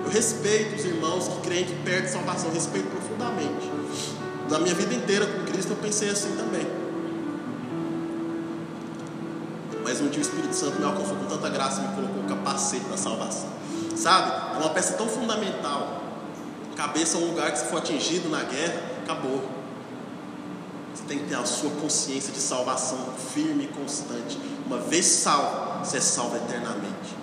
eu 0.08 0.12
respeito 0.12 0.76
os 0.76 0.86
irmãos 0.86 1.28
que 1.28 1.42
creem 1.42 1.66
que 1.66 1.76
perdem 1.84 2.10
salvação, 2.10 2.50
respeito 2.52 2.88
profundamente. 2.88 3.70
Na 4.50 4.58
minha 4.60 4.74
vida 4.74 4.94
inteira 4.96 5.26
com 5.26 5.44
Cristo 5.44 5.74
eu 5.74 5.76
pensei 5.76 6.10
assim 6.10 6.34
também. 6.38 6.66
Mas 9.84 10.00
um 10.00 10.08
dia 10.08 10.20
o 10.20 10.22
Espírito 10.22 10.56
Santo 10.56 10.80
me 10.80 10.86
alcançou 10.86 11.16
com 11.18 11.26
tanta 11.26 11.50
graça 11.50 11.82
e 11.82 11.88
me 11.88 11.96
colocou 11.96 12.24
o 12.24 12.28
capacete 12.28 12.86
da 12.86 12.98
salvação. 12.98 13.50
Sabe? 13.96 14.56
É 14.56 14.60
uma 14.60 14.70
peça 14.70 14.94
tão 14.94 15.08
fundamental. 15.08 16.04
Cabeça 16.76 17.18
é 17.18 17.22
um 17.22 17.26
lugar 17.26 17.52
que 17.52 17.60
se 17.60 17.66
for 17.66 17.78
atingido 17.78 18.30
na 18.30 18.44
guerra, 18.44 18.82
acabou 19.04 19.58
tem 21.08 21.20
que 21.20 21.26
ter 21.30 21.36
a 21.36 21.46
sua 21.46 21.70
consciência 21.72 22.34
de 22.34 22.40
salvação 22.40 22.98
firme 23.34 23.64
e 23.64 23.68
constante. 23.68 24.38
Uma 24.66 24.78
vez 24.78 25.06
salvo, 25.06 25.86
você 25.86 25.98
é 25.98 26.02
salvo 26.02 26.36
eternamente. 26.36 27.16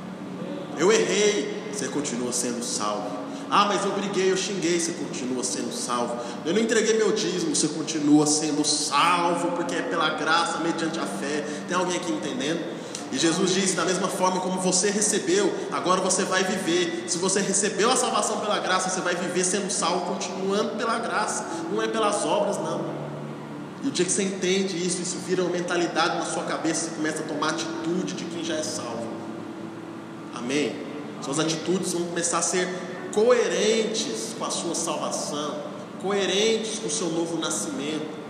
Eu 0.78 0.90
errei, 0.90 1.63
você 1.78 1.88
continua 1.88 2.32
sendo 2.32 2.64
salvo. 2.64 3.24
Ah, 3.50 3.66
mas 3.66 3.84
eu 3.84 3.92
briguei, 3.92 4.32
eu 4.32 4.36
xinguei, 4.36 4.80
você 4.80 4.92
continua 4.92 5.44
sendo 5.44 5.72
salvo. 5.72 6.16
Eu 6.44 6.54
não 6.54 6.60
entreguei 6.60 6.96
meu 6.96 7.12
dízimo, 7.12 7.54
você 7.54 7.68
continua 7.68 8.26
sendo 8.26 8.64
salvo, 8.64 9.52
porque 9.52 9.74
é 9.74 9.82
pela 9.82 10.10
graça, 10.10 10.58
mediante 10.58 10.98
a 10.98 11.06
fé. 11.06 11.44
Tem 11.68 11.76
alguém 11.76 11.96
aqui 11.96 12.10
entendendo? 12.10 12.74
E 13.12 13.18
Jesus 13.18 13.54
disse: 13.54 13.76
da 13.76 13.84
mesma 13.84 14.08
forma 14.08 14.40
como 14.40 14.60
você 14.60 14.90
recebeu, 14.90 15.52
agora 15.70 16.00
você 16.00 16.24
vai 16.24 16.42
viver. 16.42 17.04
Se 17.06 17.18
você 17.18 17.40
recebeu 17.40 17.90
a 17.90 17.96
salvação 17.96 18.40
pela 18.40 18.58
graça, 18.58 18.90
você 18.90 19.00
vai 19.00 19.14
viver 19.14 19.44
sendo 19.44 19.70
salvo, 19.70 20.14
continuando 20.14 20.70
pela 20.76 20.98
graça. 20.98 21.46
Não 21.70 21.80
é 21.80 21.86
pelas 21.86 22.24
obras, 22.24 22.56
não. 22.56 23.04
E 23.84 23.88
o 23.88 23.90
dia 23.90 24.04
que 24.04 24.10
você 24.10 24.22
entende 24.22 24.76
isso, 24.84 25.02
isso 25.02 25.18
vira 25.26 25.42
uma 25.42 25.50
mentalidade 25.50 26.16
na 26.16 26.24
sua 26.24 26.42
cabeça, 26.44 26.88
você 26.88 26.96
começa 26.96 27.22
a 27.22 27.26
tomar 27.26 27.50
atitude 27.50 28.14
de 28.14 28.24
quem 28.24 28.42
já 28.42 28.54
é 28.54 28.62
salvo. 28.62 29.06
Amém? 30.34 30.83
Suas 31.24 31.38
atitudes 31.38 31.92
vão 31.92 32.04
começar 32.04 32.38
a 32.38 32.42
ser 32.42 32.68
coerentes 33.14 34.34
com 34.38 34.44
a 34.44 34.50
sua 34.50 34.74
salvação, 34.74 35.56
coerentes 36.02 36.80
com 36.80 36.86
o 36.86 36.90
seu 36.90 37.08
novo 37.08 37.38
nascimento. 37.38 38.24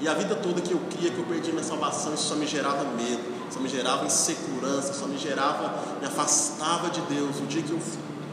E 0.00 0.08
a 0.08 0.14
vida 0.14 0.34
toda 0.34 0.60
que 0.60 0.72
eu 0.72 0.80
cria 0.90 1.10
que 1.10 1.18
eu 1.18 1.24
perdi 1.24 1.50
minha 1.52 1.62
salvação, 1.62 2.14
isso 2.14 2.24
só 2.24 2.36
me 2.36 2.46
gerava 2.46 2.84
medo, 2.84 3.22
só 3.50 3.60
me 3.60 3.68
gerava 3.68 4.06
insegurança, 4.06 4.94
só 4.94 5.06
me 5.06 5.18
gerava, 5.18 5.98
me 6.00 6.06
afastava 6.06 6.88
de 6.88 7.00
Deus. 7.02 7.38
O 7.40 7.46
dia 7.46 7.62
que 7.62 7.70
eu 7.70 7.80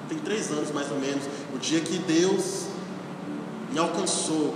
tem 0.08 0.18
três 0.20 0.50
anos 0.52 0.72
mais 0.72 0.90
ou 0.90 0.98
menos, 0.98 1.24
o 1.54 1.58
dia 1.58 1.80
que 1.82 1.98
Deus 1.98 2.68
me 3.72 3.80
alcançou 3.80 4.56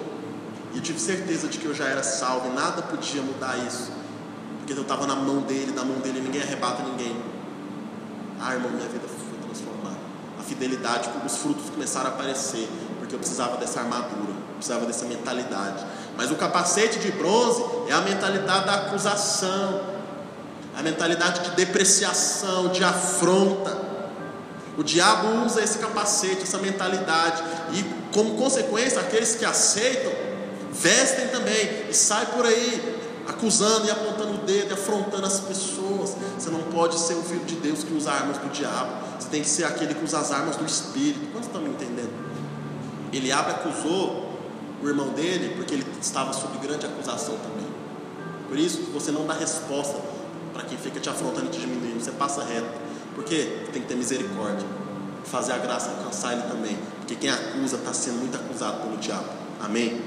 e 0.73 0.77
eu 0.77 0.83
tive 0.83 0.99
certeza 0.99 1.47
de 1.47 1.57
que 1.57 1.65
eu 1.65 1.73
já 1.73 1.85
era 1.85 2.03
salvo 2.03 2.49
e 2.49 2.53
nada 2.53 2.81
podia 2.81 3.21
mudar 3.21 3.57
isso, 3.65 3.91
porque 4.57 4.73
eu 4.73 4.81
estava 4.81 5.07
na 5.07 5.15
mão 5.15 5.39
dele, 5.41 5.71
na 5.71 5.85
mão 5.85 5.99
dele 5.99 6.19
ninguém 6.19 6.41
arrebata 6.41 6.83
ninguém. 6.83 7.15
Ah, 8.39 8.53
irmão, 8.53 8.71
minha 8.71 8.87
vida 8.87 9.07
foi 9.07 9.37
transformada. 9.39 9.97
A 10.39 10.43
fidelidade, 10.43 11.09
os 11.25 11.37
frutos 11.37 11.69
começaram 11.69 12.07
a 12.07 12.13
aparecer, 12.13 12.67
porque 12.99 13.15
eu 13.15 13.19
precisava 13.19 13.57
dessa 13.57 13.79
armadura, 13.79 14.33
precisava 14.55 14.85
dessa 14.85 15.05
mentalidade. 15.05 15.85
Mas 16.17 16.31
o 16.31 16.35
capacete 16.35 16.99
de 16.99 17.11
bronze 17.11 17.63
é 17.87 17.93
a 17.93 18.01
mentalidade 18.01 18.65
da 18.65 18.75
acusação, 18.75 19.81
a 20.77 20.83
mentalidade 20.83 21.49
de 21.49 21.55
depreciação, 21.55 22.69
de 22.69 22.83
afronta. 22.83 23.85
O 24.77 24.83
diabo 24.83 25.45
usa 25.45 25.63
esse 25.63 25.79
capacete, 25.79 26.43
essa 26.43 26.57
mentalidade, 26.57 27.41
e 27.73 27.83
como 28.13 28.35
consequência, 28.35 28.99
aqueles 28.99 29.35
que 29.35 29.45
aceitam 29.45 30.11
vestem 30.75 31.29
também 31.29 31.89
e 31.89 31.93
saem 31.93 32.27
por 32.27 32.45
aí 32.45 32.99
acusando 33.27 33.87
e 33.87 33.91
apontando 33.91 34.35
o 34.35 34.37
dedo, 34.45 34.71
e 34.71 34.73
afrontando 34.73 35.25
as 35.25 35.39
pessoas. 35.39 35.84
Você 36.45 36.51
não 36.51 36.61
pode 36.61 36.99
ser 36.99 37.15
o 37.15 37.23
filho 37.23 37.43
de 37.43 37.55
Deus 37.55 37.83
que 37.83 37.91
usa 37.91 38.11
armas 38.11 38.37
do 38.37 38.51
diabo. 38.51 38.91
Você 39.19 39.29
tem 39.29 39.41
que 39.41 39.49
ser 39.49 39.63
aquele 39.63 39.95
que 39.95 40.05
usa 40.05 40.19
as 40.19 40.31
armas 40.31 40.55
do 40.55 40.63
Espírito. 40.63 41.31
Quantos 41.31 41.47
estão 41.47 41.59
me 41.59 41.69
entendendo? 41.69 42.11
Eliabe 43.11 43.49
acusou 43.49 44.37
o 44.79 44.87
irmão 44.87 45.09
dele 45.09 45.55
porque 45.55 45.73
ele 45.73 45.85
estava 45.99 46.33
sob 46.33 46.55
grande 46.59 46.85
acusação 46.85 47.35
também. 47.37 47.65
Por 48.47 48.59
isso 48.59 48.91
você 48.93 49.11
não 49.11 49.25
dá 49.25 49.33
resposta 49.33 49.99
para 50.53 50.65
quem 50.65 50.77
fica 50.77 50.99
te 50.99 51.09
afrontando 51.09 51.47
e 51.47 51.49
te 51.49 51.61
diminuindo. 51.61 51.99
Você 51.99 52.11
passa 52.11 52.43
reto. 52.43 52.69
Porque 53.15 53.65
tem 53.73 53.81
que 53.81 53.87
ter 53.87 53.95
misericórdia. 53.95 54.67
Fazer 55.23 55.53
a 55.53 55.57
graça 55.57 55.89
alcançar 55.89 56.33
ele 56.33 56.43
também. 56.43 56.77
Porque 56.99 57.15
quem 57.15 57.31
acusa 57.31 57.77
está 57.77 57.91
sendo 57.91 58.19
muito 58.19 58.35
acusado 58.35 58.83
pelo 58.83 58.97
diabo. 58.97 59.25
Amém? 59.63 59.99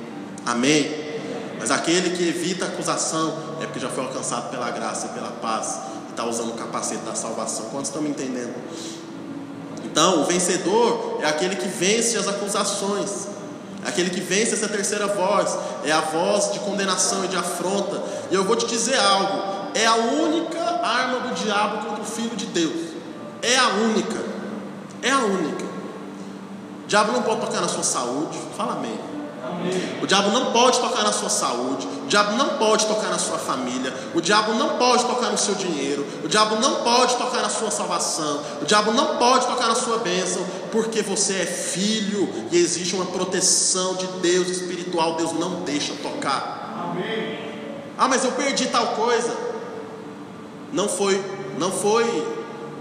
Amém? 0.47 1.18
Mas 1.59 1.72
aquele 1.72 2.16
que 2.16 2.28
evita 2.28 2.64
a 2.64 2.68
acusação 2.68 3.57
é 3.61 3.64
porque 3.64 3.80
já 3.80 3.89
foi 3.89 4.05
alcançado 4.05 4.53
pela 4.53 4.70
graça 4.70 5.09
e 5.09 5.11
pela 5.11 5.32
paz 5.32 5.88
está 6.19 6.25
usando 6.29 6.51
o 6.51 6.55
capacete 6.55 7.03
da 7.03 7.14
salvação. 7.14 7.66
Quantos 7.66 7.91
estão 7.91 8.03
me 8.03 8.11
entendendo? 8.11 8.53
Então, 9.85 10.23
o 10.23 10.25
vencedor 10.25 11.21
é 11.23 11.29
aquele 11.29 11.55
que 11.55 11.69
vence 11.69 12.19
as 12.19 12.27
acusações, 12.27 13.29
é 13.85 13.89
aquele 13.89 14.11
que 14.11 14.21
vence 14.21 14.55
essa 14.55 14.69
terceira 14.69 15.07
voz, 15.07 15.57
é 15.85 15.93
a 15.93 16.01
voz 16.01 16.53
de 16.53 16.59
condenação 16.59 17.25
e 17.25 17.29
de 17.29 17.37
afronta. 17.37 18.03
E 18.33 18.35
eu 18.35 18.45
vou 18.45 18.57
te 18.57 18.66
dizer 18.66 18.99
algo: 18.99 19.71
é 19.75 19.87
a 19.87 19.95
única 19.95 20.61
arma 20.83 21.21
do 21.21 21.35
diabo 21.35 21.87
contra 21.87 22.03
o 22.03 22.07
filho 22.07 22.35
de 22.35 22.47
Deus. 22.47 22.89
É 23.41 23.57
a 23.57 23.69
única. 23.69 24.19
É 25.03 25.12
a 25.12 25.19
única. 25.21 25.64
O 26.85 26.89
diabo 26.89 27.12
não 27.12 27.23
pode 27.23 27.43
tocar 27.43 27.61
na 27.61 27.69
sua 27.69 27.85
saúde. 27.85 28.37
Fala 28.57 28.73
amém. 28.73 28.99
O 30.03 30.07
diabo 30.07 30.30
não 30.30 30.53
pode 30.53 30.78
tocar 30.78 31.03
na 31.03 31.12
sua 31.12 31.28
saúde, 31.28 31.86
o 32.05 32.07
diabo 32.07 32.36
não 32.36 32.57
pode 32.57 32.86
tocar 32.86 33.09
na 33.09 33.18
sua 33.18 33.39
família, 33.39 33.93
o 34.14 34.20
diabo 34.20 34.55
não 34.55 34.78
pode 34.78 35.05
tocar 35.05 35.30
no 35.30 35.39
seu 35.39 35.55
dinheiro, 35.55 36.07
o 36.24 36.28
diabo 36.28 36.57
não 36.57 36.76
pode 36.76 37.16
tocar 37.16 37.43
na 37.43 37.49
sua 37.49 37.70
salvação, 37.70 38.41
o 38.62 38.64
diabo 38.64 38.93
não 38.93 39.16
pode 39.18 39.47
tocar 39.47 39.68
na 39.68 39.74
sua 39.74 39.99
bênção, 39.99 40.45
porque 40.70 41.03
você 41.03 41.34
é 41.34 41.47
filho 41.47 42.28
e 42.51 42.57
existe 42.57 42.95
uma 42.95 43.07
proteção 43.07 43.95
de 43.95 44.07
Deus 44.20 44.49
espiritual, 44.49 45.16
Deus 45.16 45.32
não 45.32 45.62
deixa 45.62 45.93
tocar. 45.95 46.91
Amém. 46.91 47.39
Ah, 47.99 48.07
mas 48.07 48.24
eu 48.24 48.32
perdi 48.32 48.66
tal 48.66 48.89
coisa. 48.89 49.36
Não 50.72 50.89
foi, 50.89 51.22
não 51.59 51.72
foi, 51.72 52.05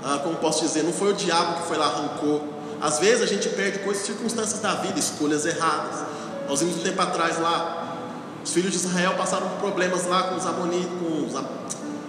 ah, 0.04 0.20
como 0.24 0.36
posso 0.36 0.64
dizer, 0.64 0.84
não 0.84 0.94
foi 0.94 1.12
o 1.12 1.16
diabo 1.16 1.62
que 1.62 1.68
foi 1.68 1.78
lá 1.78 1.88
arrancou. 1.88 2.58
Às 2.80 3.00
vezes 3.00 3.24
a 3.24 3.26
gente 3.26 3.50
perde 3.50 3.80
coisas, 3.80 4.06
circunstâncias 4.06 4.60
da 4.60 4.76
vida, 4.76 5.00
escolhas 5.00 5.46
erradas. 5.46 6.06
Nós 6.48 6.60
vimos 6.62 6.78
um 6.78 6.84
tempo 6.84 7.02
atrás 7.02 7.40
lá, 7.40 7.98
os 8.44 8.54
filhos 8.54 8.72
de 8.72 8.78
Israel 8.78 9.16
passaram 9.18 9.48
por 9.50 9.58
problemas 9.60 10.08
lá 10.08 10.24
com 10.24 10.36
os 10.36 10.46
amonitas, 10.46 10.90
com 11.00 11.26
os, 11.26 11.34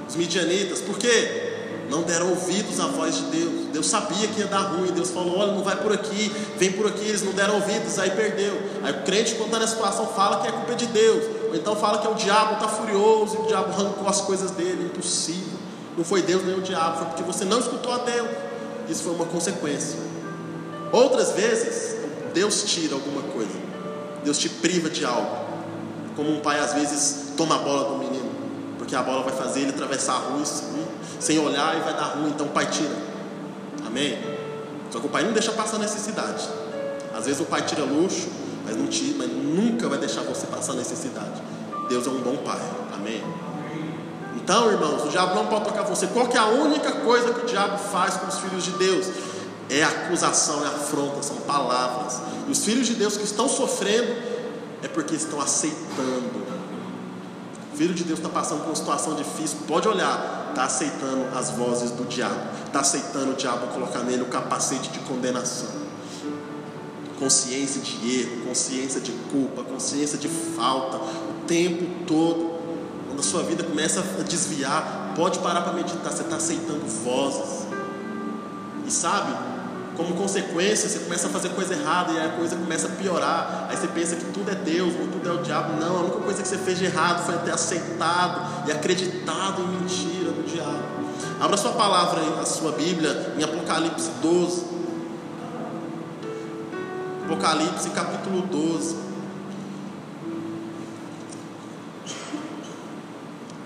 os 0.09 0.16
midianitas, 0.16 0.80
por 0.80 0.97
quê? 0.97 1.49
Não 1.91 2.03
deram 2.03 2.28
ouvidos 2.30 2.78
à 2.80 2.86
voz 2.86 3.16
de 3.16 3.22
Deus. 3.24 3.66
Deus 3.72 3.86
sabia 3.86 4.28
que 4.28 4.41
ia 4.41 4.47
dar 4.47 4.61
ruim. 4.61 4.93
Deus 4.93 5.11
falou: 5.11 5.39
olha, 5.39 5.53
não 5.53 5.64
vai 5.64 5.76
por 5.76 5.93
aqui, 5.93 6.30
vem 6.59 6.72
por 6.72 6.86
aqui. 6.86 7.05
Eles 7.05 7.22
não 7.22 7.32
deram 7.32 7.55
ouvidos, 7.55 7.99
aí 7.99 8.11
perdeu. 8.11 8.61
Aí 8.82 8.93
o 8.93 9.03
crente, 9.05 9.34
quando 9.36 9.47
está 9.47 9.59
na 9.59 9.66
situação, 9.66 10.07
fala 10.09 10.41
que 10.41 10.49
é 10.49 10.53
culpa 10.53 10.74
de 10.74 10.86
Deus. 10.86 11.24
Ou 11.49 11.57
então 11.57 11.74
fala 11.74 11.99
que 11.99 12.07
é 12.07 12.11
o 12.11 12.14
diabo, 12.14 12.55
está 12.55 12.68
furioso 12.68 13.36
e 13.36 13.39
o 13.39 13.47
diabo 13.47 13.72
arrancou 13.72 14.07
as 14.07 14.20
coisas 14.20 14.51
dele. 14.51 14.84
Impossível. 14.84 15.59
Não 15.97 16.05
foi 16.05 16.22
Deus 16.22 16.45
nem 16.45 16.57
o 16.57 16.61
diabo, 16.61 16.99
foi 16.99 17.07
porque 17.07 17.22
você 17.22 17.45
não 17.45 17.59
escutou 17.59 17.93
a 17.93 17.99
Deus. 17.99 18.28
Isso 18.89 19.03
foi 19.03 19.14
uma 19.14 19.26
consequência. 19.26 19.99
Outras 20.93 21.32
vezes, 21.32 21.97
Deus 22.34 22.62
tira 22.64 22.95
alguma 22.95 23.22
coisa. 23.22 23.67
Deus 24.24 24.38
te 24.38 24.48
priva 24.48 24.90
de 24.90 25.04
algo. 25.04 25.48
Como 26.16 26.30
um 26.30 26.40
pai 26.40 26.58
às 26.58 26.74
vezes 26.74 27.32
toma 27.36 27.54
a 27.54 27.58
bola 27.58 27.90
do 27.90 27.98
menino, 27.98 28.30
porque 28.76 28.94
a 28.96 29.02
bola 29.02 29.22
vai 29.22 29.32
fazer 29.32 29.60
ele 29.60 29.70
atravessar 29.70 30.14
a 30.14 30.18
rua 30.18 30.44
sem 31.20 31.38
olhar 31.38 31.76
e 31.76 31.80
vai 31.80 31.94
dar 31.94 32.14
ruim, 32.16 32.30
então 32.30 32.46
o 32.46 32.50
pai 32.50 32.66
tira. 32.66 32.96
Amém? 33.86 34.18
Só 34.90 35.00
que 35.00 35.06
o 35.06 35.08
pai 35.08 35.22
não 35.22 35.32
deixa 35.32 35.52
passar 35.52 35.78
necessidade. 35.78 36.48
Às 37.14 37.26
vezes 37.26 37.40
o 37.40 37.44
pai 37.44 37.62
tira 37.62 37.84
luxo, 37.84 38.28
mas 38.64 38.76
não 38.76 38.86
tira, 38.86 39.18
mas 39.18 39.28
nunca 39.28 39.88
vai 39.88 39.98
deixar 39.98 40.22
você 40.22 40.46
passar 40.46 40.74
necessidade. 40.74 41.42
Deus 41.88 42.06
é 42.06 42.10
um 42.10 42.20
bom 42.20 42.36
pai. 42.38 42.60
Amém? 42.94 43.22
Então, 44.36 44.70
irmãos, 44.70 45.04
o 45.04 45.08
diabo 45.08 45.34
não 45.34 45.46
pode 45.46 45.64
tocar 45.64 45.82
você. 45.82 46.06
Qual 46.06 46.26
que 46.26 46.36
é 46.36 46.40
a 46.40 46.46
única 46.46 46.92
coisa 46.92 47.32
que 47.32 47.40
o 47.40 47.46
diabo 47.46 47.78
faz 47.78 48.16
com 48.16 48.26
os 48.28 48.38
filhos 48.38 48.64
de 48.64 48.70
Deus? 48.72 49.06
É 49.68 49.82
acusação, 49.82 50.64
é 50.64 50.68
afronta, 50.68 51.22
são 51.22 51.36
palavras. 51.38 52.20
Os 52.51 52.64
filhos 52.64 52.86
de 52.86 52.94
Deus 52.94 53.16
que 53.16 53.24
estão 53.24 53.49
sofrendo 53.49 54.11
é 54.82 54.88
porque 54.88 55.14
estão 55.14 55.40
aceitando. 55.40 56.49
O 57.72 57.76
filho 57.76 57.94
de 57.94 58.05
Deus 58.05 58.18
está 58.18 58.30
passando 58.30 58.61
por 58.61 58.68
uma 58.68 58.76
situação 58.76 59.14
difícil, 59.14 59.59
pode 59.66 59.86
olhar, 59.86 60.49
está 60.51 60.64
aceitando 60.64 61.36
as 61.36 61.51
vozes 61.51 61.90
do 61.92 62.05
diabo, 62.05 62.40
está 62.66 62.80
aceitando 62.80 63.32
o 63.32 63.34
diabo 63.34 63.68
colocar 63.68 64.01
nele 64.01 64.22
o 64.22 64.26
capacete 64.26 64.90
de 64.90 64.99
condenação. 65.01 65.88
Consciência 67.18 67.80
de 67.80 68.20
erro, 68.20 68.46
consciência 68.46 69.01
de 69.01 69.12
culpa, 69.30 69.62
consciência 69.62 70.18
de 70.18 70.28
falta, 70.28 70.96
o 70.96 71.44
tempo 71.46 71.84
todo. 72.07 72.59
Quando 73.07 73.20
a 73.20 73.22
sua 73.22 73.42
vida 73.42 73.62
começa 73.64 74.01
a 74.01 74.22
desviar, 74.22 75.12
pode 75.14 75.38
parar 75.40 75.62
para 75.62 75.72
meditar, 75.72 76.12
você 76.12 76.22
está 76.22 76.36
aceitando 76.36 76.86
vozes. 76.86 77.66
E 78.86 78.90
sabe, 78.90 79.32
como 79.99 80.14
consequência, 80.14 80.88
você 80.88 81.01
começa 81.01 81.26
a 81.26 81.30
fazer 81.30 81.49
coisa 81.49 81.74
errada 81.74 82.12
e 82.12 82.20
a 82.20 82.28
coisa 82.28 82.55
começa 82.55 82.86
a 82.86 82.90
piorar. 82.90 83.66
Aí 83.68 83.76
você 83.76 83.88
pensa 83.88 84.14
que 84.14 84.26
tudo 84.26 84.49
é 84.49 84.55
Deus, 84.55 84.94
ou 84.94 85.09
tudo 85.09 85.28
é 85.28 85.32
o 85.32 85.42
diabo. 85.42 85.72
Não, 85.80 85.96
a 85.96 86.01
única 86.03 86.20
coisa 86.20 86.40
que 86.40 86.46
você 86.46 86.57
fez 86.57 86.78
de 86.78 86.84
errado 86.84 87.26
foi 87.26 87.36
ter 87.38 87.51
aceitado 87.51 88.68
e 88.68 88.70
acreditado 88.70 89.61
em 89.61 89.66
mentira 89.66 90.30
do 90.30 90.46
diabo. 90.46 90.84
Abra 91.40 91.57
sua 91.57 91.72
palavra 91.72 92.20
aí, 92.20 92.40
a 92.40 92.46
sua 92.46 92.70
Bíblia, 92.72 93.34
em 93.36 93.42
Apocalipse 93.42 94.09
12. 94.22 94.66
Apocalipse 97.24 97.90
capítulo 97.90 98.42
12. 98.42 98.96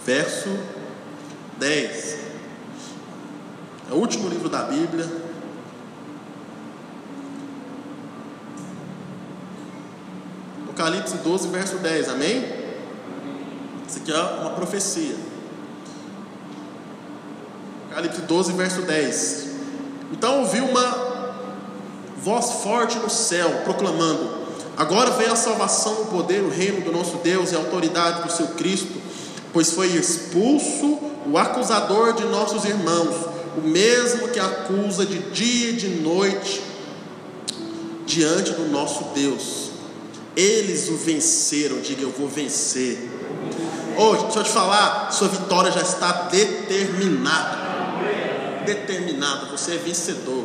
Verso 0.06 0.48
10. 1.58 2.18
É 3.90 3.92
o 3.92 3.96
último 3.96 4.30
livro 4.30 4.48
da 4.48 4.62
Bíblia. 4.62 5.21
Apocalipse 10.82 11.18
12, 11.18 11.48
verso 11.48 11.76
10, 11.76 12.08
amém? 12.08 12.44
Isso 13.88 13.98
aqui 13.98 14.10
é 14.10 14.20
uma 14.20 14.50
profecia. 14.50 15.14
Apocalipse 17.84 18.22
12, 18.22 18.52
verso 18.54 18.82
10. 18.82 19.46
Então 20.10 20.40
ouvi 20.40 20.58
uma 20.58 21.34
voz 22.16 22.64
forte 22.64 22.98
no 22.98 23.08
céu, 23.08 23.60
proclamando: 23.62 24.28
Agora 24.76 25.12
vem 25.12 25.28
a 25.28 25.36
salvação, 25.36 26.02
o 26.02 26.06
poder, 26.06 26.42
o 26.42 26.50
reino 26.50 26.80
do 26.80 26.90
nosso 26.90 27.18
Deus 27.18 27.52
e 27.52 27.54
a 27.54 27.58
autoridade 27.58 28.24
do 28.24 28.32
seu 28.32 28.48
Cristo, 28.48 29.00
pois 29.52 29.70
foi 29.70 29.86
expulso 29.86 30.98
o 31.30 31.38
acusador 31.38 32.12
de 32.14 32.24
nossos 32.24 32.64
irmãos, 32.64 33.14
o 33.56 33.60
mesmo 33.60 34.30
que 34.30 34.40
acusa 34.40 35.06
de 35.06 35.30
dia 35.30 35.70
e 35.70 35.76
de 35.76 35.88
noite 36.00 36.60
diante 38.04 38.50
do 38.50 38.68
nosso 38.68 39.04
Deus. 39.14 39.71
Eles 40.36 40.88
o 40.88 40.96
venceram, 40.96 41.80
diga 41.80 42.02
eu 42.02 42.10
vou 42.10 42.28
vencer. 42.28 43.10
Hoje, 43.96 44.20
oh, 44.20 44.24
deixa 44.24 44.38
eu 44.38 44.44
te 44.44 44.50
falar, 44.50 45.10
sua 45.12 45.28
vitória 45.28 45.70
já 45.70 45.82
está 45.82 46.28
determinada. 46.30 47.62
Determinada, 48.64 49.46
você 49.46 49.72
é 49.72 49.76
vencedor. 49.76 50.44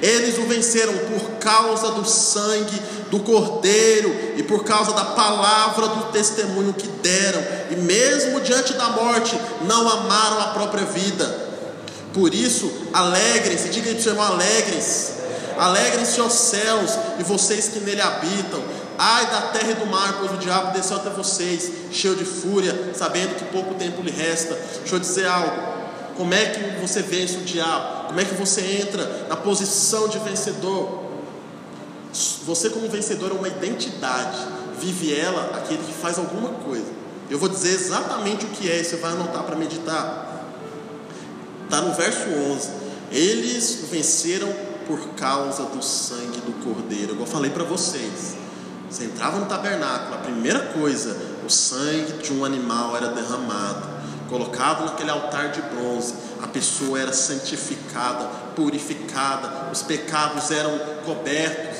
Eles 0.00 0.38
o 0.38 0.42
venceram 0.42 0.94
por 0.98 1.32
causa 1.38 1.90
do 1.92 2.04
sangue 2.04 2.80
do 3.10 3.20
Cordeiro 3.20 4.34
e 4.36 4.42
por 4.42 4.64
causa 4.64 4.92
da 4.92 5.04
palavra 5.04 5.88
do 5.88 6.12
testemunho 6.12 6.72
que 6.72 6.88
deram, 6.88 7.42
e 7.70 7.76
mesmo 7.76 8.40
diante 8.40 8.72
da 8.74 8.90
morte, 8.90 9.38
não 9.62 9.88
amaram 9.88 10.40
a 10.40 10.48
própria 10.48 10.84
vida. 10.84 11.46
Por 12.12 12.34
isso, 12.34 12.70
alegrem-se, 12.92 13.68
diga 13.68 13.88
aí 13.88 13.94
para 13.94 14.00
o 14.00 14.02
seu 14.02 14.12
irmão: 14.12 14.26
alegrem-se, 14.26 15.12
alegrem-se 15.58 16.20
os 16.20 16.32
céus 16.32 16.90
e 17.18 17.22
vocês 17.22 17.68
que 17.68 17.80
nele 17.80 18.00
habitam. 18.00 18.62
Ai 18.98 19.26
da 19.26 19.42
terra 19.48 19.72
e 19.72 19.74
do 19.74 19.86
mar, 19.86 20.16
pois 20.18 20.32
o 20.32 20.36
diabo 20.36 20.72
desceu 20.72 20.96
até 20.96 21.10
vocês, 21.10 21.70
cheio 21.92 22.16
de 22.16 22.24
fúria, 22.24 22.92
sabendo 22.94 23.34
que 23.36 23.44
pouco 23.46 23.74
tempo 23.74 24.02
lhe 24.02 24.10
resta. 24.10 24.54
Deixa 24.80 24.94
eu 24.94 24.98
dizer 24.98 25.26
algo. 25.26 25.76
Como 26.16 26.32
é 26.32 26.46
que 26.46 26.80
você 26.80 27.02
vence 27.02 27.36
o 27.36 27.42
diabo? 27.42 28.06
Como 28.08 28.20
é 28.20 28.24
que 28.24 28.34
você 28.34 28.62
entra 28.82 29.26
na 29.28 29.36
posição 29.36 30.08
de 30.08 30.18
vencedor? 30.18 31.04
Você, 32.46 32.70
como 32.70 32.88
vencedor, 32.88 33.32
é 33.32 33.34
uma 33.34 33.48
identidade. 33.48 34.38
Vive 34.80 35.14
ela 35.14 35.50
aquele 35.56 35.82
que 35.82 35.92
faz 35.92 36.18
alguma 36.18 36.50
coisa. 36.50 36.86
Eu 37.28 37.38
vou 37.38 37.48
dizer 37.48 37.74
exatamente 37.74 38.46
o 38.46 38.48
que 38.48 38.70
é, 38.70 38.80
e 38.80 38.84
você 38.84 38.96
vai 38.96 39.12
anotar 39.12 39.42
para 39.42 39.56
meditar. 39.56 40.44
Está 41.64 41.82
no 41.82 41.92
verso 41.94 42.28
11. 42.30 42.70
Eles 43.10 43.88
venceram 43.90 44.48
por 44.86 45.00
causa 45.10 45.64
do 45.64 45.82
sangue 45.82 46.40
do 46.40 46.64
Cordeiro. 46.64 47.16
Eu 47.18 47.26
falei 47.26 47.50
para 47.50 47.64
vocês. 47.64 48.45
Você 48.90 49.04
entrava 49.04 49.38
no 49.38 49.46
tabernáculo, 49.46 50.14
a 50.14 50.18
primeira 50.18 50.60
coisa, 50.60 51.16
o 51.44 51.50
sangue 51.50 52.22
de 52.22 52.32
um 52.32 52.44
animal 52.44 52.96
era 52.96 53.08
derramado, 53.08 53.88
colocado 54.28 54.84
naquele 54.84 55.10
altar 55.10 55.50
de 55.50 55.60
bronze. 55.62 56.14
A 56.42 56.46
pessoa 56.46 56.98
era 57.00 57.12
santificada, 57.12 58.24
purificada, 58.54 59.70
os 59.72 59.82
pecados 59.82 60.50
eram 60.50 60.78
cobertos. 61.04 61.78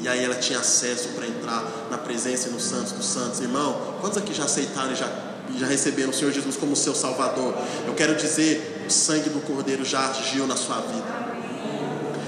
E 0.00 0.08
aí 0.08 0.22
ela 0.22 0.34
tinha 0.34 0.58
acesso 0.58 1.08
para 1.10 1.26
entrar 1.26 1.64
na 1.90 1.98
presença 1.98 2.48
e 2.48 2.52
no 2.52 2.60
Santos 2.60 2.92
dos 2.92 3.06
Santos. 3.06 3.40
Irmão, 3.40 3.94
quantos 4.00 4.18
aqui 4.18 4.34
já 4.34 4.44
aceitaram 4.44 4.92
e 4.92 4.94
já, 4.94 5.08
já 5.56 5.66
receberam 5.66 6.10
o 6.10 6.12
Senhor 6.12 6.30
Jesus 6.30 6.56
como 6.56 6.76
seu 6.76 6.94
Salvador? 6.94 7.54
Eu 7.86 7.94
quero 7.94 8.14
dizer, 8.14 8.84
o 8.86 8.90
sangue 8.90 9.30
do 9.30 9.40
Cordeiro 9.40 9.84
já 9.84 10.10
agiu 10.10 10.46
na 10.46 10.56
sua 10.56 10.76
vida. 10.80 11.34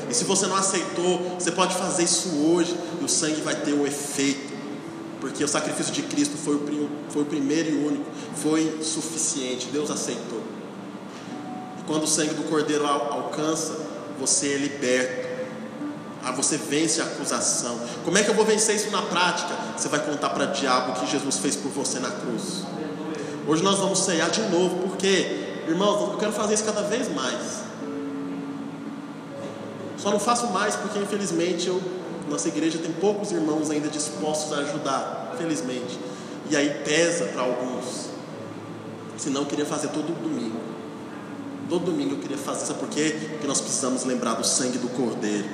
E 0.09 0.15
se 0.15 0.25
você 0.25 0.47
não 0.47 0.57
aceitou, 0.57 1.37
você 1.39 1.51
pode 1.51 1.75
fazer 1.75 2.05
isso 2.05 2.29
hoje 2.47 2.77
o 3.07 3.09
sangue 3.09 3.41
vai 3.41 3.55
ter 3.55 3.73
um 3.73 3.87
efeito. 3.87 4.55
Porque 5.21 5.43
o 5.43 5.49
sacrifício 5.49 5.93
de 5.93 6.03
Cristo 6.03 6.37
foi 6.37 6.55
o, 6.55 6.91
foi 7.09 7.23
o 7.23 7.25
primeiro 7.25 7.71
e 7.71 7.87
único, 7.87 8.05
foi 8.37 8.81
suficiente, 8.83 9.69
Deus 9.73 9.91
aceitou. 9.91 10.43
E 11.81 11.83
quando 11.87 12.05
o 12.05 12.07
sangue 12.07 12.35
do 12.35 12.43
Cordeiro 12.45 12.87
alcança, 12.87 13.79
você 14.21 14.53
é 14.53 14.57
liberto. 14.59 15.27
Ah, 16.23 16.33
você 16.33 16.57
vence 16.57 17.01
a 17.01 17.05
acusação. 17.05 17.81
Como 18.05 18.19
é 18.19 18.23
que 18.23 18.29
eu 18.29 18.35
vou 18.35 18.45
vencer 18.45 18.77
isso 18.77 18.91
na 18.91 19.01
prática? 19.03 19.55
Você 19.77 19.89
vai 19.89 20.05
contar 20.05 20.31
para 20.31 20.51
o 20.51 20.53
diabo 20.53 20.93
o 20.93 20.95
que 20.97 21.07
Jesus 21.11 21.39
fez 21.39 21.57
por 21.57 21.71
você 21.71 21.99
na 21.99 22.11
cruz. 22.11 22.65
Hoje 23.47 23.63
nós 23.63 23.79
vamos 23.79 24.01
ceiar 24.01 24.29
de 24.29 24.43
novo, 24.43 24.89
porque, 24.89 25.63
irmãos, 25.69 26.13
eu 26.13 26.19
quero 26.19 26.33
fazer 26.33 26.55
isso 26.55 26.65
cada 26.65 26.83
vez 26.83 27.13
mais. 27.15 27.63
Só 29.97 30.11
não 30.11 30.19
faço 30.19 30.49
mais 30.49 30.75
porque, 30.77 30.99
infelizmente, 30.99 31.69
eu, 31.69 31.81
nossa 32.29 32.49
igreja 32.49 32.79
tem 32.79 32.93
poucos 32.93 33.31
irmãos 33.33 33.71
ainda 33.71 33.89
dispostos 33.89 34.53
a 34.53 34.63
ajudar, 34.63 35.33
infelizmente. 35.35 35.99
E 36.51 36.57
aí 36.57 36.83
pesa 36.85 37.27
para 37.27 37.43
alguns. 37.43 38.11
Senão 39.17 39.43
eu 39.43 39.47
queria 39.47 39.67
fazer 39.67 39.89
todo 39.89 40.13
domingo. 40.15 40.61
Todo 41.69 41.87
domingo 41.87 42.15
eu 42.15 42.19
queria 42.19 42.39
fazer, 42.39 42.67
sabe 42.67 42.79
por 42.79 42.89
quê? 42.89 43.17
Porque 43.31 43.47
nós 43.47 43.61
precisamos 43.61 44.05
lembrar 44.05 44.35
do 44.35 44.47
sangue 44.47 44.79
do 44.79 44.89
Cordeiro. 44.89 45.49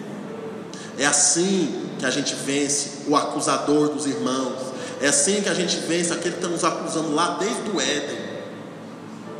É 0.98 1.06
assim 1.06 1.88
que 1.98 2.04
a 2.04 2.10
gente 2.10 2.34
vence 2.34 3.08
o 3.08 3.16
acusador 3.16 3.88
dos 3.88 4.06
irmãos. 4.06 4.72
É 5.00 5.08
assim 5.08 5.40
que 5.40 5.48
a 5.48 5.54
gente 5.54 5.76
vence 5.78 6.12
aquele 6.12 6.36
que 6.36 6.44
está 6.44 6.48
nos 6.48 6.64
acusando 6.64 7.14
lá 7.14 7.38
desde 7.38 7.70
o 7.70 7.80
Éden. 7.80 8.18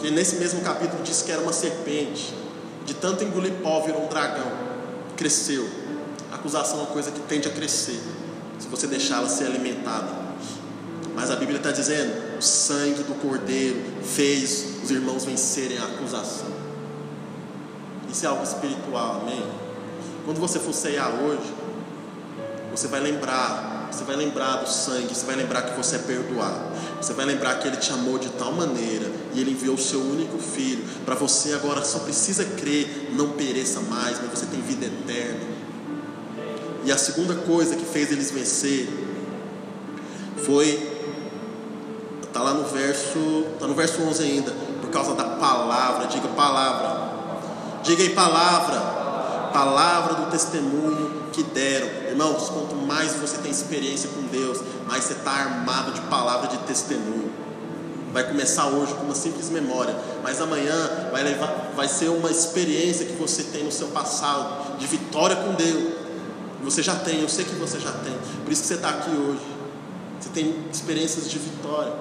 E 0.03 0.11
nesse 0.11 0.37
mesmo 0.37 0.61
capítulo 0.63 1.03
diz 1.03 1.23
que 1.23 1.31
era 1.31 1.43
uma 1.43 1.53
serpente. 1.53 2.35
De 2.87 2.95
tanto 2.95 3.23
engolir 3.23 3.53
pó 3.63 3.81
virou 3.81 4.05
um 4.05 4.09
dragão. 4.09 4.51
Cresceu. 5.17 5.82
A 6.33 6.37
acusação 6.37 6.79
é 6.79 6.83
uma 6.85 6.87
coisa 6.87 7.11
que 7.11 7.21
tende 7.21 7.47
a 7.47 7.51
crescer. 7.51 8.01
Se 8.59 8.67
você 8.69 8.87
deixá-la 8.87 9.29
ser 9.29 9.45
alimentada. 9.45 10.09
Mas 11.15 11.31
a 11.31 11.37
Bíblia 11.37 11.59
está 11.59 11.71
dizendo: 11.71 12.39
o 12.39 12.43
sangue 12.43 13.03
do 13.03 13.15
Cordeiro 13.21 13.79
fez 14.03 14.79
os 14.83 14.91
irmãos 14.91 15.27
vencerem 15.27 15.77
a 15.77 15.85
acusação. 15.85 16.49
Isso 18.11 18.25
é 18.25 18.29
algo 18.31 18.43
espiritual, 18.43 19.21
amém? 19.21 19.45
Quando 20.25 20.41
você 20.41 20.59
for 20.59 20.73
ceiar 20.73 21.13
hoje, 21.23 21.53
você 22.71 22.89
vai 22.89 23.01
lembrar, 23.01 23.91
você 23.93 24.05
vai 24.05 24.17
lembrar 24.17 24.57
do 24.57 24.69
sangue, 24.69 25.15
você 25.15 25.27
vai 25.27 25.37
lembrar 25.37 25.63
que 25.63 25.77
você 25.77 25.97
é 25.97 25.99
perdoado. 25.99 26.73
Você 26.99 27.13
vai 27.13 27.27
lembrar 27.27 27.59
que 27.59 27.69
ele 27.69 27.77
te 27.77 27.93
amou 27.93 28.19
de 28.19 28.31
tal 28.31 28.53
maneira 28.53 29.11
e 29.35 29.41
ele 29.41 29.51
enviou 29.51 29.75
o 29.75 29.79
seu 29.79 30.01
único 30.01 30.39
filho 30.39 30.83
para 31.05 31.15
você 31.15 31.53
agora 31.53 31.85
só 31.85 31.99
precisa 31.99 32.45
crer, 32.45 33.11
não 33.13 33.33
pereça 33.33 33.81
mais, 33.81 34.19
mas 34.19 34.31
você 34.31 34.47
tem 34.47 34.63
vida 34.63 34.87
eterna. 34.87 35.52
E 36.85 36.93
a 36.93 36.99
segunda 36.99 37.35
coisa 37.35 37.77
que 37.77 37.85
fez 37.85 38.11
eles 38.11 38.31
vencer 38.31 38.89
foi 40.45 40.91
tá 42.33 42.43
lá 42.43 42.55
no 42.55 42.65
verso, 42.65 43.45
tá 43.61 43.67
no 43.67 43.75
verso 43.75 44.03
11 44.03 44.23
ainda, 44.23 44.53
por 44.81 44.91
causa 44.91 45.15
da 45.15 45.25
palavra, 45.25 46.07
diga 46.07 46.29
palavra. 46.29 47.13
Diga 47.83 48.03
aí 48.03 48.11
palavra 48.11 49.03
palavra 49.53 50.15
do 50.15 50.31
testemunho 50.31 51.29
que 51.33 51.43
deram. 51.43 51.87
Irmãos, 52.09 52.49
quanto 52.49 52.75
mais 52.75 53.15
você 53.15 53.37
tem 53.39 53.51
experiência 53.51 54.09
com 54.11 54.23
Deus, 54.23 54.59
mais 54.89 55.05
você 55.05 55.13
está 55.13 55.31
armado 55.31 55.93
de 55.93 56.01
palavra 56.03 56.49
de 56.49 56.59
testemunho. 56.59 57.31
Vai 58.13 58.25
começar 58.25 58.67
hoje 58.67 58.93
com 58.95 59.05
uma 59.05 59.15
simples 59.15 59.49
memória, 59.49 59.95
mas 60.23 60.41
amanhã 60.41 61.09
vai, 61.11 61.23
levar, 61.23 61.73
vai 61.75 61.89
ser 61.89 62.09
uma 62.09 62.31
experiência 62.31 63.07
que 63.07 63.15
você 63.15 63.45
tem 63.45 63.65
no 63.65 63.73
seu 63.73 63.89
passado, 63.89 64.77
de 64.79 64.87
vitória 64.87 65.37
com 65.37 65.55
Deus. 65.55 66.02
Você 66.63 66.83
já 66.83 66.95
tem, 66.95 67.21
eu 67.21 67.29
sei 67.29 67.45
que 67.45 67.55
você 67.57 67.79
já 67.81 67.93
tem, 67.93 68.17
por 68.45 68.53
isso 68.53 68.63
que 68.63 68.69
você 68.69 68.75
está 68.75 68.91
aqui 68.91 69.11
hoje. 69.11 69.47
Você 70.21 70.29
tem 70.29 70.55
experiências 70.73 71.29
de 71.29 71.39
vitória. 71.39 71.93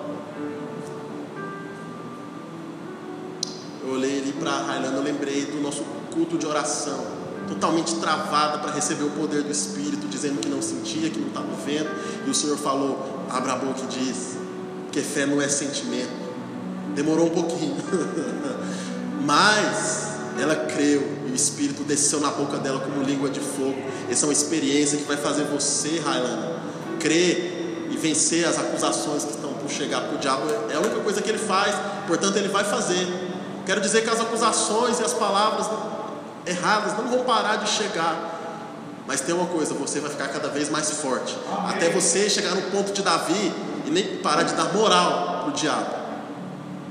Eu 3.83 3.93
olhei 3.93 4.19
ali 4.19 4.33
para 4.33 4.51
a 4.51 4.63
Railândia, 4.63 4.97
eu 4.97 5.03
lembrei 5.03 5.45
do 5.45 5.59
nosso 5.59 5.83
culto 6.13 6.37
de 6.37 6.45
oração 6.45 7.21
totalmente 7.47 7.95
travada 7.95 8.59
para 8.59 8.71
receber 8.71 9.03
o 9.03 9.09
poder 9.09 9.43
do 9.43 9.51
Espírito, 9.51 10.07
dizendo 10.07 10.39
que 10.39 10.47
não 10.47 10.61
sentia, 10.61 11.09
que 11.09 11.19
não 11.19 11.27
estava 11.27 11.53
vendo. 11.65 11.89
E 12.25 12.29
o 12.29 12.33
Senhor 12.33 12.57
falou: 12.57 13.25
abra 13.29 13.53
a 13.53 13.55
boca 13.55 13.81
e 13.83 13.87
diz, 13.87 14.37
que 14.91 15.01
fé 15.01 15.25
não 15.25 15.41
é 15.41 15.47
sentimento. 15.47 16.21
Demorou 16.95 17.27
um 17.27 17.29
pouquinho, 17.29 17.75
mas 19.25 20.10
ela 20.39 20.55
creu 20.55 21.01
e 21.27 21.31
o 21.31 21.35
Espírito 21.35 21.83
desceu 21.83 22.19
na 22.19 22.29
boca 22.29 22.57
dela 22.57 22.79
como 22.79 23.03
língua 23.03 23.29
de 23.29 23.39
fogo. 23.39 23.75
Essa 24.09 24.25
é 24.25 24.27
uma 24.27 24.33
experiência 24.33 24.97
que 24.97 25.03
vai 25.03 25.17
fazer 25.17 25.43
você, 25.45 25.99
Railana, 25.99 26.61
crer 26.99 27.87
e 27.91 27.97
vencer 27.97 28.47
as 28.47 28.57
acusações 28.57 29.25
que 29.25 29.31
estão 29.31 29.53
por 29.53 29.69
chegar, 29.69 30.01
porque 30.01 30.15
o 30.15 30.19
diabo 30.19 30.43
é 30.69 30.75
a 30.75 30.79
única 30.79 30.99
coisa 31.01 31.21
que 31.21 31.29
ele 31.29 31.37
faz, 31.37 31.75
portanto, 32.07 32.37
ele 32.37 32.47
vai 32.47 32.63
fazer. 32.63 33.07
Quero 33.65 33.81
dizer 33.81 34.03
que 34.03 34.09
as 34.09 34.19
acusações 34.19 34.99
e 34.99 35.03
as 35.03 35.13
palavras 35.13 35.67
erradas 36.45 36.97
não 36.97 37.07
vão 37.07 37.23
parar 37.23 37.57
de 37.57 37.69
chegar. 37.69 38.39
Mas 39.07 39.21
tem 39.21 39.35
uma 39.35 39.47
coisa, 39.47 39.73
você 39.73 39.99
vai 39.99 40.09
ficar 40.09 40.29
cada 40.29 40.47
vez 40.47 40.69
mais 40.69 40.89
forte. 40.91 41.37
Até 41.67 41.89
você 41.89 42.29
chegar 42.29 42.55
no 42.55 42.61
ponto 42.63 42.93
de 42.93 43.01
Davi 43.01 43.51
e 43.85 43.89
nem 43.89 44.17
parar 44.17 44.43
de 44.43 44.53
dar 44.53 44.73
moral 44.73 45.41
para 45.41 45.49
o 45.49 45.51
diabo. 45.51 45.95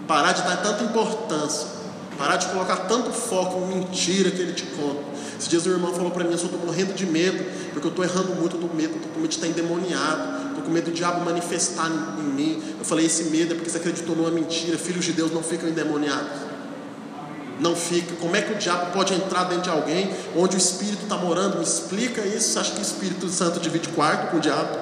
Parar 0.07 0.32
de 0.32 0.43
dar 0.43 0.57
tanta 0.59 0.84
importância. 0.84 1.80
Parar 2.21 2.37
de 2.37 2.49
colocar 2.49 2.77
tanto 2.77 3.11
foco 3.11 3.57
em 3.64 3.79
mentira 3.79 4.31
que 4.31 4.43
ele 4.43 4.53
te 4.53 4.64
conta. 4.64 5.01
Esses 5.39 5.49
dias 5.49 5.64
o 5.64 5.71
irmão 5.71 5.91
falou 5.95 6.11
para 6.11 6.23
mim, 6.23 6.33
eu 6.33 6.37
estou 6.37 6.51
morrendo 6.66 6.93
de 6.93 7.07
medo, 7.07 7.43
porque 7.73 7.87
eu 7.87 7.91
estou 7.91 8.05
errando 8.05 8.35
muito, 8.35 8.59
do 8.59 8.68
medo, 8.75 8.97
estou 8.97 9.11
com 9.11 9.21
medo 9.21 9.29
de 9.29 9.37
estar 9.37 9.47
endemoniado, 9.47 10.49
estou 10.49 10.62
com 10.64 10.71
medo 10.71 10.91
do 10.91 10.93
diabo 10.93 11.25
manifestar 11.25 11.91
em 12.18 12.23
mim. 12.23 12.62
Eu 12.79 12.85
falei, 12.85 13.07
esse 13.07 13.25
medo 13.31 13.55
é 13.55 13.57
porque 13.57 13.71
você 13.71 13.79
acreditou 13.79 14.14
numa 14.14 14.31
mentira, 14.31 14.77
filhos 14.77 15.03
de 15.03 15.14
Deus 15.14 15.33
não 15.33 15.43
ficam 15.43 15.66
endemoniados 15.66 16.51
não 17.59 17.77
fica. 17.77 18.14
Como 18.16 18.35
é 18.37 18.43
que 18.43 18.53
o 18.53 18.57
diabo 18.57 18.93
pode 18.93 19.14
entrar 19.14 19.45
dentro 19.45 19.64
de 19.64 19.71
alguém 19.71 20.11
onde 20.37 20.57
o 20.57 20.59
Espírito 20.59 21.05
está 21.05 21.16
morando? 21.16 21.59
Me 21.59 21.62
explica 21.62 22.23
isso. 22.23 22.53
Você 22.53 22.59
acha 22.59 22.73
que 22.73 22.79
o 22.81 22.83
Espírito 22.83 23.29
Santo 23.29 23.61
divide 23.61 23.89
quarto 23.91 24.31
com 24.31 24.39
o 24.39 24.41
diabo? 24.41 24.79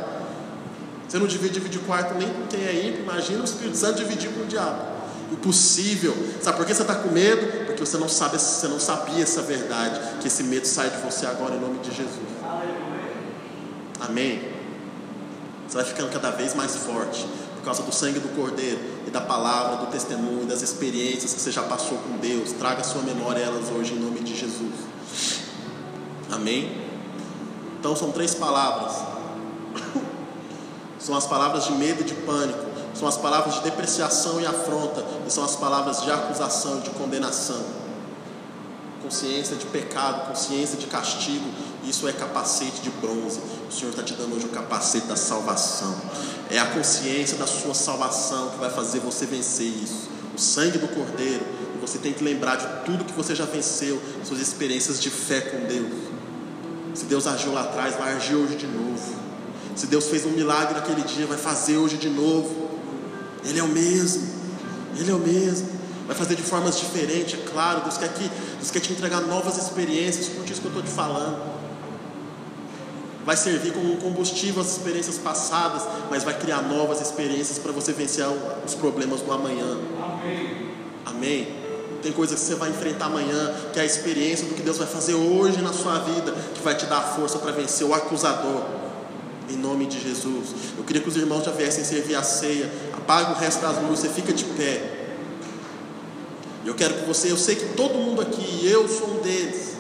Você 1.09 1.19
não 1.19 1.27
divide, 1.27 1.55
divide 1.55 1.79
quarto 1.81 2.15
nem 2.15 2.29
com 2.29 2.47
quem 2.49 2.65
é 2.65 2.89
ímpio. 2.89 3.03
Imagina 3.03 3.41
o 3.41 3.45
Espírito 3.45 3.77
Santo 3.77 3.99
dividir 3.99 4.31
com 4.31 4.43
o 4.43 4.47
diabo. 4.47 4.98
Impossível. 5.31 6.17
Sabe 6.41 6.57
por 6.57 6.67
que 6.67 6.75
você 6.75 6.83
está 6.83 6.95
com 6.95 7.11
medo? 7.11 7.67
Porque 7.67 7.85
você 7.85 7.99
não 7.99 8.09
sabe, 8.09 8.39
você 8.39 8.67
não 8.69 8.81
sabia 8.81 9.23
essa 9.23 9.43
verdade. 9.43 10.01
Que 10.21 10.29
esse 10.29 10.43
medo 10.43 10.67
sai 10.67 10.91
de 10.91 10.97
você 10.99 11.27
agora 11.27 11.55
em 11.55 11.61
nome 11.61 11.79
de 11.81 11.95
Jesus. 11.95 12.29
Amém. 14.01 14.59
Você 15.69 15.77
vai 15.77 15.85
ficando 15.85 16.11
cada 16.11 16.31
vez 16.31 16.55
mais 16.55 16.77
forte 16.77 17.27
por 17.57 17.65
causa 17.65 17.83
do 17.83 17.93
sangue 17.93 18.19
do 18.21 18.29
Cordeiro 18.35 18.81
e 19.07 19.11
da 19.11 19.21
palavra, 19.21 19.85
do 19.85 19.93
testemunho, 19.93 20.47
das 20.47 20.63
experiências 20.63 21.35
que 21.35 21.41
você 21.41 21.53
já 21.53 21.63
passou 21.63 21.99
com 21.99 22.17
Deus. 22.17 22.53
Traga 22.53 22.81
à 22.81 22.85
sua 22.85 23.03
memória 23.03 23.41
elas 23.41 23.69
hoje 23.71 23.93
em 23.93 23.99
nome 23.99 24.21
de 24.21 24.35
Jesus. 24.35 24.73
Amém? 26.31 26.89
Então 27.79 27.95
são 27.95 28.11
três 28.13 28.35
palavras. 28.35 28.93
São 30.99 31.17
as 31.17 31.27
palavras 31.27 31.65
de 31.65 31.73
medo 31.73 32.01
e 32.01 32.05
de 32.05 32.13
pânico, 32.13 32.68
são 32.99 33.07
as 33.07 33.17
palavras 33.17 33.55
de 33.55 33.61
depreciação 33.61 34.41
e 34.41 34.47
afronta, 34.47 35.05
e 35.25 35.31
são 35.31 35.45
as 35.45 35.55
palavras 35.55 36.03
de 36.03 36.11
acusação 36.11 36.79
e 36.79 36.81
de 36.81 36.91
condenação. 36.91 37.63
Consciência 39.01 39.55
de 39.55 39.67
pecado, 39.67 40.27
consciência 40.27 40.77
de 40.77 40.87
castigo, 40.87 41.49
isso 41.85 42.09
é 42.09 42.13
capacete 42.13 42.81
de 42.83 42.91
bronze. 42.91 43.41
O 43.69 43.73
Senhor 43.73 43.91
está 43.91 44.03
te 44.03 44.15
dando 44.15 44.35
hoje 44.35 44.47
o 44.47 44.49
capacete 44.49 45.07
da 45.07 45.15
salvação. 45.15 45.95
É 46.51 46.59
a 46.59 46.67
consciência 46.67 47.39
da 47.39 47.47
sua 47.47 47.73
salvação 47.73 48.51
que 48.51 48.59
vai 48.59 48.71
fazer 48.71 48.99
você 48.99 49.25
vencer 49.27 49.69
isso. 49.69 50.09
O 50.35 50.39
sangue 50.39 50.79
do 50.79 50.89
Cordeiro. 50.89 51.47
E 51.77 51.81
você 51.81 51.99
tem 51.99 52.13
que 52.13 52.25
lembrar 52.25 52.57
de 52.57 52.67
tudo 52.85 53.05
que 53.05 53.13
você 53.13 53.33
já 53.33 53.45
venceu, 53.45 54.03
suas 54.25 54.41
experiências 54.41 55.01
de 55.01 55.09
fé 55.09 55.41
com 55.41 55.67
Deus. 55.67 55.93
Se 56.95 57.05
Deus 57.05 57.29
agiu 57.29 57.53
lá 57.53 57.61
atrás, 57.61 57.95
vai 57.95 58.17
agir 58.17 58.35
hoje 58.35 58.57
de 58.57 58.67
novo. 58.67 59.15
Se 59.77 59.87
Deus 59.87 60.07
fez 60.07 60.27
um 60.27 60.31
milagre 60.31 60.75
naquele 60.75 61.03
dia, 61.03 61.25
vai 61.25 61.39
fazer 61.39 61.77
hoje 61.77 61.97
de 61.97 62.11
novo. 62.11 62.58
Ele 63.49 63.59
é 63.59 63.63
o 63.63 63.69
mesmo. 63.69 64.29
Ele 64.97 65.11
é 65.11 65.15
o 65.15 65.19
mesmo. 65.19 65.69
Vai 66.07 66.17
fazer 66.17 66.37
de 66.37 66.43
formas 66.43 66.79
diferentes, 66.79 67.39
é 67.39 67.51
claro. 67.51 67.83
Deus 67.83 67.99
quer, 67.99 68.13
que, 68.13 68.31
Deus 68.57 68.71
quer 68.71 68.81
te 68.81 68.93
entregar 68.93 69.21
novas 69.23 69.59
experiências. 69.59 70.29
Escute 70.29 70.53
isso 70.53 70.61
que 70.61 70.67
eu 70.67 70.71
estou 70.71 70.83
te 70.83 70.91
falando 70.91 71.59
vai 73.29 73.37
servir 73.37 73.75
como 73.75 73.99
combustível 73.99 74.63
às 74.63 74.73
experiências 74.73 75.19
passadas, 75.19 75.83
mas 76.11 76.25
vai 76.25 76.33
criar 76.39 76.63
novas 76.63 77.03
experiências 77.03 77.59
para 77.59 77.71
você 77.73 77.93
vencer 77.93 78.25
os 78.65 78.75
problemas 78.75 79.21
do 79.21 79.31
amanhã. 79.31 79.77
Amém. 80.03 80.71
Amém. 81.05 81.49
Tem 82.03 82.11
coisas 82.11 82.41
que 82.41 82.47
você 82.47 82.55
vai 82.55 82.71
enfrentar 82.71 83.05
amanhã, 83.05 83.55
que 83.71 83.79
é 83.79 83.83
a 83.83 83.85
experiência 83.85 84.47
do 84.47 84.55
que 84.55 84.63
Deus 84.63 84.79
vai 84.79 84.87
fazer 84.87 85.13
hoje 85.13 85.61
na 85.61 85.75
sua 85.75 85.99
vida, 85.99 86.35
que 86.55 86.63
vai 86.63 86.75
te 86.75 86.87
dar 86.87 87.03
força 87.03 87.39
para 87.39 87.53
vencer 87.53 87.87
o 87.87 87.93
acusador. 87.93 88.63
Em 89.51 89.57
nome 89.59 89.85
de 89.85 90.01
Jesus. 90.01 90.49
Eu 90.79 90.85
queria 90.85 91.03
que 91.03 91.09
os 91.11 91.17
irmãos 91.17 91.45
já 91.45 91.51
viessem 91.51 91.85
servir 91.85 92.15
a 92.15 92.23
ceia. 92.23 92.71
Apaga 93.09 93.33
o 93.33 93.35
resto 93.37 93.63
das 93.63 93.83
luzes, 93.83 94.01
você 94.01 94.11
fica 94.11 94.35
de 94.35 94.45
pé. 94.45 94.83
Eu 96.63 96.75
quero 96.75 96.93
que 96.93 97.07
você, 97.07 97.33
eu 97.33 97.39
sei 97.39 97.57
que 97.57 97.73
todo 97.73 97.95
mundo 97.95 98.21
aqui, 98.21 98.69
eu 98.69 98.87
sou 98.87 99.09
um 99.17 99.21
deles 99.23 99.79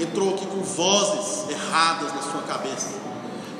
entrou 0.00 0.34
aqui 0.34 0.44
com 0.46 0.60
vozes 0.60 1.48
erradas 1.48 2.12
na 2.12 2.22
sua 2.22 2.42
cabeça. 2.42 2.88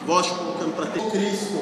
Voz 0.05 0.27
colocando 0.27 0.75
para 0.75 0.87
ter 0.87 1.09
Cristo 1.09 1.55